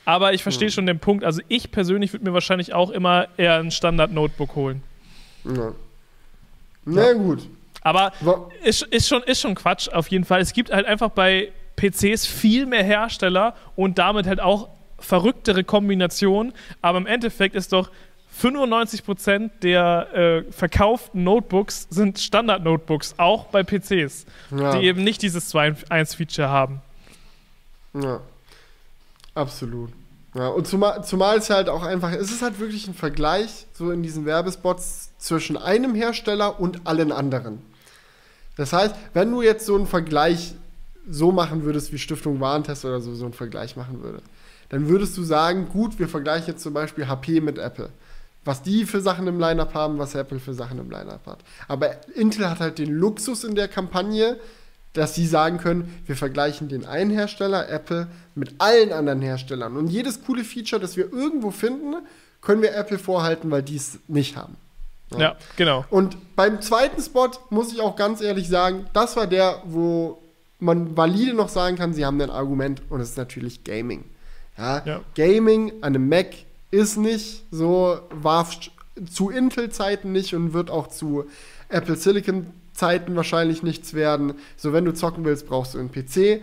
[0.04, 0.72] Aber ich verstehe mhm.
[0.72, 1.24] schon den Punkt.
[1.24, 4.82] Also ich persönlich würde mir wahrscheinlich auch immer eher ein Standard-Notebook holen.
[5.44, 5.72] Ja.
[6.84, 7.12] Na ja.
[7.14, 7.48] gut.
[7.82, 8.12] Aber
[8.62, 10.40] ist, ist, schon, ist schon Quatsch auf jeden Fall.
[10.40, 16.52] Es gibt halt einfach bei PCs viel mehr Hersteller und damit halt auch verrücktere Kombinationen.
[16.82, 17.90] Aber im Endeffekt ist doch
[18.40, 24.26] 95% der äh, verkauften Notebooks sind Standard-Notebooks, auch bei PCs,
[24.56, 24.76] ja.
[24.76, 26.80] die eben nicht dieses 2-1-Feature haben.
[27.94, 28.20] Ja,
[29.34, 29.90] absolut.
[30.34, 33.90] Ja, und zumal, zumal es halt auch einfach, es ist halt wirklich ein Vergleich so
[33.90, 37.60] in diesen Werbespots zwischen einem Hersteller und allen anderen.
[38.56, 40.54] Das heißt, wenn du jetzt so einen Vergleich
[41.10, 44.22] so machen würdest, wie Stiftung Warentest oder so, so einen Vergleich machen würde,
[44.68, 47.90] dann würdest du sagen, gut, wir vergleichen jetzt zum Beispiel HP mit Apple.
[48.44, 51.40] Was die für Sachen im Lineup haben, was Apple für Sachen im Lineup hat.
[51.68, 54.38] Aber Intel hat halt den Luxus in der Kampagne,
[54.92, 59.76] dass sie sagen können, wir vergleichen den einen Hersteller, Apple, mit allen anderen Herstellern.
[59.76, 61.96] Und jedes coole Feature, das wir irgendwo finden,
[62.40, 64.56] können wir Apple vorhalten, weil die es nicht haben.
[65.12, 65.18] Ja.
[65.18, 65.84] ja, genau.
[65.90, 70.18] Und beim zweiten Spot muss ich auch ganz ehrlich sagen, das war der, wo
[70.60, 74.04] man valide noch sagen kann, sie haben ein Argument und es ist natürlich Gaming.
[74.56, 75.00] Ja, ja.
[75.14, 76.28] Gaming an einem Mac
[76.70, 78.46] ist nicht so, war
[79.10, 81.24] zu Intel-Zeiten nicht und wird auch zu
[81.68, 84.34] Apple Silicon-Zeiten wahrscheinlich nichts werden.
[84.56, 86.42] So, wenn du zocken willst, brauchst du einen PC.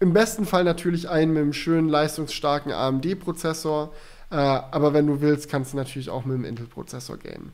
[0.00, 3.92] Im besten Fall natürlich einen mit einem schönen, leistungsstarken AMD-Prozessor.
[4.30, 7.52] Äh, aber wenn du willst, kannst du natürlich auch mit einem Intel-Prozessor gamen.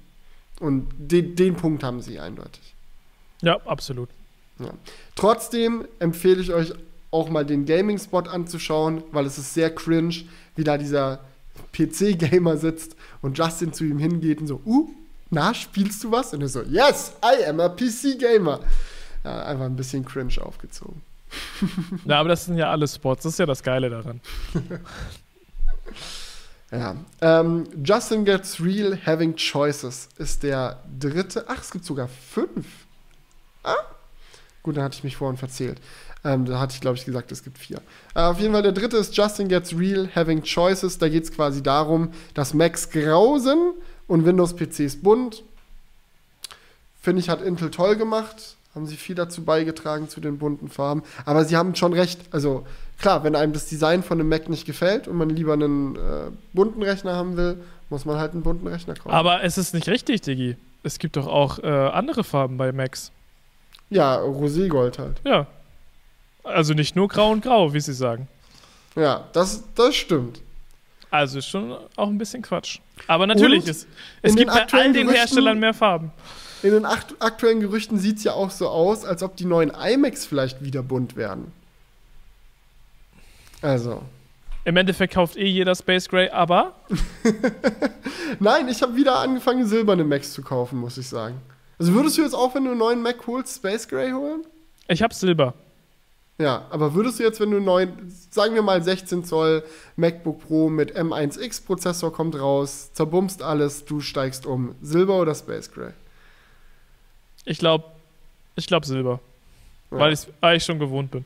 [0.59, 2.75] Und den, den Punkt haben sie eindeutig.
[3.43, 4.09] Ja, absolut.
[4.67, 4.75] Ja.
[5.15, 6.73] Trotzdem empfehle ich euch
[7.11, 10.25] auch mal den Gaming-Spot anzuschauen, weil es ist sehr cringe,
[10.57, 11.21] wie da dieser
[11.73, 14.91] PC-Gamer sitzt und Justin zu ihm hingeht und so, uh,
[15.31, 16.35] na, spielst du was?
[16.35, 18.61] Und er so, yes, I am a PC-Gamer.
[19.25, 21.01] Ja, einfach ein bisschen cringe aufgezogen.
[22.05, 24.21] Ja, aber das sind ja alle Spots, das ist ja das Geile daran.
[26.71, 26.97] ja.
[27.23, 31.47] Ähm, Justin Gets Real Having Choices ist der dritte.
[31.49, 32.67] Ach, es gibt sogar fünf.
[33.63, 33.77] Ah,
[34.63, 35.81] Gut, dann hatte ich mich vorhin verzählt.
[36.25, 37.81] Ähm, da hatte ich, glaube ich, gesagt, es gibt vier.
[38.15, 40.99] Äh, auf jeden Fall, der dritte ist Justin Gets Real Having Choices.
[40.99, 43.75] Da geht es quasi darum, dass Macs grau sind
[44.07, 45.43] und Windows-PCs bunt.
[47.01, 48.57] Finde ich, hat Intel toll gemacht.
[48.75, 51.03] Haben sie viel dazu beigetragen zu den bunten Farben.
[51.27, 52.21] Aber sie haben schon recht.
[52.31, 52.65] Also,
[52.99, 55.99] klar, wenn einem das Design von einem Mac nicht gefällt und man lieber einen äh,
[56.53, 57.61] bunten Rechner haben will,
[57.91, 59.11] muss man halt einen bunten Rechner kaufen.
[59.11, 60.57] Aber es ist nicht richtig, Diggi.
[60.85, 63.11] Es gibt doch auch äh, andere Farben bei Macs.
[63.93, 65.21] Ja, Roségold halt.
[65.25, 65.47] Ja.
[66.45, 68.29] Also nicht nur grau und grau, wie sie sagen.
[68.97, 70.41] Ja, das, das stimmt.
[71.11, 72.79] Also ist schon auch ein bisschen Quatsch.
[73.07, 73.87] Aber natürlich, ist,
[74.23, 76.11] es gibt bei all den Herstellern mehr Farben.
[76.63, 80.25] In den aktuellen Gerüchten sieht es ja auch so aus, als ob die neuen iMacs
[80.25, 81.53] vielleicht wieder bunt werden.
[83.61, 84.03] Also.
[84.65, 86.75] Im Endeffekt kauft eh jeder Space Gray, aber.
[88.39, 91.41] Nein, ich habe wieder angefangen, silberne Macs zu kaufen, muss ich sagen.
[91.83, 94.45] Also würdest du jetzt auch, wenn du einen neuen Mac holst, Space Gray holen?
[94.87, 95.53] Ich hab Silber.
[96.39, 99.65] Ja, aber würdest du jetzt, wenn du neuen, sagen wir mal 16 Zoll
[99.97, 105.73] MacBook Pro mit M1X Prozessor kommt raus, zerbummst alles, du steigst um, Silber oder Space
[105.73, 105.91] Gray?
[107.47, 107.87] Ich glaube,
[108.55, 109.19] ich glaube Silber.
[109.91, 109.99] Ja.
[109.99, 111.25] Weil ich eigentlich schon gewohnt bin.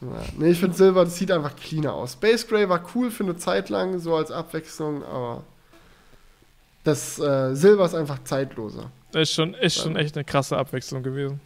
[0.00, 0.08] Ja.
[0.38, 2.14] Nee, ich finde Silber, das sieht einfach cleaner aus.
[2.14, 5.44] Space Gray war cool für eine Zeit lang, so als Abwechslung, aber
[6.84, 8.90] das äh, Silber ist einfach zeitloser.
[9.12, 11.40] Ist schon, ist schon echt eine krasse Abwechslung gewesen.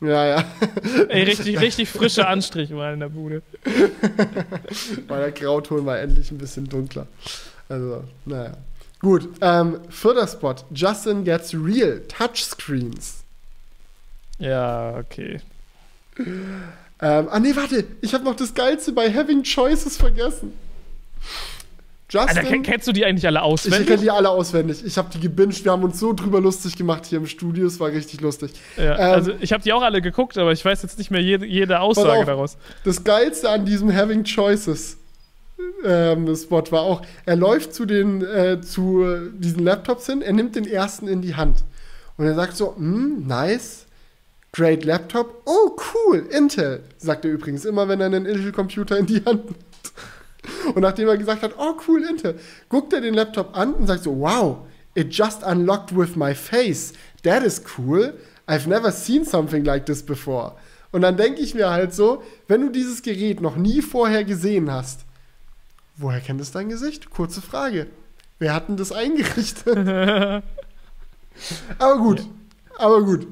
[0.00, 0.44] Ja, ja.
[1.08, 3.42] Ey, richtig, richtig frische Anstrich mal in der Bude.
[5.08, 7.06] Weil der Grauton war endlich ein bisschen dunkler.
[7.68, 8.56] Also, naja.
[9.00, 10.54] Gut, ähm, vierter Spot.
[10.74, 13.22] Justin gets real Touchscreens.
[14.38, 15.40] Ja, okay.
[16.18, 17.84] Ähm, ah, nee, warte.
[18.00, 20.52] Ich habe noch das Geilste bei Having Choices vergessen.
[22.10, 23.82] Justin, Alter, kennst du die eigentlich alle auswendig?
[23.82, 24.84] Ich kenne die alle auswendig.
[24.84, 25.64] Ich habe die gebinged.
[25.64, 27.66] Wir haben uns so drüber lustig gemacht hier im Studio.
[27.66, 28.52] Es war richtig lustig.
[28.76, 31.22] Ja, ähm, also ich habe die auch alle geguckt, aber ich weiß jetzt nicht mehr
[31.22, 32.56] jede, jede Aussage daraus.
[32.84, 34.96] Das Geilste an diesem Having Choices
[35.84, 39.04] ähm, Spot war auch, er läuft zu den äh, zu
[39.34, 41.64] diesen Laptops hin, er nimmt den ersten in die Hand
[42.16, 43.86] und er sagt so, mm, nice,
[44.52, 49.24] great Laptop, oh cool, Intel, sagt er übrigens immer, wenn er einen Intel-Computer in die
[49.24, 49.69] Hand nimmt.
[50.74, 52.38] Und nachdem er gesagt hat, oh cool, Intel,
[52.68, 56.92] guckt er den Laptop an und sagt so, wow, it just unlocked with my face.
[57.22, 58.14] That is cool.
[58.46, 60.54] I've never seen something like this before.
[60.92, 64.70] Und dann denke ich mir halt so, wenn du dieses Gerät noch nie vorher gesehen
[64.70, 65.04] hast,
[65.96, 67.10] woher kennt es dein Gesicht?
[67.10, 67.86] Kurze Frage.
[68.38, 69.76] Wer hat denn das eingerichtet?
[71.78, 72.26] aber gut,
[72.78, 73.26] aber gut.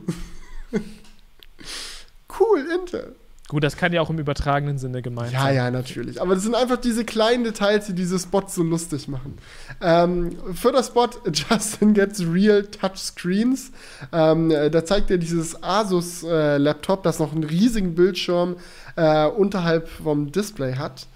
[2.39, 3.17] cool, Intel.
[3.49, 5.57] Gut, das kann ja auch im übertragenen Sinne gemeint ja, sein.
[5.57, 6.21] Ja, ja, natürlich.
[6.21, 9.39] Aber das sind einfach diese kleinen Details, die diese Spots so lustig machen.
[9.81, 13.73] Ähm, für das Spot Justin Gets Real Touchscreens.
[14.13, 18.57] Ähm, da zeigt er dieses Asus-Laptop, äh, das noch einen riesigen Bildschirm
[18.97, 21.07] äh, unterhalb vom Display hat.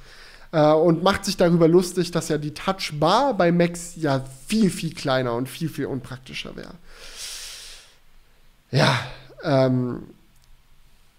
[0.53, 4.95] Äh, und macht sich darüber lustig, dass ja die Touchbar bei Macs ja viel, viel
[4.95, 6.73] kleiner und viel, viel unpraktischer wäre.
[8.71, 8.99] Ja,
[9.45, 10.05] ähm,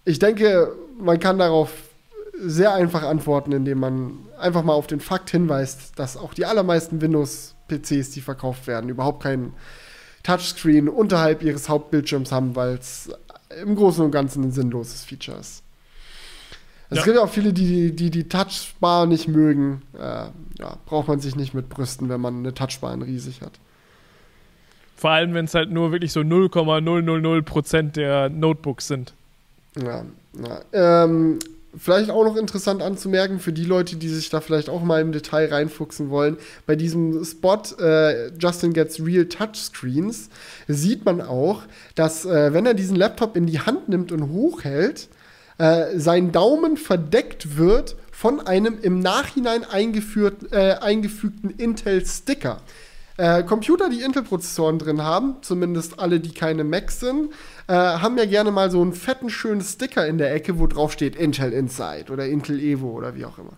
[0.04, 1.70] ich denke, man kann darauf
[2.38, 7.00] sehr einfach antworten, indem man einfach mal auf den Fakt hinweist, dass auch die allermeisten
[7.00, 9.54] Windows-PCs, die verkauft werden, überhaupt keinen
[10.22, 13.10] Touchscreen unterhalb ihres Hauptbildschirms haben, weil es
[13.62, 15.62] im Großen und Ganzen ein sinnloses Feature ist.
[16.90, 17.00] Also ja.
[17.00, 19.82] Es gibt auch viele, die, die die Touchbar nicht mögen.
[19.94, 20.26] Äh,
[20.58, 23.52] ja, braucht man sich nicht mit brüsten, wenn man eine Touchbar riesig hat.
[24.96, 29.12] Vor allem, wenn es halt nur wirklich so 0,000% der Notebooks sind.
[29.76, 30.04] Ja,
[30.42, 31.04] ja.
[31.04, 31.38] Ähm,
[31.76, 35.12] vielleicht auch noch interessant anzumerken für die Leute, die sich da vielleicht auch mal im
[35.12, 36.36] Detail reinfuchsen wollen.
[36.66, 40.28] Bei diesem Spot äh, Justin Gets Real Touchscreens
[40.68, 41.62] sieht man auch,
[41.94, 45.08] dass äh, wenn er diesen Laptop in die Hand nimmt und hochhält,
[45.58, 52.60] äh, sein Daumen verdeckt wird von einem im Nachhinein äh, eingefügten Intel-Sticker.
[53.16, 57.32] Äh, Computer, die Intel-Prozessoren drin haben, zumindest alle, die keine Macs sind,
[57.66, 60.92] äh, haben ja gerne mal so einen fetten, schönen Sticker in der Ecke, wo drauf
[60.92, 63.56] steht Intel Inside oder Intel Evo oder wie auch immer.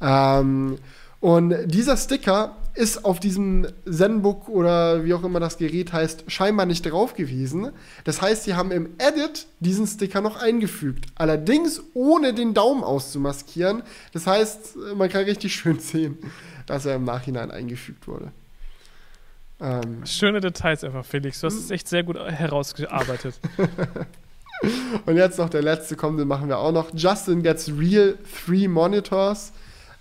[0.00, 0.78] Ähm,
[1.20, 6.66] und dieser Sticker ist auf diesem Zenbook oder wie auch immer das Gerät heißt, scheinbar
[6.66, 7.72] nicht drauf gewesen.
[8.04, 11.06] Das heißt, sie haben im Edit diesen Sticker noch eingefügt.
[11.14, 13.82] Allerdings ohne den Daumen auszumaskieren.
[14.12, 16.18] Das heißt, man kann richtig schön sehen,
[16.66, 18.30] dass er im Nachhinein eingefügt wurde.
[19.60, 20.04] Ähm.
[20.04, 21.40] Schöne Details einfach, Felix.
[21.40, 23.40] Du hast es echt sehr gut herausgearbeitet.
[25.06, 26.88] Und jetzt noch der letzte, komm, den machen wir auch noch.
[26.94, 28.16] Justin gets real
[28.46, 29.52] three monitors.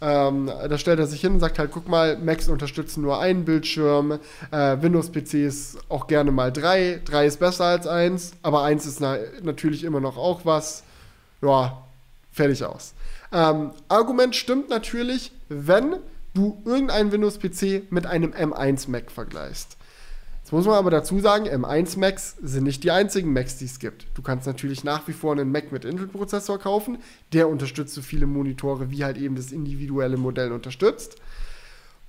[0.02, 3.46] Ähm, da stellt er sich hin und sagt halt, guck mal, Macs unterstützen nur einen
[3.46, 4.20] Bildschirm,
[4.52, 7.02] äh, Windows-PCs auch gerne mal drei.
[7.06, 10.84] Drei ist besser als eins, aber eins ist na natürlich immer noch auch was.
[11.42, 11.82] Ja,
[12.32, 12.94] fertig aus.
[13.32, 15.96] Ähm, Argument stimmt natürlich, wenn
[16.36, 19.78] du irgendeinen Windows-PC mit einem M1 Mac vergleichst.
[20.44, 23.80] Jetzt muss man aber dazu sagen, M1 Macs sind nicht die einzigen Macs, die es
[23.80, 24.06] gibt.
[24.14, 27.00] Du kannst natürlich nach wie vor einen Mac mit Intel-Prozessor kaufen.
[27.34, 31.16] Der unterstützt so viele Monitore, wie halt eben das individuelle Modell unterstützt.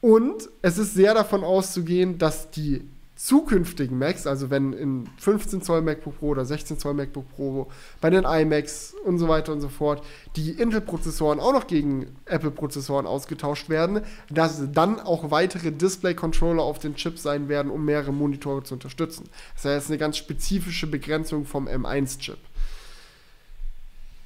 [0.03, 2.87] Und es ist sehr davon auszugehen, dass die
[3.17, 7.67] zukünftigen Macs, also wenn in 15 Zoll MacBook Pro oder 16 Zoll MacBook Pro,
[8.01, 10.05] bei den iMacs und so weiter und so fort,
[10.37, 16.95] die Intel-Prozessoren auch noch gegen Apple-Prozessoren ausgetauscht werden, dass dann auch weitere Display-Controller auf den
[16.95, 19.25] Chips sein werden, um mehrere Monitore zu unterstützen.
[19.55, 22.39] Das heißt, eine ganz spezifische Begrenzung vom M1-Chip.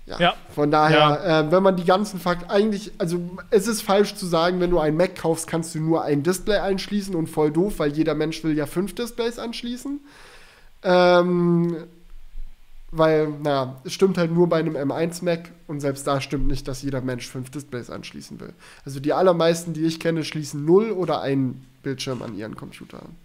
[0.07, 0.19] Ja.
[0.19, 0.35] ja.
[0.55, 1.41] Von daher, ja.
[1.41, 3.21] äh, wenn man die ganzen Fakten eigentlich, also
[3.51, 6.59] es ist falsch zu sagen, wenn du ein Mac kaufst, kannst du nur ein Display
[6.59, 10.01] einschließen und voll doof, weil jeder Mensch will ja fünf Displays anschließen.
[10.83, 11.77] Ähm,
[12.93, 16.67] weil, naja, es stimmt halt nur bei einem M1 Mac und selbst da stimmt nicht,
[16.67, 18.53] dass jeder Mensch fünf Displays anschließen will.
[18.85, 23.17] Also die allermeisten, die ich kenne, schließen null oder einen Bildschirm an ihren Computer an.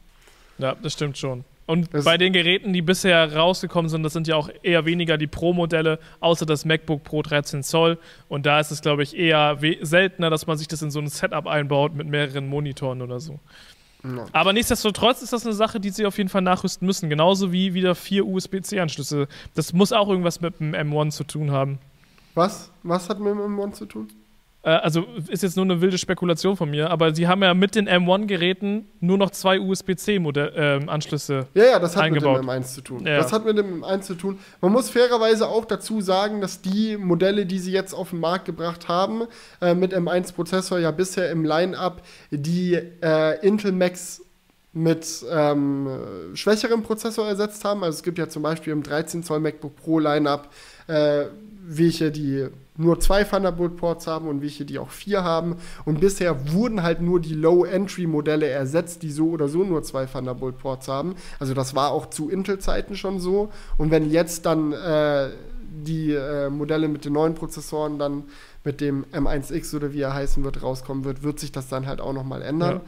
[0.59, 1.43] Ja, das stimmt schon.
[1.67, 5.17] Und Das- bei den Geräten, die bisher rausgekommen sind, das sind ja auch eher weniger
[5.17, 7.97] die Pro-Modelle, außer das MacBook Pro 13 Zoll.
[8.27, 11.07] Und da ist es, glaube ich, eher seltener, dass man sich das in so ein
[11.07, 13.39] Setup einbaut mit mehreren Monitoren oder so.
[14.03, 14.25] Ja.
[14.33, 17.09] Aber nichtsdestotrotz ist das eine Sache, die sie auf jeden Fall nachrüsten müssen.
[17.09, 19.27] Genauso wie wieder vier USB-C-Anschlüsse.
[19.55, 21.79] Das muss auch irgendwas mit dem M1 zu tun haben.
[22.35, 22.71] Was?
[22.83, 24.07] Was hat mit dem M1 zu tun?
[24.65, 27.75] Äh, also ist jetzt nur eine wilde Spekulation von mir, aber sie haben ja mit
[27.75, 31.47] den M1-Geräten nur noch zwei USB-C-Anschlüsse.
[31.53, 32.41] Ja, ja, das hat Eingebaut.
[32.41, 33.05] mit dem M1 zu tun.
[33.05, 33.17] Ja.
[33.17, 34.39] Das hat mit dem M1 zu tun.
[34.61, 38.45] Man muss fairerweise auch dazu sagen, dass die Modelle, die sie jetzt auf den Markt
[38.45, 39.23] gebracht haben,
[39.61, 42.01] äh, mit M1-Prozessor ja bisher im Line-Up
[42.31, 44.23] die äh, Intel Macs
[44.73, 47.83] mit ähm, äh, schwächerem Prozessor ersetzt haben.
[47.83, 50.49] Also es gibt ja zum Beispiel im 13 Zoll MacBook Pro Line-Up
[50.87, 51.25] äh,
[51.67, 55.55] welche, die nur zwei Thunderbolt-Ports haben und welche, die auch vier haben.
[55.85, 60.87] Und bisher wurden halt nur die Low-Entry-Modelle ersetzt, die so oder so nur zwei Thunderbolt-Ports
[60.87, 61.15] haben.
[61.39, 63.51] Also das war auch zu Intel-Zeiten schon so.
[63.77, 65.29] Und wenn jetzt dann äh,
[65.83, 68.23] die äh, Modelle mit den neuen Prozessoren dann
[68.63, 72.01] mit dem M1X oder wie er heißen wird, rauskommen wird, wird sich das dann halt
[72.01, 72.75] auch nochmal ändern.
[72.77, 72.81] Ja.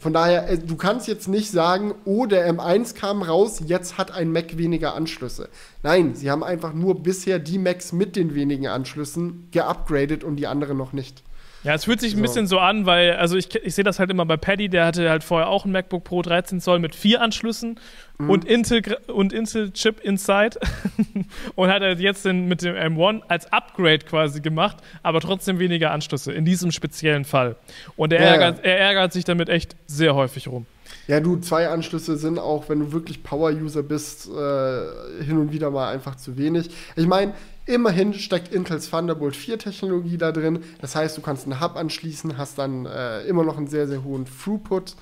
[0.00, 4.10] Von daher, äh, du kannst jetzt nicht sagen, oh, der M1 kam raus, jetzt hat
[4.10, 5.50] ein Mac weniger Anschlüsse.
[5.82, 10.46] Nein, sie haben einfach nur bisher die Macs mit den wenigen Anschlüssen geupgradet und die
[10.46, 11.22] anderen noch nicht.
[11.62, 14.10] Ja, es fühlt sich ein bisschen so an, weil, also ich, ich sehe das halt
[14.10, 17.20] immer bei Paddy, der hatte halt vorher auch ein MacBook Pro 13 Zoll mit vier
[17.20, 17.78] Anschlüssen
[18.20, 18.30] Mhm.
[18.30, 20.58] und Intel und Intel Chip Inside
[21.54, 25.90] und hat halt jetzt den, mit dem M1 als Upgrade quasi gemacht, aber trotzdem weniger
[25.90, 27.56] Anschlüsse in diesem speziellen Fall.
[27.96, 28.32] Und er, Ja, ja.
[28.32, 30.66] ärgert, er ärgert sich damit echt sehr häufig rum.
[31.06, 35.70] Ja, du, zwei Anschlüsse sind auch, wenn du wirklich Power-User bist, äh, hin und wieder
[35.70, 36.68] mal einfach zu wenig.
[36.96, 37.32] Ich meine,
[37.70, 40.64] immerhin steckt Intels Thunderbolt 4 Technologie da drin.
[40.80, 44.04] Das heißt, du kannst einen Hub anschließen, hast dann äh, immer noch einen sehr, sehr
[44.04, 44.96] hohen Throughput.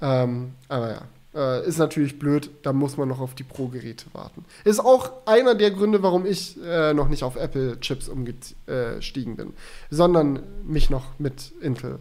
[0.00, 1.02] Ähm, aber ja,
[1.34, 4.44] äh, ist natürlich blöd, da muss man noch auf die Pro-Geräte warten.
[4.64, 9.52] Ist auch einer der Gründe, warum ich äh, noch nicht auf Apple-Chips umgestiegen bin,
[9.90, 11.98] sondern mich noch mit Intel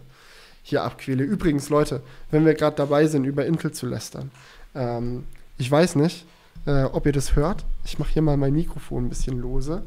[0.63, 1.23] hier abquäle.
[1.23, 2.01] Übrigens, Leute,
[2.31, 4.31] wenn wir gerade dabei sind, über Intel zu lästern,
[4.75, 5.25] ähm,
[5.57, 6.25] ich weiß nicht,
[6.65, 7.65] äh, ob ihr das hört.
[7.85, 9.84] Ich mache hier mal mein Mikrofon ein bisschen lose.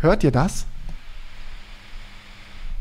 [0.00, 0.66] Hört ihr das?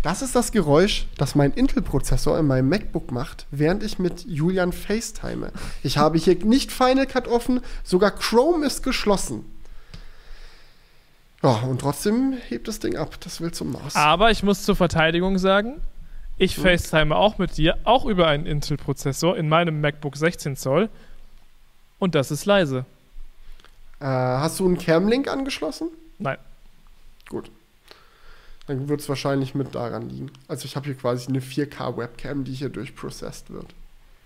[0.03, 4.71] Das ist das Geräusch, das mein Intel-Prozessor in meinem MacBook macht, während ich mit Julian
[4.73, 5.51] FaceTime.
[5.83, 9.45] Ich habe hier nicht Final Cut offen, sogar Chrome ist geschlossen.
[11.43, 13.15] Ja, und trotzdem hebt das Ding ab.
[13.21, 13.95] Das will zum Maus.
[13.95, 15.81] Aber ich muss zur Verteidigung sagen,
[16.37, 16.63] ich Hm.
[16.63, 20.89] FaceTime auch mit dir, auch über einen Intel-Prozessor in meinem MacBook 16 Zoll.
[21.99, 22.85] Und das ist leise.
[23.99, 25.89] Äh, hast du einen Cam-Link angeschlossen?
[26.17, 26.37] Nein.
[27.31, 27.49] Gut.
[28.67, 30.31] Dann wird es wahrscheinlich mit daran liegen.
[30.49, 33.67] Also ich habe hier quasi eine 4K-Webcam, die hier durchprocessed wird.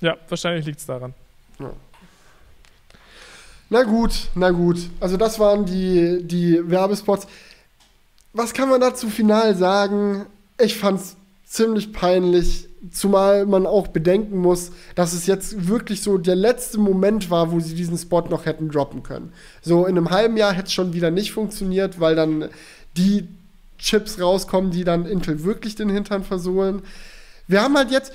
[0.02, 1.14] Ja, wahrscheinlich liegt es daran.
[3.70, 4.80] Na gut, na gut.
[5.00, 7.28] Also das waren die, die Werbespots.
[8.34, 10.26] Was kann man dazu final sagen?
[10.60, 11.16] Ich fand's
[11.46, 17.30] ziemlich peinlich, zumal man auch bedenken muss, dass es jetzt wirklich so der letzte Moment
[17.30, 19.32] war, wo sie diesen Spot noch hätten droppen können.
[19.62, 22.50] So in einem halben Jahr hätte es schon wieder nicht funktioniert, weil dann
[22.98, 23.28] die
[23.78, 26.82] Chips rauskommen, die dann Intel wirklich den Hintern versohlen.
[27.48, 28.14] Wir haben halt jetzt,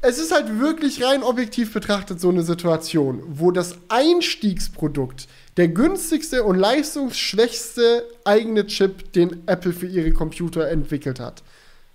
[0.00, 6.42] es ist halt wirklich rein objektiv betrachtet so eine Situation, wo das Einstiegsprodukt der günstigste
[6.44, 11.42] und leistungsschwächste eigene Chip, den Apple für ihre Computer entwickelt hat.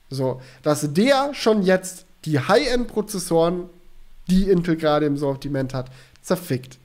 [0.10, 3.70] So, dass der schon jetzt die High-End-Prozessoren,
[4.30, 5.90] die Intel gerade im Sortiment hat,
[6.22, 6.78] zerfickt.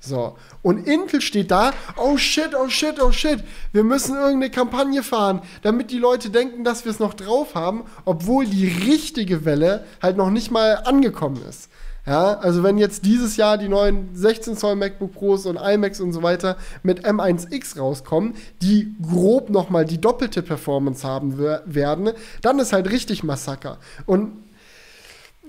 [0.00, 3.42] So, und Intel steht da, oh shit, oh shit, oh shit,
[3.72, 7.82] wir müssen irgendeine Kampagne fahren, damit die Leute denken, dass wir es noch drauf haben,
[8.04, 11.68] obwohl die richtige Welle halt noch nicht mal angekommen ist.
[12.06, 16.12] Ja, also wenn jetzt dieses Jahr die neuen 16 Zoll MacBook Pros und iMacs und
[16.14, 22.60] so weiter mit M1X rauskommen, die grob nochmal die doppelte Performance haben wer- werden, dann
[22.60, 23.76] ist halt richtig Massaker.
[24.06, 24.32] Und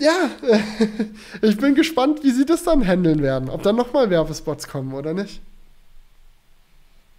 [0.00, 0.30] ja,
[1.42, 3.48] ich bin gespannt, wie sie das dann handeln werden.
[3.50, 5.40] Ob dann nochmal Werbespots kommen oder nicht.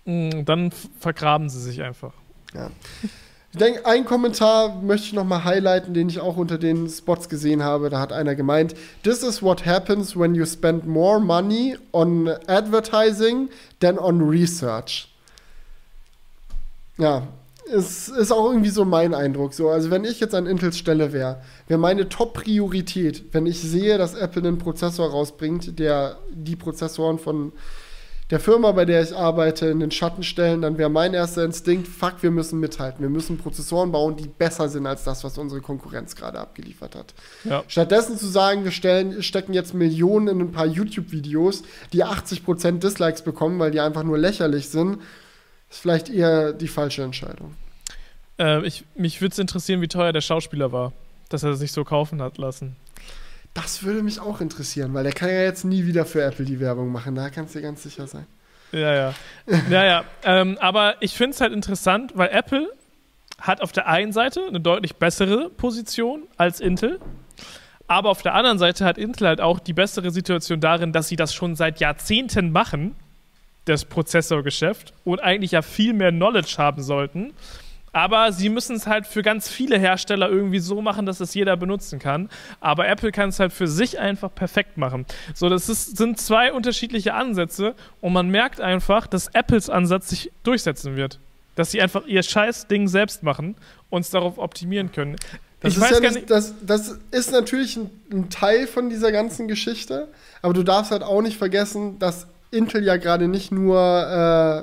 [0.06, 2.14] Mm, Dann vergraben sie sich einfach.
[2.54, 2.72] Ja.
[3.54, 7.64] Ich denke, einen Kommentar möchte ich nochmal highlighten, den ich auch unter den Spots gesehen
[7.64, 7.90] habe.
[7.90, 13.50] Da hat einer gemeint, This is what happens when you spend more money on advertising
[13.80, 15.10] than on research.
[16.98, 17.28] Ja,
[17.72, 19.54] es ist auch irgendwie so mein Eindruck.
[19.54, 23.98] So, also wenn ich jetzt an Intels Stelle wäre, wäre meine Top-Priorität, wenn ich sehe,
[23.98, 27.54] dass Apple einen Prozessor rausbringt, der die Prozessoren von
[28.32, 31.86] der Firma, bei der ich arbeite, in den Schatten stellen, dann wäre mein erster Instinkt,
[31.86, 33.02] fuck, wir müssen mithalten.
[33.02, 37.14] Wir müssen Prozessoren bauen, die besser sind als das, was unsere Konkurrenz gerade abgeliefert hat.
[37.44, 37.64] Ja.
[37.68, 43.22] Stattdessen zu sagen, wir stellen, stecken jetzt Millionen in ein paar YouTube-Videos, die 80% Dislikes
[43.22, 45.00] bekommen, weil die einfach nur lächerlich sind,
[45.70, 47.56] ist vielleicht eher die falsche Entscheidung.
[48.40, 50.94] Äh, ich, mich würde es interessieren, wie teuer der Schauspieler war,
[51.30, 52.76] dass er sich so kaufen hat lassen.
[53.54, 56.60] Das würde mich auch interessieren, weil der kann ja jetzt nie wieder für Apple die
[56.60, 57.16] Werbung machen.
[57.16, 58.26] Da kannst du dir ganz sicher sein.
[58.72, 59.14] Ja, ja.
[59.70, 60.04] ja, ja.
[60.24, 62.72] Ähm, aber ich finde es halt interessant, weil Apple
[63.40, 67.00] hat auf der einen Seite eine deutlich bessere Position als Intel.
[67.88, 71.18] Aber auf der anderen Seite hat Intel halt auch die bessere Situation darin, dass sie
[71.18, 72.96] das schon seit Jahrzehnten machen,
[73.66, 77.34] das Prozessorgeschäft, und eigentlich ja viel mehr Knowledge haben sollten.
[77.94, 81.58] Aber sie müssen es halt für ganz viele Hersteller irgendwie so machen, dass es jeder
[81.58, 82.30] benutzen kann.
[82.62, 85.06] Aber Apple kann es halt für sich einfach perfekt machen.
[85.34, 90.32] So, das ist, sind zwei unterschiedliche Ansätze und man merkt einfach, dass Apples Ansatz sich
[90.44, 91.20] durchsetzen wird.
[91.56, 93.56] Dass sie einfach ihr scheiß Ding selbst machen
[93.90, 95.18] und es darauf optimieren können.
[95.60, 100.08] Das ist, ja nicht, das, das ist natürlich ein, ein Teil von dieser ganzen Geschichte,
[100.42, 103.78] aber du darfst halt auch nicht vergessen, dass Intel ja gerade nicht nur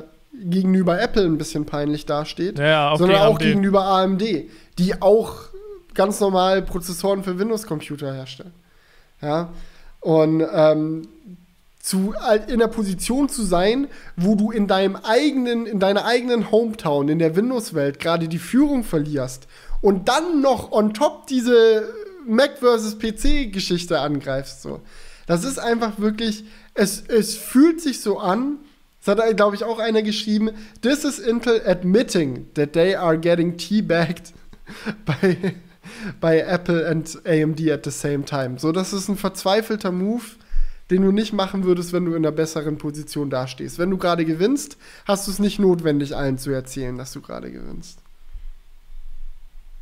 [0.04, 4.22] äh, gegenüber Apple ein bisschen peinlich dasteht, ja, sondern auch gegenüber AMD,
[4.78, 5.48] die auch
[5.94, 8.52] ganz normal Prozessoren für Windows-Computer herstellen.
[9.20, 9.50] Ja.
[10.00, 11.08] Und ähm,
[11.80, 12.14] zu,
[12.48, 17.18] in der Position zu sein, wo du in deinem eigenen, in deiner eigenen Hometown, in
[17.18, 19.48] der Windows-Welt gerade die Führung verlierst
[19.80, 21.88] und dann noch on top diese
[22.26, 24.62] Mac versus PC-Geschichte angreifst.
[24.62, 24.80] So.
[25.26, 26.44] Das ist einfach wirklich,
[26.74, 28.58] es, es fühlt sich so an,
[29.08, 30.50] das hat, glaube ich, auch einer geschrieben.
[30.82, 34.32] This is Intel admitting that they are getting teabagged
[35.04, 35.54] by,
[36.20, 38.58] by Apple and AMD at the same time.
[38.58, 40.24] So, das ist ein verzweifelter Move,
[40.90, 43.78] den du nicht machen würdest, wenn du in einer besseren Position dastehst.
[43.78, 44.76] Wenn du gerade gewinnst,
[45.06, 48.00] hast du es nicht notwendig, allen zu erzählen, dass du gerade gewinnst.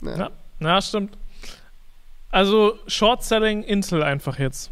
[0.03, 0.17] Ja.
[0.17, 0.31] ja,
[0.61, 1.17] ja, stimmt.
[2.31, 4.71] Also Short-Selling Intel einfach jetzt.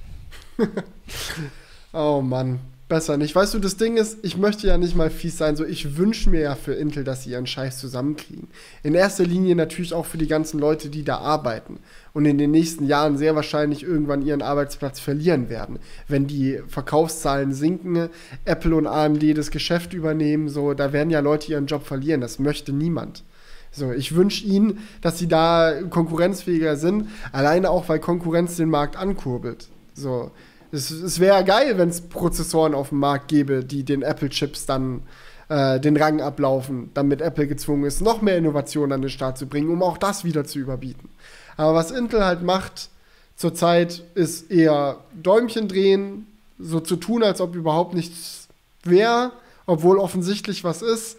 [1.92, 3.34] oh Mann besser nicht.
[3.34, 6.28] Weißt du, das Ding ist, ich möchte ja nicht mal fies sein, so ich wünsche
[6.28, 8.48] mir ja für Intel, dass sie ihren Scheiß zusammenkriegen.
[8.82, 11.78] In erster Linie natürlich auch für die ganzen Leute, die da arbeiten
[12.12, 15.78] und in den nächsten Jahren sehr wahrscheinlich irgendwann ihren Arbeitsplatz verlieren werden.
[16.08, 18.10] Wenn die Verkaufszahlen sinken,
[18.44, 22.20] Apple und AMD das Geschäft übernehmen, so, da werden ja Leute ihren Job verlieren.
[22.20, 23.24] Das möchte niemand.
[23.72, 28.96] So, ich wünsche ihnen, dass sie da konkurrenzfähiger sind, alleine auch, weil Konkurrenz den Markt
[28.96, 29.68] ankurbelt.
[29.94, 30.30] So,
[30.74, 35.02] es, es wäre geil, wenn es Prozessoren auf dem Markt gäbe, die den Apple-Chips dann
[35.48, 39.46] äh, den Rang ablaufen, damit Apple gezwungen ist, noch mehr Innovationen an den Start zu
[39.46, 41.08] bringen, um auch das wieder zu überbieten.
[41.56, 42.88] Aber was Intel halt macht
[43.36, 46.26] zurzeit, ist eher Däumchen drehen,
[46.58, 48.48] so zu tun, als ob überhaupt nichts
[48.82, 49.32] wäre,
[49.66, 51.16] obwohl offensichtlich was ist.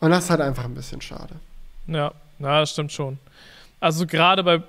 [0.00, 1.34] Und das ist halt einfach ein bisschen schade.
[1.86, 3.18] Ja, na, das stimmt schon.
[3.80, 4.62] Also gerade bei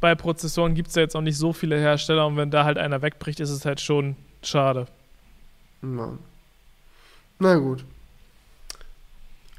[0.00, 2.78] bei Prozessoren gibt es ja jetzt auch nicht so viele Hersteller und wenn da halt
[2.78, 4.86] einer wegbricht, ist es halt schon schade.
[5.80, 6.16] Na,
[7.38, 7.84] Na gut.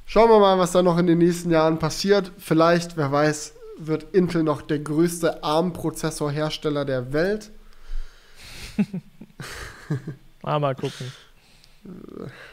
[0.05, 2.31] Schauen wir mal, was da noch in den nächsten Jahren passiert.
[2.37, 7.51] Vielleicht, wer weiß, wird Intel noch der größte ARM-Prozessorhersteller der Welt.
[10.43, 11.11] mal gucken.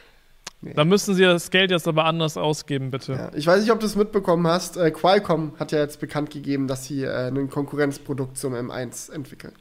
[0.63, 0.73] Nee.
[0.75, 3.13] Da müssen sie das Geld jetzt aber anders ausgeben, bitte.
[3.13, 4.77] Ja, ich weiß nicht, ob du es mitbekommen hast.
[4.77, 9.53] Äh, Qualcomm hat ja jetzt bekannt gegeben, dass sie äh, ein Konkurrenzprodukt zum M1 entwickeln.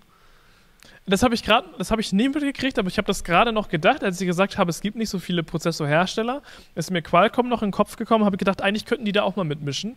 [1.06, 3.70] Das habe ich gerade, das habe ich nie mitgekriegt, aber ich habe das gerade noch
[3.70, 6.43] gedacht, als ich gesagt habe, es gibt nicht so viele Prozessorhersteller.
[6.74, 9.22] Ist mir Qualcomm noch in den Kopf gekommen, habe ich gedacht, eigentlich könnten die da
[9.22, 9.97] auch mal mitmischen.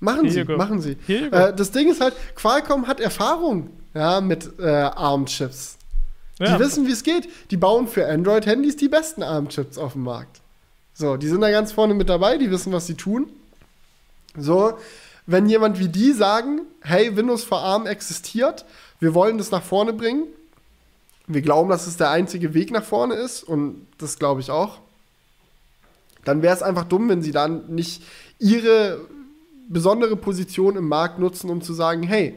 [0.00, 0.96] Machen Here sie, machen sie.
[1.08, 5.78] Äh, das Ding ist halt, Qualcomm hat Erfahrung ja, mit äh, ARM-Chips.
[6.40, 6.56] Ja.
[6.56, 7.28] Die wissen, wie es geht.
[7.50, 10.40] Die bauen für Android-Handys die besten ARM-Chips auf dem Markt.
[10.94, 13.30] So, die sind da ganz vorne mit dabei, die wissen, was sie tun.
[14.36, 14.74] So,
[15.26, 18.64] wenn jemand wie die sagen, hey, Windows for ARM existiert,
[18.98, 20.24] wir wollen das nach vorne bringen,
[21.26, 24.78] wir glauben, dass es der einzige Weg nach vorne ist und das glaube ich auch,
[26.24, 28.02] dann wäre es einfach dumm, wenn sie dann nicht
[28.38, 29.00] ihre
[29.68, 32.34] besondere Position im Markt nutzen, um zu sagen, hey,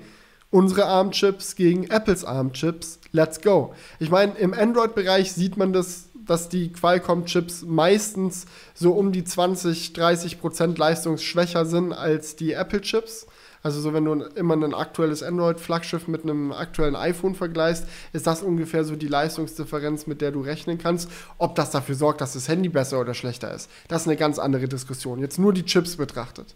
[0.53, 3.73] unsere ARM-Chips gegen Apples ARM-Chips, let's go.
[3.99, 9.93] Ich meine, im Android-Bereich sieht man das, dass die Qualcomm-Chips meistens so um die 20,
[9.93, 13.25] 30 Prozent leistungsschwächer sind als die Apple-Chips.
[13.63, 18.43] Also so, wenn du immer ein aktuelles Android-Flaggschiff mit einem aktuellen iPhone vergleichst, ist das
[18.43, 21.09] ungefähr so die Leistungsdifferenz, mit der du rechnen kannst.
[21.39, 24.37] Ob das dafür sorgt, dass das Handy besser oder schlechter ist, das ist eine ganz
[24.37, 25.19] andere Diskussion.
[25.19, 26.53] Jetzt nur die Chips betrachtet.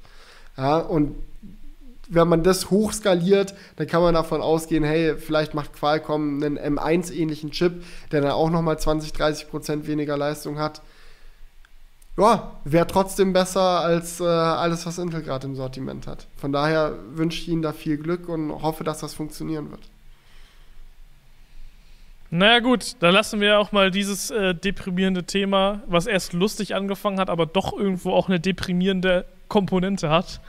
[0.56, 1.15] Ja, und
[2.09, 7.51] wenn man das hochskaliert, dann kann man davon ausgehen, hey, vielleicht macht Qualcomm einen M1-ähnlichen
[7.51, 10.81] Chip, der dann auch nochmal 20, 30 Prozent weniger Leistung hat.
[12.17, 16.25] Ja, wäre trotzdem besser als äh, alles, was Intel gerade im Sortiment hat.
[16.35, 19.81] Von daher wünsche ich Ihnen da viel Glück und hoffe, dass das funktionieren wird.
[22.29, 27.19] Naja gut, dann lassen wir auch mal dieses äh, deprimierende Thema, was erst lustig angefangen
[27.19, 30.41] hat, aber doch irgendwo auch eine deprimierende Komponente hat,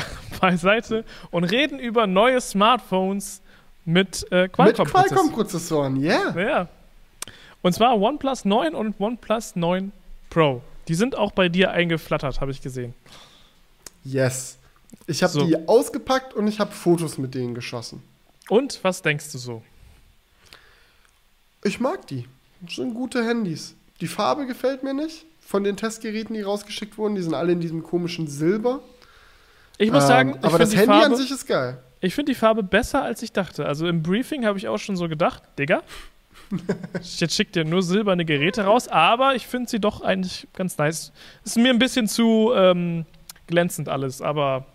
[0.40, 3.42] beiseite und reden über neue Smartphones
[3.84, 6.00] mit äh, Qualcomm-Prozessoren.
[6.00, 6.40] Qualcomm yeah.
[6.40, 6.68] Ja.
[7.62, 9.92] Und zwar OnePlus 9 und OnePlus 9
[10.30, 10.62] Pro.
[10.88, 12.94] Die sind auch bei dir eingeflattert, habe ich gesehen.
[14.04, 14.58] Yes.
[15.06, 15.46] Ich habe so.
[15.46, 18.02] die ausgepackt und ich habe Fotos mit denen geschossen.
[18.48, 19.62] Und was denkst du so?
[21.64, 22.26] Ich mag die.
[22.60, 23.74] Das sind gute Handys.
[24.00, 25.26] Die Farbe gefällt mir nicht.
[25.40, 28.80] Von den Testgeräten, die rausgeschickt wurden, die sind alle in diesem komischen Silber.
[29.78, 31.78] Ich muss sagen, ähm, aber das Handy Farbe, an sich ist geil.
[32.00, 33.66] Ich finde die Farbe besser, als ich dachte.
[33.66, 35.82] Also im Briefing habe ich auch schon so gedacht, Digga,
[37.02, 41.12] jetzt schickt ihr nur silberne Geräte raus, aber ich finde sie doch eigentlich ganz nice.
[41.44, 43.06] Ist mir ein bisschen zu ähm,
[43.46, 44.66] glänzend alles, aber.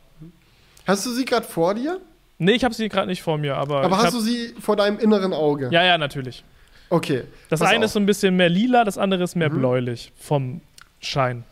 [0.87, 1.99] Hast du sie gerade vor dir?
[2.37, 3.83] Nee, ich habe sie gerade nicht vor mir, aber.
[3.83, 5.69] Aber hast du sie vor deinem inneren Auge?
[5.71, 6.43] Ja, ja, natürlich.
[6.89, 7.23] Okay.
[7.49, 7.85] Das eine auf.
[7.85, 9.59] ist so ein bisschen mehr lila, das andere ist mehr mhm.
[9.59, 10.61] bläulich vom
[10.99, 11.43] Schein.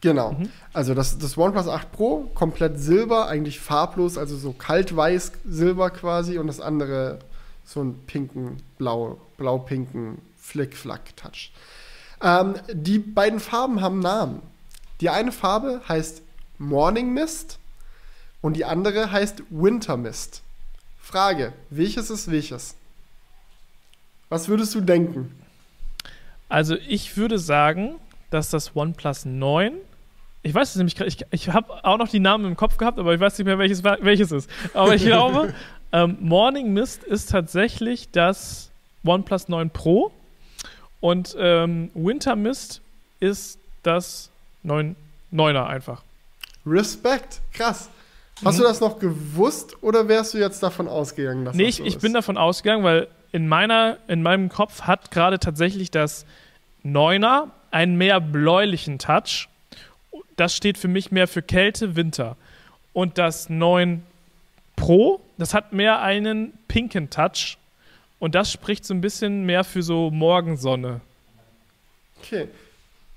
[0.00, 0.32] Genau.
[0.32, 0.50] Mhm.
[0.72, 6.38] Also das, das OnePlus 8 Pro, komplett silber, eigentlich farblos, also so kaltweiß silber quasi
[6.38, 7.18] und das andere
[7.64, 11.52] so einen pinken, blau, blau-pinken Flick-Flack-Touch.
[12.22, 14.42] Ähm, die beiden Farben haben Namen.
[15.00, 16.22] Die eine Farbe heißt
[16.58, 17.58] Morning Mist
[18.40, 20.42] und die andere heißt Winter Mist.
[21.00, 22.74] Frage, welches ist welches?
[24.28, 25.34] Was würdest du denken?
[26.48, 27.96] Also ich würde sagen,
[28.30, 29.74] dass das OnePlus 9
[30.42, 33.14] ich weiß es nämlich, ich, ich habe auch noch die Namen im Kopf gehabt, aber
[33.14, 34.50] ich weiß nicht mehr, welches, welches ist.
[34.74, 35.54] Aber ich glaube,
[35.92, 38.70] ähm, Morning Mist ist tatsächlich das
[39.04, 40.12] OnePlus 9 Pro
[41.00, 42.80] und ähm, Winter Mist
[43.20, 44.30] ist das
[44.62, 44.96] 9,
[45.32, 46.02] 9er einfach.
[46.66, 47.88] Respekt, krass.
[48.44, 48.62] Hast mhm.
[48.62, 51.94] du das noch gewusst oder wärst du jetzt davon ausgegangen, dass nee, das so ich,
[51.94, 56.24] ich bin davon ausgegangen, weil in, meiner, in meinem Kopf hat gerade tatsächlich das
[56.82, 59.48] Neuner einen mehr bläulichen Touch.
[60.38, 62.36] Das steht für mich mehr für Kälte, Winter.
[62.92, 64.04] Und das 9
[64.76, 67.58] Pro, das hat mehr einen pinken Touch.
[68.20, 71.00] Und das spricht so ein bisschen mehr für so Morgensonne.
[72.22, 72.48] Okay.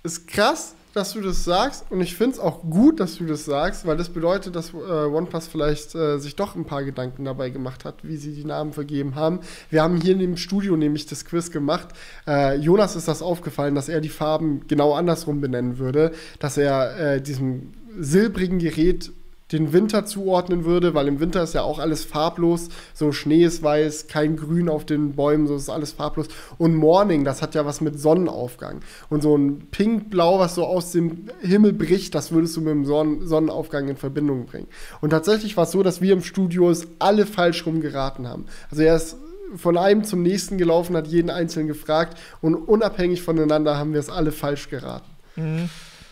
[0.02, 3.46] Ist krass, dass du das sagst und ich finde es auch gut, dass du das
[3.46, 7.50] sagst, weil das bedeutet, dass äh, OnePlus vielleicht äh, sich doch ein paar Gedanken dabei
[7.50, 9.40] gemacht hat, wie sie die Namen vergeben haben.
[9.70, 11.90] Wir haben hier in dem Studio nämlich das Quiz gemacht.
[12.28, 17.16] Äh, Jonas ist das aufgefallen, dass er die Farben genau andersrum benennen würde, dass er
[17.16, 19.12] äh, diesem silbrigen Gerät
[19.52, 22.70] den Winter zuordnen würde, weil im Winter ist ja auch alles farblos.
[22.94, 26.28] So Schnee ist weiß, kein Grün auf den Bäumen, so ist alles farblos.
[26.58, 28.82] Und Morning, das hat ja was mit Sonnenaufgang.
[29.10, 32.86] Und so ein Pink-Blau, was so aus dem Himmel bricht, das würdest du mit dem
[32.86, 34.68] Sonnen Sonnenaufgang in Verbindung bringen.
[35.02, 38.46] Und tatsächlich war es so, dass wir im Studio es alle falsch rum geraten haben.
[38.70, 39.18] Also er ist
[39.56, 44.10] von einem zum nächsten gelaufen, hat jeden Einzelnen gefragt und unabhängig voneinander haben wir es
[44.10, 45.10] alle falsch geraten.
[45.36, 45.70] Mhm.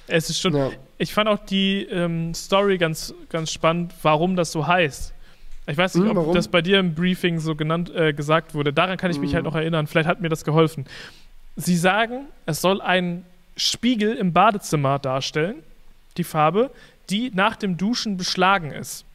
[0.08, 0.56] Es ist schon.
[0.56, 0.72] Ja.
[1.00, 5.14] Ich fand auch die ähm, Story ganz, ganz spannend, warum das so heißt.
[5.66, 8.74] Ich weiß nicht, hm, ob das bei dir im Briefing so genannt, äh, gesagt wurde.
[8.74, 9.52] Daran kann ich mich halt hm.
[9.52, 9.88] noch erinnern.
[9.88, 10.86] Vielleicht hat mir das geholfen.
[11.56, 15.56] Sie sagen, es soll ein Spiegel im Badezimmer darstellen,
[16.18, 16.70] die Farbe,
[17.10, 19.06] die nach dem Duschen beschlagen ist.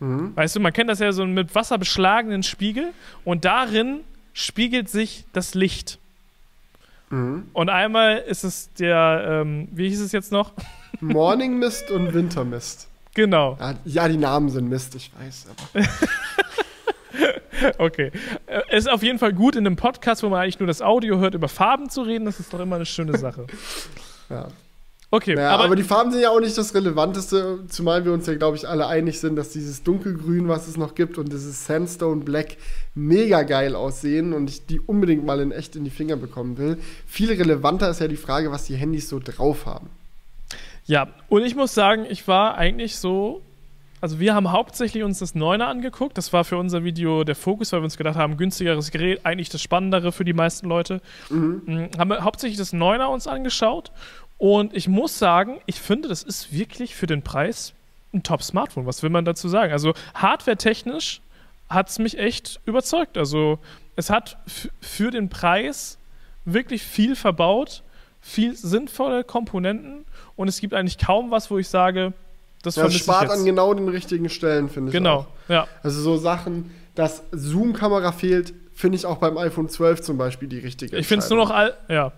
[0.00, 0.34] Mhm.
[0.34, 2.92] Weißt du, man kennt das ja so mit Wasser beschlagenen Spiegel
[3.24, 4.00] und darin
[4.34, 5.98] spiegelt sich das Licht.
[7.12, 7.50] Mhm.
[7.52, 10.52] Und einmal ist es der, ähm, wie hieß es jetzt noch?
[11.00, 12.88] Morning Mist und Winter Mist.
[13.14, 13.58] Genau.
[13.84, 15.48] Ja, die Namen sind Mist, ich weiß.
[15.74, 15.86] Aber.
[17.84, 18.10] okay.
[18.46, 20.80] Es äh, ist auf jeden Fall gut, in einem Podcast, wo man eigentlich nur das
[20.80, 22.24] Audio hört, über Farben zu reden.
[22.24, 23.46] Das ist doch immer eine schöne Sache.
[24.30, 24.48] ja.
[25.14, 28.26] Okay, naja, aber, aber, die Farben sind ja auch nicht das Relevanteste, zumal wir uns
[28.26, 31.66] ja, glaube ich, alle einig sind, dass dieses Dunkelgrün, was es noch gibt, und dieses
[31.66, 32.56] Sandstone Black
[32.94, 36.78] mega geil aussehen und ich die unbedingt mal in echt in die Finger bekommen will.
[37.06, 39.90] Viel relevanter ist ja die Frage, was die Handys so drauf haben.
[40.86, 43.42] Ja, und ich muss sagen, ich war eigentlich so.
[44.00, 46.18] Also, wir haben hauptsächlich uns das Neuner angeguckt.
[46.18, 49.48] Das war für unser Video der Fokus, weil wir uns gedacht haben, günstigeres Gerät, eigentlich
[49.48, 51.00] das Spannendere für die meisten Leute.
[51.28, 51.62] Mhm.
[51.66, 53.92] mhm haben wir hauptsächlich das Neuner uns angeschaut
[54.42, 57.74] und ich muss sagen, ich finde, das ist wirklich für den Preis
[58.12, 58.86] ein Top-Smartphone.
[58.86, 59.70] Was will man dazu sagen?
[59.72, 61.20] Also hardware-technisch
[61.68, 63.16] hat es mich echt überzeugt.
[63.16, 63.60] Also
[63.94, 64.38] es hat
[64.80, 65.96] für den Preis
[66.44, 67.84] wirklich viel verbaut,
[68.20, 72.12] viel sinnvolle Komponenten und es gibt eigentlich kaum was, wo ich sage,
[72.64, 74.92] Das Ja, spart an genau den richtigen Stellen, finde ich.
[74.92, 75.26] Genau, Auch.
[75.48, 75.68] ja.
[75.84, 80.58] Also so Sachen, dass Zoom-Kamera fehlt, finde ich auch beim iPhone 12 zum Beispiel die
[80.58, 81.76] richtige Ich finde es nur noch all.
[81.88, 82.10] Ja.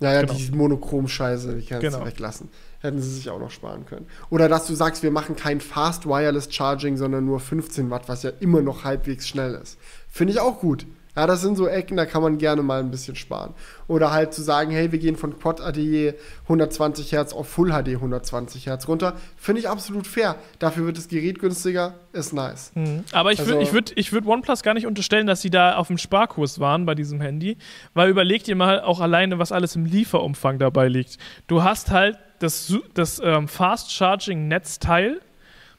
[0.00, 0.34] Ja, ja, genau.
[0.34, 2.00] die Monochrom-Scheiße, die kannst Genau.
[2.00, 2.48] du weglassen.
[2.80, 4.06] Hätten sie sich auch noch sparen können.
[4.30, 8.22] Oder dass du sagst, wir machen kein Fast Wireless Charging, sondern nur 15 Watt, was
[8.22, 9.76] ja immer noch halbwegs schnell ist.
[10.08, 10.86] Finde ich auch gut.
[11.18, 13.52] Ja, das sind so Ecken, da kann man gerne mal ein bisschen sparen.
[13.88, 16.14] Oder halt zu sagen, hey, wir gehen von Quad ADE
[16.44, 20.36] 120 Hertz auf Full HD 120 Hertz runter, finde ich absolut fair.
[20.60, 22.70] Dafür wird das Gerät günstiger, ist nice.
[22.76, 23.02] Mhm.
[23.10, 25.74] Aber ich Also- würde ich würd, ich würd OnePlus gar nicht unterstellen, dass sie da
[25.74, 27.56] auf dem Sparkurs waren bei diesem Handy,
[27.94, 31.18] weil überleg dir mal auch alleine, was alles im Lieferumfang dabei liegt.
[31.48, 35.20] Du hast halt das, das ähm, Fast Charging Netzteil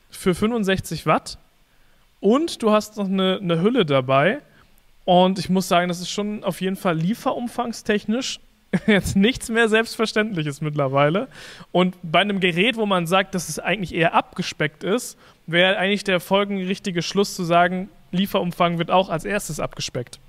[0.09, 1.37] für 65 Watt
[2.19, 4.39] und du hast noch eine, eine Hülle dabei.
[5.05, 8.39] Und ich muss sagen, das ist schon auf jeden Fall lieferumfangstechnisch
[8.87, 11.27] jetzt nichts mehr Selbstverständliches mittlerweile.
[11.71, 15.17] Und bei einem Gerät, wo man sagt, dass es eigentlich eher abgespeckt ist,
[15.47, 20.19] wäre eigentlich der folgerichtige Schluss zu sagen, Lieferumfang wird auch als erstes abgespeckt.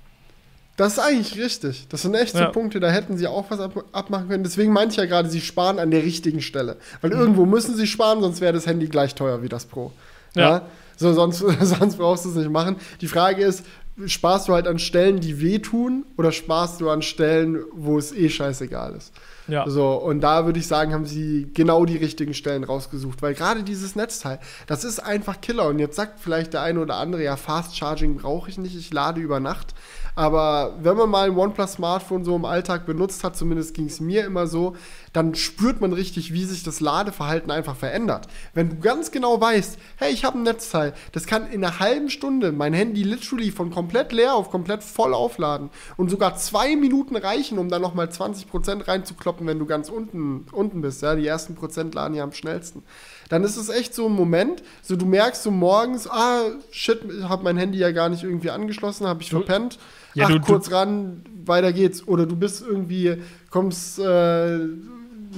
[0.77, 1.87] Das ist eigentlich richtig.
[1.89, 2.47] Das sind echt Ja.
[2.47, 4.43] so Punkte, da hätten sie auch was ab abmachen können.
[4.43, 6.73] Deswegen meine ich ja gerade, sie sparen an der richtigen Stelle.
[6.75, 6.77] Mhm.
[7.01, 9.91] Weil irgendwo müssen sie sparen, sonst wäre das Handy gleich teuer wie das Pro.
[10.33, 10.41] Ja.
[10.41, 10.61] Ja.
[10.95, 12.77] So, sonst, sonst brauchst du es nicht machen.
[13.01, 13.63] Die Frage ist,
[14.07, 18.29] sparst du halt an Stellen, die wehtun, oder sparst du an Stellen, wo es eh
[18.29, 19.13] scheißegal ist?
[19.47, 19.67] Ja.
[19.67, 23.63] So, und da würde ich sagen, haben sie genau die richtigen Stellen rausgesucht, weil gerade
[23.63, 25.67] dieses Netzteil, das ist einfach Killer.
[25.67, 28.93] Und jetzt sagt vielleicht der eine oder andere, ja, Fast Charging brauche ich nicht, ich
[28.93, 29.73] lade über Nacht.
[30.21, 34.23] Aber wenn man mal ein OnePlus-Smartphone so im Alltag benutzt hat, zumindest ging es mir
[34.23, 34.75] immer so,
[35.13, 38.27] dann spürt man richtig, wie sich das Ladeverhalten einfach verändert.
[38.53, 42.11] Wenn du ganz genau weißt, hey, ich habe ein Netzteil, das kann in einer halben
[42.11, 47.15] Stunde mein Handy literally von komplett leer auf komplett voll aufladen und sogar zwei Minuten
[47.15, 51.01] reichen, um dann nochmal 20% reinzukloppen, wenn du ganz unten, unten bist.
[51.01, 52.83] Ja, die ersten Prozent laden ja am schnellsten.
[53.29, 57.23] Dann ist es echt so ein Moment, so du merkst so morgens, ah, shit, ich
[57.27, 59.79] habe mein Handy ja gar nicht irgendwie angeschlossen, habe ich verpennt.
[60.13, 62.07] Ja, Ach, du- du- kurz ran, weiter geht's.
[62.07, 63.17] Oder du bist irgendwie,
[63.49, 64.57] kommst äh,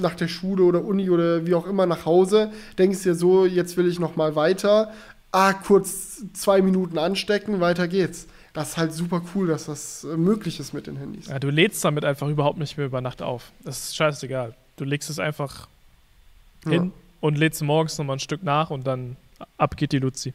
[0.00, 3.76] nach der Schule oder Uni oder wie auch immer nach Hause, denkst dir so, jetzt
[3.76, 4.92] will ich noch mal weiter.
[5.30, 8.26] Ah, kurz zwei Minuten anstecken, weiter geht's.
[8.52, 11.26] Das ist halt super cool, dass das äh, möglich ist mit den Handys.
[11.26, 13.50] Ja, du lädst damit einfach überhaupt nicht mehr über Nacht auf.
[13.64, 14.54] Das ist scheißegal.
[14.76, 15.68] Du legst es einfach
[16.64, 19.16] hin und lädst morgens nochmal ein Stück nach und dann
[19.58, 20.32] ab geht die Luzi.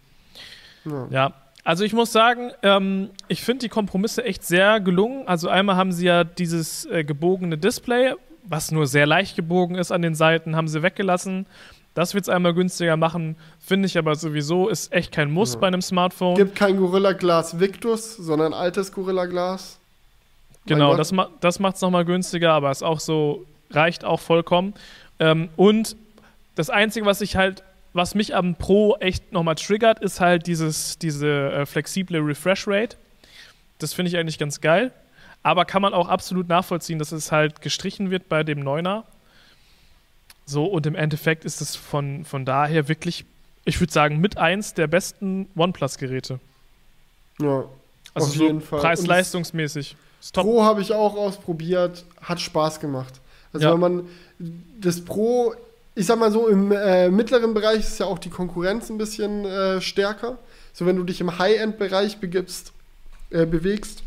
[0.85, 1.07] Ja.
[1.09, 1.33] Ja,
[1.63, 5.27] also ich muss sagen, ähm, ich finde die Kompromisse echt sehr gelungen.
[5.27, 8.13] Also einmal haben sie ja dieses äh, gebogene Display,
[8.43, 11.45] was nur sehr leicht gebogen ist an den Seiten, haben sie weggelassen.
[11.93, 15.59] Das wird es einmal günstiger machen, finde ich aber sowieso, ist echt kein Muss Ja.
[15.59, 16.35] bei einem Smartphone.
[16.35, 19.79] Gibt kein Gorilla Glas Victus, sondern altes Gorilla Glas.
[20.65, 24.75] Genau, das, ma das macht es nochmal günstiger, aber ist auch so, reicht auch vollkommen.
[25.19, 25.95] Ähm, und
[26.55, 27.63] das Einzige, was ich halt,
[27.93, 32.97] was mich am Pro echt nochmal triggert, ist halt dieses, diese äh, flexible Refresh Rate.
[33.79, 34.91] Das finde ich eigentlich ganz geil.
[35.41, 39.05] Aber kann man auch absolut nachvollziehen, dass es halt gestrichen wird bei dem Neuner.
[40.45, 43.23] So, und im Endeffekt ist es von, von daher wirklich,
[43.65, 46.39] ich würde sagen, mit eins der besten OnePlus-Geräte.
[47.39, 47.63] Ja.
[48.13, 48.79] Also Auf so jeden Fall.
[48.81, 49.95] Preis-leistungsmäßig.
[50.33, 53.21] Pro habe ich auch ausprobiert, hat Spaß gemacht.
[53.53, 53.73] Also Ja.
[53.73, 54.09] wenn man
[54.79, 55.53] das Pro,
[55.99, 59.43] ich sag mal so, im äh, mittleren Bereich ist ja auch die Konkurrenz ein bisschen
[59.43, 60.37] äh, stärker.
[60.71, 62.71] So wenn du dich im High-End-Bereich begibst,
[63.31, 64.03] äh, bewegst,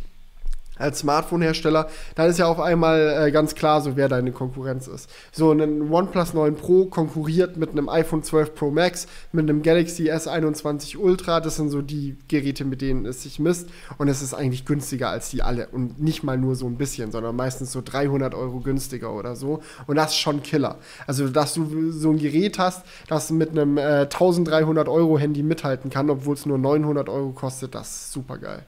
[0.79, 5.11] als Smartphone-Hersteller, dann ist ja auf einmal äh, ganz klar so, wer deine Konkurrenz ist.
[5.31, 10.11] So, ein OnePlus 9 Pro konkurriert mit einem iPhone 12 Pro Max, mit einem Galaxy
[10.11, 11.41] S21 Ultra.
[11.41, 13.69] Das sind so die Geräte, mit denen es sich misst.
[13.99, 15.69] Und es ist eigentlich günstiger als die alle.
[15.69, 19.63] Und nicht mal nur so ein bisschen, sondern meistens so 300 Euro günstiger oder so.
[19.87, 20.79] Und das ist schon Killer.
[21.07, 25.91] Also, dass du so ein Gerät hast, das mit einem äh, 1300 Euro Handy mithalten
[25.91, 28.65] kann, obwohl es nur 900 Euro kostet, das ist super geil.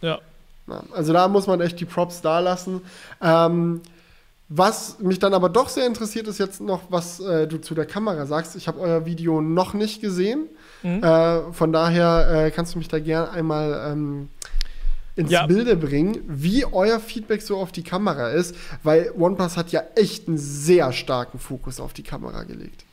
[0.00, 0.20] Ja.
[0.92, 2.80] Also da muss man echt die Props da lassen.
[3.22, 3.80] Ähm,
[4.50, 7.84] was mich dann aber doch sehr interessiert, ist jetzt noch, was äh, du zu der
[7.84, 8.56] Kamera sagst.
[8.56, 10.46] Ich habe euer Video noch nicht gesehen.
[10.82, 11.02] Mhm.
[11.02, 14.30] Äh, von daher äh, kannst du mich da gerne einmal ähm,
[15.16, 15.46] ins Ja.
[15.46, 20.28] Bilde bringen, wie euer Feedback so auf die Kamera ist, weil OnePlus hat ja echt
[20.28, 22.84] einen sehr starken Fokus auf die Kamera gelegt.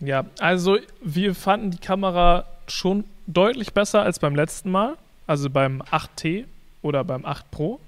[0.00, 5.82] Ja, also wir fanden die Kamera schon deutlich besser als beim letzten Mal, also beim
[5.82, 6.44] 8T
[6.82, 7.80] oder beim 8 Pro,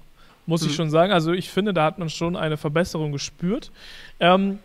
[0.45, 0.73] muss ich Mhm.
[0.75, 1.11] schon sagen.
[1.13, 3.71] Also ich finde, da hat man schon eine Verbesserung gespürt.
[4.19, 4.59] Ähm,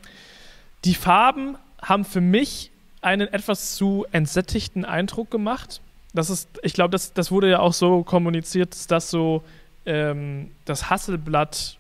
[0.85, 2.71] die Farben haben für mich
[3.03, 5.81] einen etwas zu entsättigten Eindruck gemacht.
[6.15, 9.43] Das ist, ich glaube, das, das wurde ja auch so kommuniziert, dass das so
[9.85, 11.79] ähm, das Hasselblatt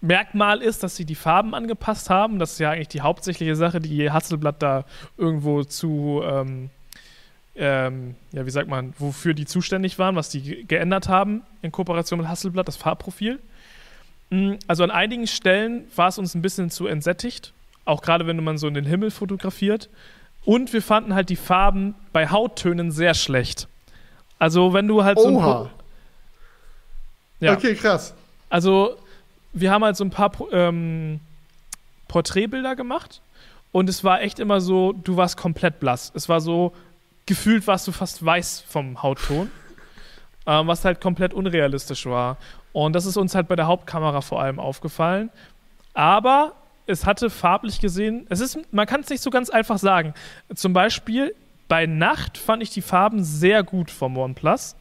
[0.00, 2.40] Merkmal ist, dass sie die Farben angepasst haben.
[2.40, 4.84] Das ist ja eigentlich die hauptsächliche Sache, die Hasselblatt da
[5.16, 6.70] irgendwo zu, ähm,
[7.54, 12.18] ähm, ja, wie sagt man, wofür die zuständig waren, was die geändert haben in Kooperation
[12.18, 13.40] mit Hasselblatt, das Farbprofil.
[14.30, 17.52] Mm, also an einigen Stellen war es uns ein bisschen zu entsättigt,
[17.84, 19.90] auch gerade wenn man so in den Himmel fotografiert.
[20.44, 23.68] Und wir fanden halt die Farben bei Hauttönen sehr schlecht.
[24.38, 25.58] Also wenn du halt Oha.
[25.58, 25.70] so ein
[27.42, 27.54] ja.
[27.54, 28.14] Okay, krass.
[28.48, 28.96] Also
[29.52, 31.20] wir haben halt so ein paar ähm,
[32.08, 33.20] Porträtbilder gemacht
[33.72, 36.12] und es war echt immer so, du warst komplett blass.
[36.14, 36.72] Es war so,
[37.26, 39.50] gefühlt warst du fast weiß vom Hautton,
[40.46, 42.36] ähm, was halt komplett unrealistisch war.
[42.72, 45.30] Und das ist uns halt bei der Hauptkamera vor allem aufgefallen.
[45.94, 46.54] Aber
[46.86, 50.14] es hatte farblich gesehen, es ist, man kann es nicht so ganz einfach sagen.
[50.54, 51.34] Zum Beispiel
[51.68, 54.76] bei Nacht fand ich die Farben sehr gut vom OnePlus.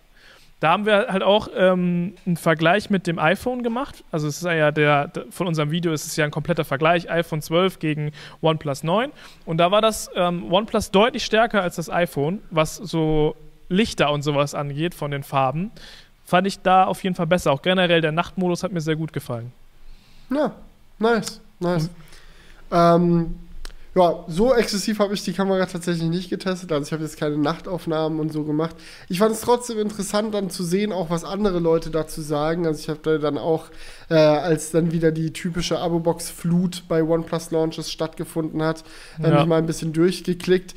[0.61, 4.03] Da haben wir halt auch ähm, einen Vergleich mit dem iPhone gemacht.
[4.11, 7.41] Also es ist ja der, von unserem Video ist es ja ein kompletter Vergleich, iPhone
[7.41, 8.11] 12 gegen
[8.43, 9.11] OnePlus 9.
[9.45, 13.35] Und da war das ähm, OnePlus deutlich stärker als das iPhone, was so
[13.69, 15.71] Lichter und sowas angeht von den Farben.
[16.25, 17.51] Fand ich da auf jeden Fall besser.
[17.51, 19.51] Auch generell der Nachtmodus hat mir sehr gut gefallen.
[20.29, 20.53] Ja,
[20.99, 21.89] nice, nice.
[22.69, 22.77] Mhm.
[22.77, 23.35] Ähm,
[23.93, 26.71] ja, so exzessiv habe ich die Kamera tatsächlich nicht getestet.
[26.71, 28.73] Also ich habe jetzt keine Nachtaufnahmen und so gemacht.
[29.09, 32.65] Ich fand es trotzdem interessant, dann zu sehen, auch was andere Leute dazu sagen.
[32.65, 33.65] Also ich habe da dann auch,
[34.09, 38.85] äh, als dann wieder die typische Abo-Box-Flut bei OnePlus Launches stattgefunden hat,
[39.19, 39.39] äh, ja.
[39.39, 40.73] mich mal ein bisschen durchgeklickt.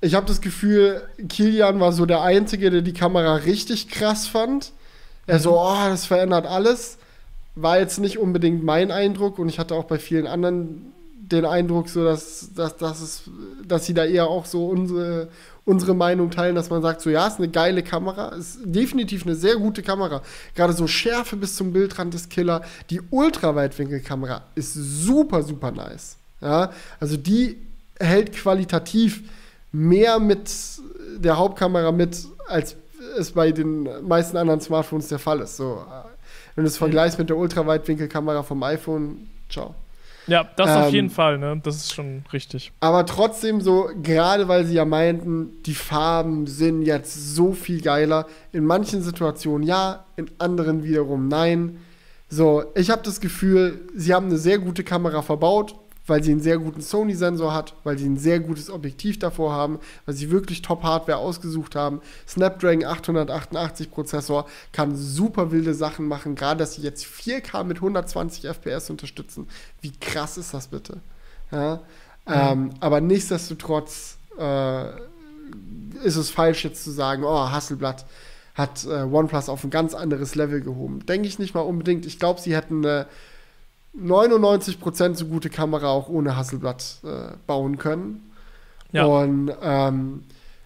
[0.00, 4.72] Ich habe das Gefühl, Kilian war so der Einzige, der die Kamera richtig krass fand.
[5.26, 6.96] Er so, oh, das verändert alles.
[7.54, 10.92] War jetzt nicht unbedingt mein Eindruck und ich hatte auch bei vielen anderen
[11.32, 13.22] den Eindruck, so dass, dass, dass, es,
[13.66, 15.28] dass sie da eher auch so unsere,
[15.64, 19.34] unsere Meinung teilen, dass man sagt, so ja, ist eine geile Kamera, ist definitiv eine
[19.34, 20.22] sehr gute Kamera.
[20.54, 22.62] Gerade so Schärfe bis zum Bildrand ist Killer.
[22.90, 26.16] Die Ultraweitwinkelkamera ist super, super nice.
[26.40, 27.56] Ja, also die
[27.98, 29.22] hält qualitativ
[29.70, 30.50] mehr mit
[31.16, 32.16] der Hauptkamera mit,
[32.48, 32.76] als
[33.18, 35.56] es bei den meisten anderen Smartphones der Fall ist.
[35.56, 35.84] So,
[36.54, 39.74] wenn du es vergleichst mit der Ultraweitwinkelkamera vom iPhone, ciao.
[40.26, 41.60] Ja, das ähm, auf jeden Fall, ne?
[41.62, 42.72] Das ist schon richtig.
[42.80, 48.26] Aber trotzdem so, gerade weil sie ja meinten, die Farben sind jetzt so viel geiler.
[48.52, 51.78] In manchen Situationen ja, in anderen wiederum nein.
[52.28, 55.74] So, ich habe das Gefühl, sie haben eine sehr gute Kamera verbaut
[56.06, 59.78] weil sie einen sehr guten Sony-Sensor hat, weil sie ein sehr gutes Objektiv davor haben,
[60.04, 62.00] weil sie wirklich Top-Hardware ausgesucht haben.
[62.26, 68.46] Snapdragon 888 Prozessor kann super wilde Sachen machen, gerade dass sie jetzt 4K mit 120
[68.46, 69.48] FPS unterstützen.
[69.80, 71.00] Wie krass ist das bitte?
[71.50, 71.76] Ja?
[72.26, 72.32] Mhm.
[72.32, 74.88] Ähm, aber nichtsdestotrotz äh,
[76.04, 78.06] ist es falsch jetzt zu sagen, oh, Hasselblatt
[78.54, 81.06] hat äh, OnePlus auf ein ganz anderes Level gehoben.
[81.06, 82.06] Denke ich nicht mal unbedingt.
[82.06, 83.06] Ich glaube, sie hätten eine
[83.98, 88.30] 99% so gute Kamera auch ohne Hasselblatt äh, bauen können.
[88.92, 89.04] Ja.
[89.04, 90.24] Und ähm,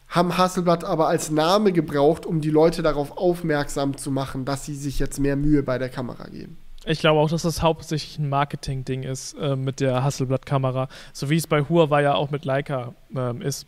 [0.08, 4.74] haben Hasselblatt aber als Name gebraucht, um die Leute darauf aufmerksam zu machen, dass sie
[4.74, 6.58] sich jetzt mehr Mühe bei der Kamera geben.
[6.84, 11.36] Ich glaube auch, dass das hauptsächlich ein Marketing-Ding ist äh, mit der Hasselblatt-Kamera, so wie
[11.36, 13.66] es bei Huawei ja auch mit Leica äh, ist.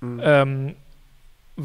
[0.00, 0.20] Mhm.
[0.22, 0.76] Ähm,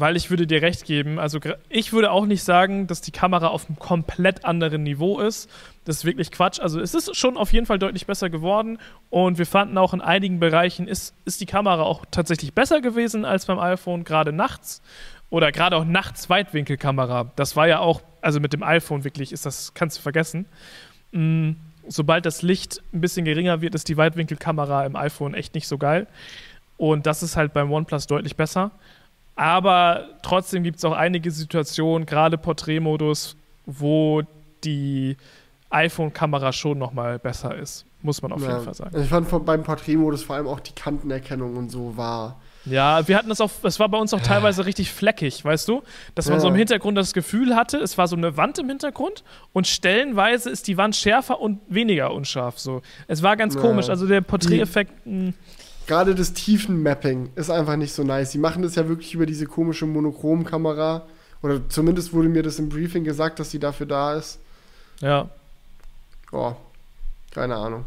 [0.00, 3.48] weil ich würde dir recht geben, also ich würde auch nicht sagen, dass die Kamera
[3.48, 5.50] auf einem komplett anderen Niveau ist.
[5.84, 6.60] Das ist wirklich Quatsch.
[6.60, 8.78] Also es ist schon auf jeden Fall deutlich besser geworden
[9.08, 13.24] und wir fanden auch in einigen Bereichen ist, ist die Kamera auch tatsächlich besser gewesen
[13.24, 14.82] als beim iPhone, gerade nachts
[15.30, 17.32] oder gerade auch nachts Weitwinkelkamera.
[17.36, 20.46] Das war ja auch, also mit dem iPhone wirklich ist das, kannst du vergessen.
[21.12, 21.56] Mhm.
[21.88, 25.78] Sobald das Licht ein bisschen geringer wird, ist die Weitwinkelkamera im iPhone echt nicht so
[25.78, 26.06] geil.
[26.76, 28.72] Und das ist halt beim OnePlus deutlich besser.
[29.36, 33.36] Aber trotzdem gibt es auch einige Situationen, gerade Porträtmodus,
[33.66, 34.22] wo
[34.64, 35.16] die
[35.70, 37.84] iPhone-Kamera schon noch mal besser ist.
[38.02, 38.52] Muss man auf ja.
[38.52, 39.00] jeden Fall sagen.
[39.00, 42.40] Ich fand beim Porträtmodus vor allem auch die Kantenerkennung und so war.
[42.64, 45.82] Ja, wir hatten das auch, es war bei uns auch teilweise richtig fleckig, weißt du?
[46.14, 46.40] Dass man ja.
[46.40, 49.22] so im Hintergrund das Gefühl hatte, es war so eine Wand im Hintergrund
[49.52, 52.58] und stellenweise ist die Wand schärfer und weniger unscharf.
[52.58, 52.82] So.
[53.06, 53.60] Es war ganz ja.
[53.60, 54.92] komisch, also der Porträteffekt.
[55.86, 58.32] Gerade das Tiefenmapping ist einfach nicht so nice.
[58.32, 61.06] Sie machen das ja wirklich über diese komische Monochromkamera.
[61.42, 64.40] Oder zumindest wurde mir das im Briefing gesagt, dass sie dafür da ist.
[65.00, 65.28] Ja.
[66.32, 66.54] Oh,
[67.32, 67.84] keine Ahnung.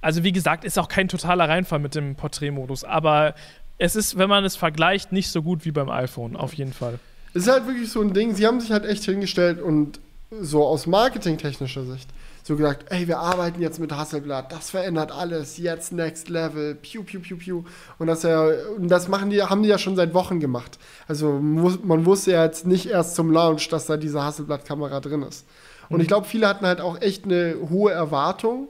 [0.00, 3.34] Also wie gesagt, ist auch kein totaler Reinfall mit dem Porträtmodus, aber
[3.78, 6.98] es ist, wenn man es vergleicht, nicht so gut wie beim iPhone, auf jeden Fall.
[7.34, 10.00] Es ist halt wirklich so ein Ding, sie haben sich halt echt hingestellt und
[10.40, 12.08] so aus marketingtechnischer Sicht
[12.50, 17.04] so gesagt, ey, wir arbeiten jetzt mit Hasselblatt, das verändert alles, jetzt Next Level, piu,
[17.04, 17.64] piu, piu, piu.
[18.00, 18.44] Und das, ja,
[18.76, 20.80] und das machen die, haben die ja schon seit Wochen gemacht.
[21.06, 25.46] Also man wusste ja jetzt nicht erst zum Launch, dass da diese Hasselblatt-Kamera drin ist.
[25.90, 28.66] Und ich glaube, viele hatten halt auch echt eine hohe Erwartung,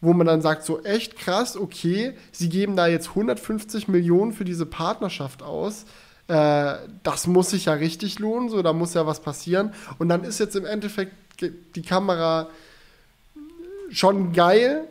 [0.00, 4.46] wo man dann sagt, so echt krass, okay, sie geben da jetzt 150 Millionen für
[4.46, 5.84] diese Partnerschaft aus.
[6.26, 9.74] Äh, das muss sich ja richtig lohnen, so, da muss ja was passieren.
[9.98, 11.12] Und dann ist jetzt im Endeffekt
[11.74, 12.48] die Kamera
[13.90, 14.84] schon geil,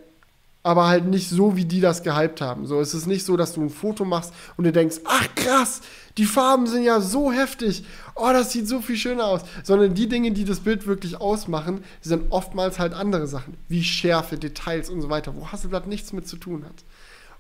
[0.62, 2.68] aber halt nicht so, wie die das gehypt haben.
[2.68, 5.82] So, es ist nicht so, dass du ein Foto machst und du denkst, ach krass,
[6.18, 7.84] die Farben sind ja so heftig,
[8.16, 9.42] oh, das sieht so viel schöner aus.
[9.64, 14.38] Sondern die Dinge, die das Bild wirklich ausmachen, sind oftmals halt andere Sachen, wie Schärfe,
[14.38, 16.84] Details und so weiter, wo Hasselblatt nichts mit zu tun hat.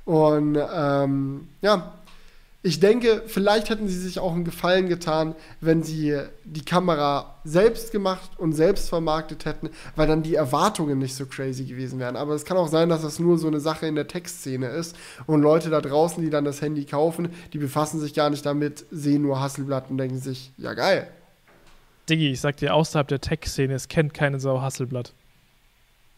[0.06, 1.94] Und ähm, ja,
[2.62, 7.94] ich denke, vielleicht hätten sie sich auch einen Gefallen getan, wenn sie die Kamera selbst
[7.94, 12.18] gemacht und selbst vermarktet hätten, weil dann die Erwartungen nicht so crazy gewesen wären.
[12.18, 14.98] Aber es kann auch sein, dass das nur so eine Sache in der Textszene ist
[15.26, 18.86] und Leute da draußen, die dann das Handy kaufen, die befassen sich gar nicht damit,
[18.92, 21.08] sehen nur Hasselblatt und denken sich, ja geil.
[22.10, 25.14] Diggi, ich sag dir, außerhalb der Tech-Szene, es kennt keine Sau Hasselblatt.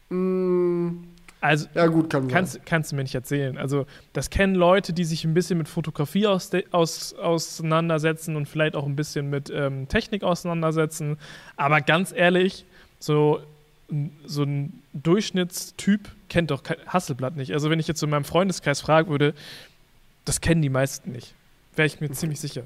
[0.09, 1.03] Mm,
[1.41, 2.61] Also, ja gut, kann kannst, sein.
[2.65, 3.57] kannst du mir nicht erzählen.
[3.57, 8.75] Also, das kennen Leute, die sich ein bisschen mit Fotografie aus, aus, auseinandersetzen und vielleicht
[8.75, 11.17] auch ein bisschen mit ähm, Technik auseinandersetzen.
[11.57, 12.65] Aber ganz ehrlich,
[12.99, 13.41] so,
[14.23, 17.53] so ein Durchschnittstyp kennt doch Hasselblatt nicht.
[17.53, 19.33] Also, wenn ich jetzt in meinem Freundeskreis fragen würde,
[20.25, 21.33] das kennen die meisten nicht.
[21.75, 22.63] Wäre ich mir ziemlich sicher.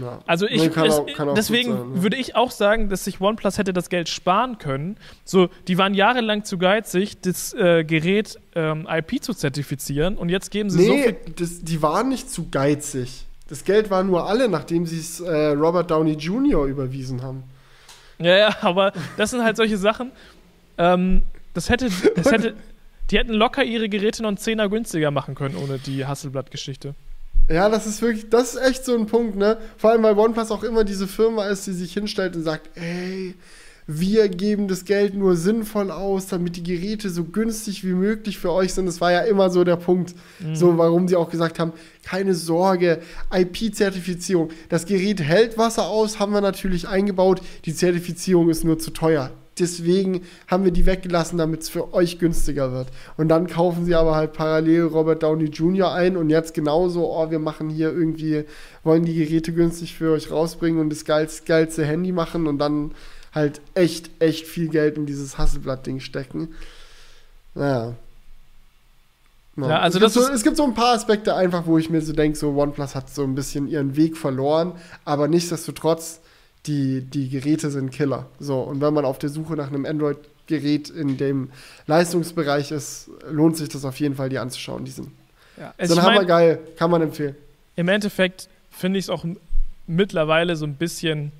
[0.00, 0.20] Ja.
[0.26, 2.02] Also ich, Nee, kann es, auch- kann auch deswegen sein, ja.
[2.02, 4.96] würde ich auch sagen, dass sich OnePlus hätte das Geld sparen können.
[5.24, 10.50] So, die waren jahrelang zu geizig, das äh, Gerät ähm, IP zu zertifizieren und jetzt
[10.50, 11.34] geben sie so Nee, viel.
[11.36, 13.24] das, die waren nicht zu geizig.
[13.48, 16.64] Das Geld war nur alle, nachdem sie es äh, Robert Downey Jr.
[16.66, 17.44] überwiesen haben.
[18.18, 20.10] Ja, ja, aber das sind halt solche Sachen.
[20.78, 21.22] Ähm,
[21.52, 22.54] das hätte, das hätte,
[23.10, 26.94] die hätten locker ihre Geräte noch einen Zehner günstiger machen können ohne die Hasselblatt-Geschichte.
[27.48, 29.58] Ja, das ist wirklich, das ist echt so ein Punkt, ne?
[29.76, 33.34] Vor allem, weil OnePlus auch immer diese Firma ist, die sich hinstellt und sagt, ey,
[33.86, 38.50] wir geben das Geld nur sinnvoll aus, damit die Geräte so günstig wie möglich für
[38.50, 38.86] euch sind.
[38.86, 40.14] Das war ja immer so der Punkt,
[40.54, 43.00] so warum sie auch gesagt haben, keine Sorge,
[43.30, 44.48] IP-Zertifizierung.
[44.70, 47.42] Das Gerät hält Wasser aus, haben wir natürlich eingebaut.
[47.66, 49.30] Die Zertifizierung ist nur zu teuer.
[49.58, 52.88] Deswegen haben wir die weggelassen, damit es für euch günstiger wird.
[53.16, 55.92] Und dann kaufen sie aber halt parallel Robert Downey Jr.
[55.92, 58.44] ein und jetzt genauso, oh, wir machen hier irgendwie,
[58.82, 62.92] wollen die Geräte günstig für euch rausbringen und das geilste, geilste Handy machen und dann
[63.32, 66.48] halt echt, echt viel Geld in dieses Hasselblatt-Ding stecken.
[67.54, 67.94] Naja.
[69.56, 71.88] Ja, also es, gibt das so, es gibt so ein paar Aspekte einfach, wo ich
[71.88, 74.72] mir so denke, so OnePlus hat so ein bisschen ihren Weg verloren,
[75.04, 76.20] aber nichtsdestotrotz,
[76.66, 78.26] die, die Geräte sind Killer.
[78.40, 81.50] So, und wenn man auf der Suche nach einem Android-Gerät in dem
[81.86, 84.84] Leistungsbereich ist, lohnt sich das auf jeden Fall, die anzuschauen.
[84.84, 85.08] Die sind,
[85.58, 85.68] Ja.
[85.78, 87.36] sind Also mein, hammergeil, kann man empfehlen.
[87.76, 89.24] im Endeffekt finde ich es auch
[89.86, 91.32] mittlerweile so ein bisschen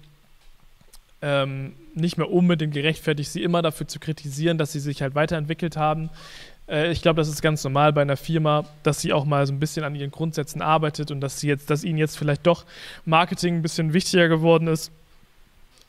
[1.23, 5.77] ähm, nicht mehr unbedingt gerechtfertigt, sie immer dafür zu kritisieren, dass sie sich halt weiterentwickelt
[5.77, 6.11] haben.
[6.69, 9.53] Äh, ich glaube, das ist ganz normal bei einer Firma, dass sie auch mal so
[9.53, 12.65] ein bisschen an ihren Grundsätzen arbeitet und dass sie jetzt, dass ihnen jetzt vielleicht doch
[13.07, 14.91] Marketing ein bisschen wichtiger geworden ist.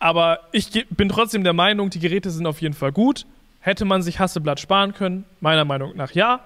[0.06, 3.26] Aber ich bin trotzdem der Meinung, die Geräte sind auf jeden Fall gut.
[3.60, 5.26] Hätte man sich Hasseblatt sparen können?
[5.42, 6.42] Meiner Meinung nach ja.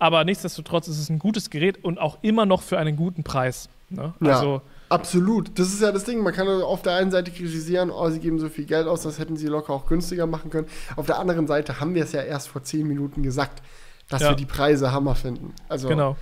[0.00, 3.68] Aber nichtsdestotrotz ist es ein gutes Gerät und auch immer noch für einen guten Preis.
[3.90, 4.12] Ne?
[4.20, 4.32] Ja.
[4.38, 5.56] Also, Absolut.
[5.56, 6.20] Das ist ja das Ding.
[6.24, 9.20] Man kann auf der einen Seite kritisieren, oh, sie geben so viel Geld aus, das
[9.20, 10.66] hätten sie locker auch günstiger machen können.
[10.96, 13.62] Auf der anderen Seite haben wir es ja erst vor zehn Minuten gesagt,
[14.08, 14.30] dass Ja.
[14.30, 15.54] wir die Preise Hammer finden.
[15.68, 16.16] Also genau.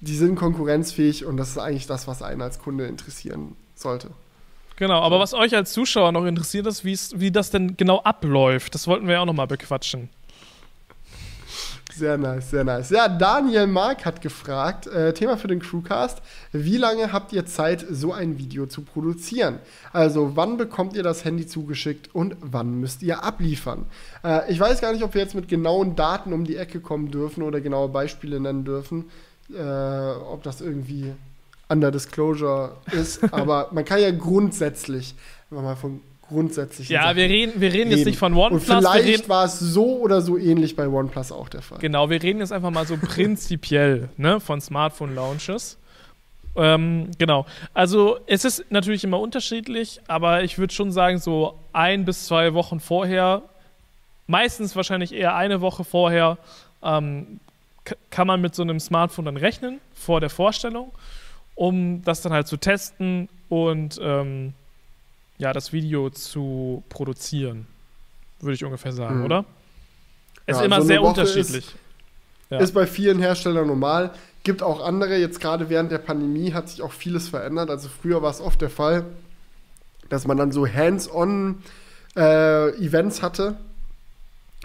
[0.00, 4.10] die sind konkurrenzfähig und das ist eigentlich das, was einen als Kunde interessieren sollte.
[4.82, 8.88] Genau, aber was euch als Zuschauer noch interessiert ist, wie das denn genau abläuft, das
[8.88, 10.08] wollten wir ja auch nochmal bequatschen.
[11.94, 12.90] Sehr nice, sehr nice.
[12.90, 17.86] Ja, Daniel Mark hat gefragt, äh, Thema für den Crewcast, wie lange habt ihr Zeit,
[17.88, 19.60] so ein Video zu produzieren?
[19.92, 23.86] Also wann bekommt ihr das Handy zugeschickt und wann müsst ihr abliefern?
[24.24, 27.12] Äh, ich weiß gar nicht, ob wir jetzt mit genauen Daten um die Ecke kommen
[27.12, 29.10] dürfen oder genaue Beispiele nennen dürfen,
[29.56, 31.12] äh, ob das irgendwie
[31.72, 35.14] under Disclosure ist, aber man kann ja grundsätzlich,
[35.50, 38.10] wenn man mal von grundsätzlichen Ja, Sachen wir reden, wir reden jetzt reden.
[38.10, 41.48] nicht von und OnePlus, wir vielleicht war es so oder so ähnlich bei OnePlus auch
[41.48, 41.78] der Fall.
[41.78, 45.78] genau, wir reden jetzt einfach mal so prinzipiell ne, von Smartphone-Launches.
[46.54, 47.46] Ähm, genau.
[47.72, 52.52] Also es ist natürlich immer unterschiedlich, aber ich würde schon sagen, so ein bis zwei
[52.52, 53.42] Wochen vorher,
[54.26, 56.36] meistens wahrscheinlich eher eine Woche vorher,
[56.82, 57.40] ähm,
[58.10, 60.92] kann man mit so einem Smartphone dann rechnen, vor der Vorstellung,
[61.62, 64.52] um das dann halt zu testen und ähm,
[65.38, 67.68] ja, das Video zu produzieren,
[68.40, 69.24] würde ich ungefähr sagen, Mhm.
[69.26, 69.44] oder?
[70.44, 71.74] Es Ja, ist immer so sehr Woche ist- unterschiedlich.
[72.50, 72.58] Ja.
[72.58, 74.10] Ist bei vielen Herstellern normal.
[74.42, 77.70] Gibt auch andere, jetzt gerade während der Pandemie hat sich auch vieles verändert.
[77.70, 79.04] Also früher war es oft der Fall,
[80.08, 81.62] dass man dann so hands-on
[82.16, 83.56] äh, Events hatte,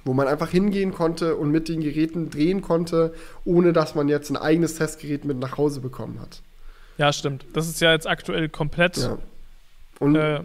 [0.03, 3.13] wo man einfach hingehen konnte und mit den Geräten drehen konnte,
[3.45, 6.41] ohne dass man jetzt ein eigenes Testgerät mit nach Hause bekommen hat.
[6.97, 7.45] Ja, stimmt.
[7.53, 8.97] Das ist ja jetzt aktuell komplett.
[8.97, 9.17] Ja.
[9.99, 10.41] Und äh,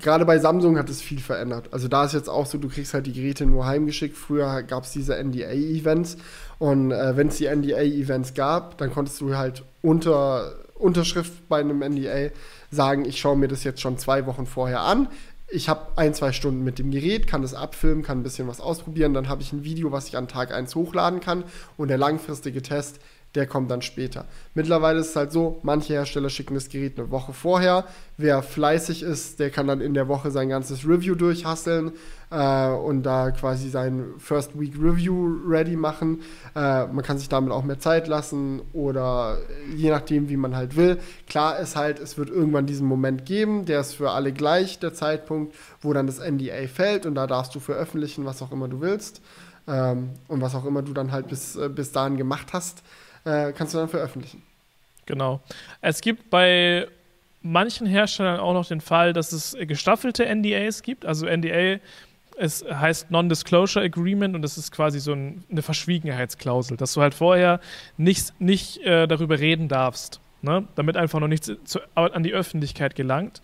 [0.00, 1.68] gerade bei Samsung hat es viel verändert.
[1.72, 4.16] Also da ist jetzt auch so, du kriegst halt die Geräte nur heimgeschickt.
[4.16, 6.16] Früher gab es diese NDA-Events
[6.58, 11.80] und äh, wenn es die NDA-Events gab, dann konntest du halt unter Unterschrift bei einem
[11.80, 12.30] NDA
[12.70, 15.08] sagen, ich schaue mir das jetzt schon zwei Wochen vorher an.
[15.48, 18.60] Ich habe ein, zwei Stunden mit dem Gerät, kann das abfilmen, kann ein bisschen was
[18.60, 21.44] ausprobieren, dann habe ich ein Video, was ich an Tag 1 hochladen kann
[21.76, 22.98] und der langfristige Test
[23.34, 24.26] der kommt dann später.
[24.54, 27.84] Mittlerweile ist es halt so, manche Hersteller schicken das Gerät eine Woche vorher.
[28.16, 31.92] Wer fleißig ist, der kann dann in der Woche sein ganzes Review durchhasseln
[32.30, 36.22] äh, und da quasi sein First Week Review ready machen.
[36.54, 39.38] Äh, man kann sich damit auch mehr Zeit lassen oder
[39.74, 40.98] je nachdem, wie man halt will.
[41.26, 44.94] Klar ist halt, es wird irgendwann diesen Moment geben, der ist für alle gleich, der
[44.94, 48.80] Zeitpunkt, wo dann das NDA fällt und da darfst du veröffentlichen, was auch immer du
[48.80, 49.20] willst.
[49.66, 52.82] Ähm, und was auch immer du dann halt bis, äh, bis dahin gemacht hast
[53.24, 54.42] äh, kannst du dann veröffentlichen.
[55.06, 55.40] Genau.
[55.80, 56.88] Es gibt bei
[57.42, 61.04] manchen Herstellern auch noch den Fall, dass es gestaffelte NDAs gibt.
[61.04, 61.78] Also NDA
[62.36, 67.14] es heißt Non-Disclosure Agreement und das ist quasi so ein, eine Verschwiegenheitsklausel, dass du halt
[67.14, 67.60] vorher
[67.96, 70.66] nicht, nicht äh, darüber reden darfst, ne?
[70.74, 73.40] damit einfach noch nichts zu, an die Öffentlichkeit gelangt.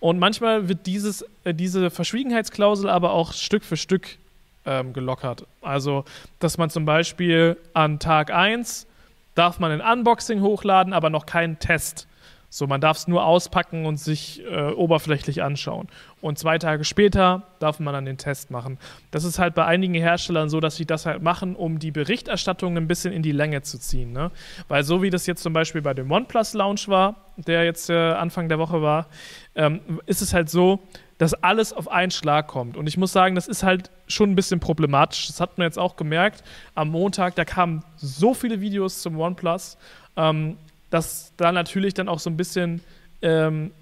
[0.00, 4.18] Und manchmal wird dieses, äh, diese Verschwiegenheitsklausel aber auch Stück für Stück
[4.66, 5.46] ähm, gelockert.
[5.62, 6.04] Also,
[6.38, 8.86] dass man zum Beispiel an Tag 1
[9.34, 12.08] darf man ein Unboxing hochladen, aber noch keinen Test.
[12.56, 15.88] So, man darf es nur auspacken und sich äh, oberflächlich anschauen.
[16.20, 18.78] Und zwei Tage später darf man dann den Test machen.
[19.10, 22.76] Das ist halt bei einigen Herstellern so, dass sie das halt machen, um die Berichterstattung
[22.76, 24.12] ein bisschen in die Länge zu ziehen.
[24.12, 24.30] Ne?
[24.68, 28.12] Weil so wie das jetzt zum Beispiel bei dem OnePlus Launch war, der jetzt äh,
[28.12, 29.08] Anfang der Woche war,
[29.56, 30.78] ähm, ist es halt so,
[31.18, 32.76] dass alles auf einen Schlag kommt.
[32.76, 35.26] Und ich muss sagen, das ist halt schon ein bisschen problematisch.
[35.26, 36.44] Das hat man jetzt auch gemerkt.
[36.76, 39.76] Am Montag, da kamen so viele Videos zum OnePlus,
[40.16, 40.56] ähm,
[40.90, 42.80] dass da natürlich dann auch so ein bisschen
[43.22, 43.72] ähm,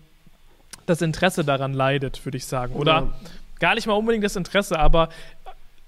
[0.86, 2.74] das Interesse daran leidet, würde ich sagen.
[2.74, 3.14] Oder ja.
[3.58, 5.08] gar nicht mal unbedingt das Interesse, aber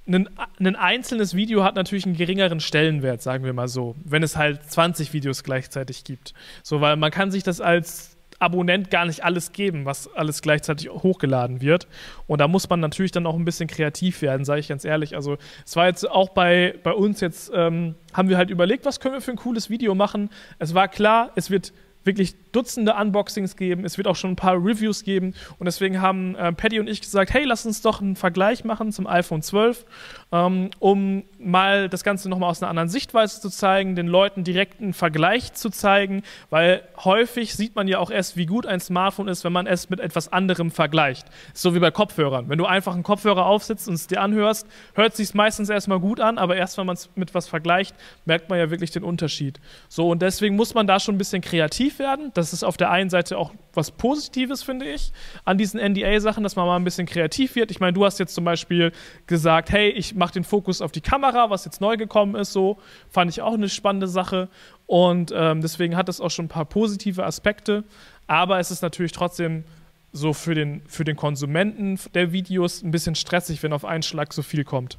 [0.06, 0.28] ein,
[0.60, 4.62] ein, einzelnes Video hat natürlich einen geringeren Stellenwert, sagen wir mal so, wenn es halt
[4.70, 6.34] 20 Videos gleichzeitig gibt.
[6.62, 8.13] So, weil man kann sich das als
[8.44, 11.88] Abonnent gar nicht alles geben, was alles gleichzeitig hochgeladen wird.
[12.26, 15.16] Und da muss man natürlich dann auch ein bisschen kreativ werden, sage ich ganz ehrlich.
[15.16, 19.00] Also es war jetzt auch bei, bei uns jetzt, ähm, haben wir halt überlegt, was
[19.00, 20.28] können wir für ein cooles Video machen.
[20.58, 21.72] Es war klar, es wird
[22.04, 23.84] wirklich Dutzende Unboxings geben.
[23.84, 25.34] Es wird auch schon ein paar Reviews geben.
[25.58, 28.92] Und deswegen haben äh, Paddy und ich gesagt, hey, lass uns doch einen Vergleich machen
[28.92, 29.84] zum iPhone 12,
[30.30, 34.80] ähm, um mal das Ganze nochmal aus einer anderen Sichtweise zu zeigen, den Leuten direkt
[34.80, 39.28] einen Vergleich zu zeigen, weil häufig sieht man ja auch erst, wie gut ein Smartphone
[39.28, 41.26] ist, wenn man es mit etwas anderem vergleicht.
[41.54, 42.48] So wie bei Kopfhörern.
[42.48, 45.98] Wenn du einfach einen Kopfhörer aufsetzt und es dir anhörst, hört es sich meistens erstmal
[45.98, 49.02] gut an, aber erst wenn man es mit was vergleicht, merkt man ja wirklich den
[49.02, 49.58] Unterschied.
[49.88, 52.30] So, und deswegen muss man da schon ein bisschen kreativ werden.
[52.34, 55.12] Das ist auf der einen Seite auch was Positives, finde ich,
[55.44, 57.70] an diesen NDA-Sachen, dass man mal ein bisschen kreativ wird.
[57.70, 58.92] Ich meine, du hast jetzt zum Beispiel
[59.26, 62.78] gesagt, hey, ich mache den Fokus auf die Kamera, was jetzt neu gekommen ist, so
[63.10, 64.48] fand ich auch eine spannende Sache.
[64.86, 67.84] Und ähm, deswegen hat es auch schon ein paar positive Aspekte.
[68.26, 69.64] Aber es ist natürlich trotzdem
[70.12, 74.32] so für den, für den Konsumenten der Videos ein bisschen stressig, wenn auf einen Schlag
[74.32, 74.96] so viel kommt.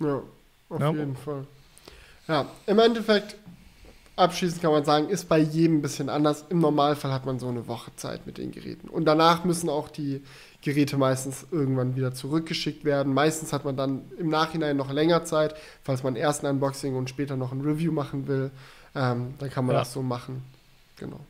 [0.00, 0.22] Ja,
[0.70, 0.90] auf ja.
[0.90, 1.46] jeden Fall.
[2.26, 3.36] Ja, im Endeffekt
[4.18, 6.44] abschließend kann man sagen, ist bei jedem ein bisschen anders.
[6.50, 8.88] Im Normalfall hat man so eine Woche Zeit mit den Geräten.
[8.88, 10.22] Und danach müssen auch die
[10.62, 13.14] Geräte meistens irgendwann wieder zurückgeschickt werden.
[13.14, 17.08] Meistens hat man dann im Nachhinein noch länger Zeit, falls man erst ein Unboxing und
[17.08, 18.50] später noch ein Review machen will.
[18.94, 19.80] Ähm, dann kann man ja.
[19.80, 20.42] das so machen.
[20.96, 21.20] Genau.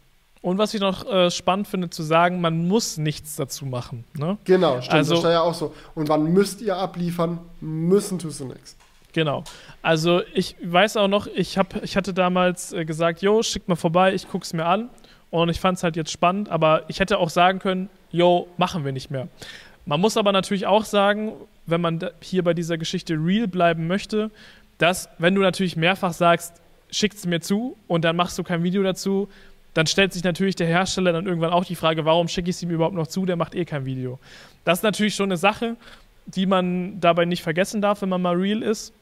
[0.40, 4.05] Und was ich noch äh, spannend finde zu sagen, man muss nichts dazu machen.
[4.15, 4.39] Ne?
[4.44, 4.94] Genau, stimmt.
[4.94, 5.74] Also, das ist ja auch so.
[5.94, 7.39] Und wann müsst ihr abliefern?
[7.60, 8.77] Müssen tust du nichts.
[9.19, 9.43] Genau.
[9.82, 13.74] Also ich weiß auch noch, ich, hab, ich hatte damals äh, gesagt, jo, schick mal
[13.74, 14.90] vorbei, ich guck's mir an.
[15.32, 18.85] Und ich fand es halt jetzt spannend, aber ich hätte auch sagen können, jo, machen
[18.85, 19.27] wir nicht mehr.
[19.86, 21.32] Man muss aber natürlich auch sagen,
[21.66, 24.31] wenn man hier bei dieser Geschichte real bleiben möchte,
[24.78, 26.55] dass, wenn du natürlich mehrfach sagst,
[26.89, 29.28] schickt es mir zu und dann machst du kein Video dazu,
[29.74, 32.62] dann stellt sich natürlich der Hersteller dann irgendwann auch die Frage, warum schicke ich es
[32.62, 34.20] ihm überhaupt noch zu, der macht eh kein Video.
[34.65, 35.77] Das ist natürlich schon eine Sache,
[36.27, 38.93] die man dabei nicht vergessen darf, wenn man mal real ist.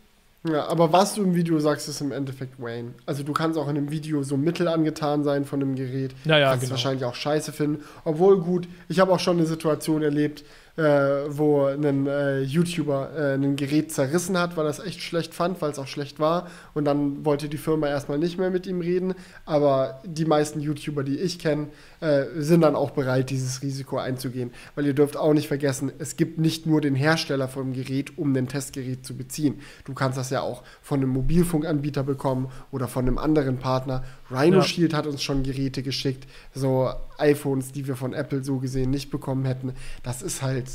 [0.53, 2.95] Ja, aber was du im Video sagst, ist im Endeffekt Wayne.
[3.07, 6.15] Also du kannst auch in einem Video so mittel angetan sein von einem Gerät.
[6.25, 6.73] Ja, ja, kannst genau.
[6.73, 7.85] wahrscheinlich auch scheiße finden.
[8.05, 10.45] Obwohl gut, ich habe auch schon eine Situation erlebt,
[10.77, 10.83] äh,
[11.29, 15.61] wo ein äh, YouTuber äh, ein Gerät zerrissen hat, weil er es echt schlecht fand,
[15.63, 16.49] weil es auch schlecht war.
[16.75, 19.15] Und dann wollte die Firma erstmal nicht mehr mit ihm reden.
[19.45, 21.69] Aber die meisten YouTuber, die ich kenne,
[22.01, 24.51] äh, sind dann auch bereit, dieses Risiko einzugehen.
[24.75, 28.35] Weil ihr dürft auch nicht vergessen, es gibt nicht nur den Hersteller vom Gerät, um
[28.37, 29.61] ein Testgerät zu beziehen.
[29.85, 34.05] Du kannst das ja auch von einem Mobilfunkanbieter bekommen oder von einem anderen Partner.
[34.31, 34.63] Rhino ja.
[34.63, 39.11] Shield hat uns schon Geräte geschickt, so iPhones, die wir von Apple so gesehen nicht
[39.11, 39.73] bekommen hätten.
[40.03, 40.71] Das ist halt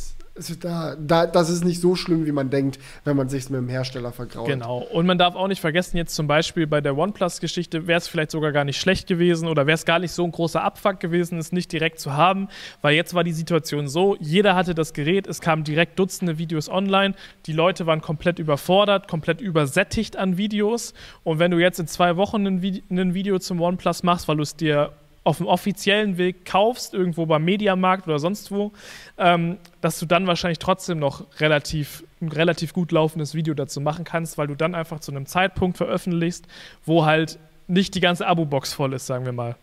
[0.61, 3.67] da, da, das ist nicht so schlimm, wie man denkt, wenn man sich mit dem
[3.67, 4.47] Hersteller vergraut.
[4.47, 4.79] Genau.
[4.79, 8.31] Und man darf auch nicht vergessen, jetzt zum Beispiel bei der OnePlus-Geschichte wäre es vielleicht
[8.31, 11.37] sogar gar nicht schlecht gewesen oder wäre es gar nicht so ein großer Abfuck gewesen,
[11.37, 12.47] es nicht direkt zu haben,
[12.81, 16.69] weil jetzt war die Situation so, jeder hatte das Gerät, es kamen direkt Dutzende Videos
[16.69, 17.13] online,
[17.45, 20.93] die Leute waren komplett überfordert, komplett übersättigt an Videos
[21.23, 24.55] und wenn du jetzt in zwei Wochen ein, Video zum OnePlus machst, weil du es
[24.55, 28.71] dir auf dem offiziellen Weg kaufst, irgendwo beim Mediamarkt oder sonst wo,
[29.17, 34.03] ähm, dass du dann wahrscheinlich trotzdem noch relativ, ein relativ gut laufendes Video dazu machen
[34.03, 36.47] kannst, weil du dann einfach zu einem Zeitpunkt veröffentlichst,
[36.85, 37.37] wo halt
[37.67, 39.55] nicht die ganze Abo-Box voll ist, sagen wir mal.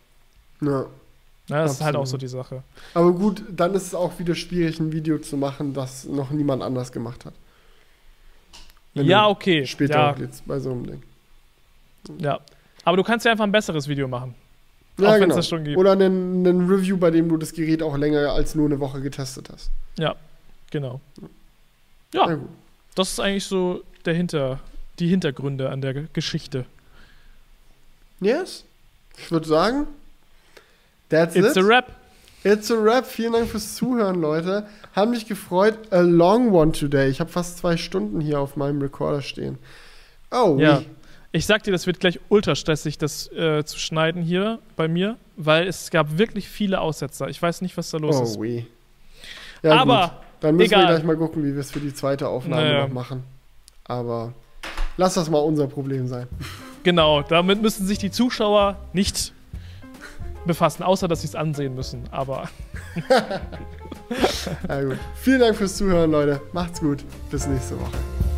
[0.61, 0.87] Ja.
[1.49, 1.81] Ja, das Absolut.
[1.81, 2.63] ist halt auch so die Sache.
[2.93, 6.63] Aber gut, dann ist es auch wieder schwierig, ein Video zu machen, das noch niemand
[6.63, 7.33] anders gemacht hat.
[8.93, 9.65] Wenn ja, okay.
[9.65, 10.17] Später ja.
[10.19, 11.03] jetzt bei so einem Ding.
[12.19, 12.41] Ja.
[12.85, 14.35] Aber du kannst ja einfach ein besseres Video machen.
[14.99, 15.37] Ja, auch genau.
[15.37, 15.77] das schon gibt.
[15.77, 19.01] Oder einen, einen Review, bei dem du das Gerät auch länger als nur eine Woche
[19.01, 19.71] getestet hast.
[19.99, 20.17] Ja,
[20.71, 21.01] genau.
[22.13, 22.39] Ja,
[22.95, 24.61] das ist eigentlich so der Hinter,
[24.99, 26.65] die Hintergründe an der Geschichte.
[28.21, 28.65] Yes.
[29.17, 29.87] Ich würde sagen,
[31.09, 31.59] that's It's it.
[31.59, 31.93] a rap.
[32.45, 33.07] It's a rap.
[33.07, 34.67] Vielen Dank fürs Zuhören, Leute.
[34.95, 35.93] Haben mich gefreut.
[35.93, 37.09] A long one today.
[37.09, 39.59] Ich habe fast zwei Stunden hier auf meinem Recorder stehen.
[40.31, 40.79] Oh, ja.
[40.79, 40.87] Oui.
[41.31, 45.19] Ich sag dir, das wird gleich ultra stressig, das äh, zu schneiden hier bei mir,
[45.37, 47.29] weil es gab wirklich viele Aussetzer.
[47.29, 48.39] Ich weiß nicht, was da los oh, ist.
[48.39, 48.67] Oui.
[49.63, 50.11] Ja, Aber gut.
[50.41, 50.85] dann müssen egal.
[50.85, 52.87] wir gleich mal gucken, wie wir es für die zweite Aufnahme naja.
[52.87, 53.25] noch machen.
[53.85, 54.33] Aber
[54.97, 56.29] lass das mal unser Problem sein.
[56.83, 59.33] Genau, damit müssen sich die Zuschauer nicht
[60.47, 62.05] befassen, außer dass sie es ansehen müssen.
[62.11, 62.49] Aber.
[64.69, 64.97] ja, gut.
[65.17, 66.41] Vielen Dank fürs Zuhören, Leute.
[66.53, 67.05] Macht's gut.
[67.31, 67.99] Bis nächste Woche.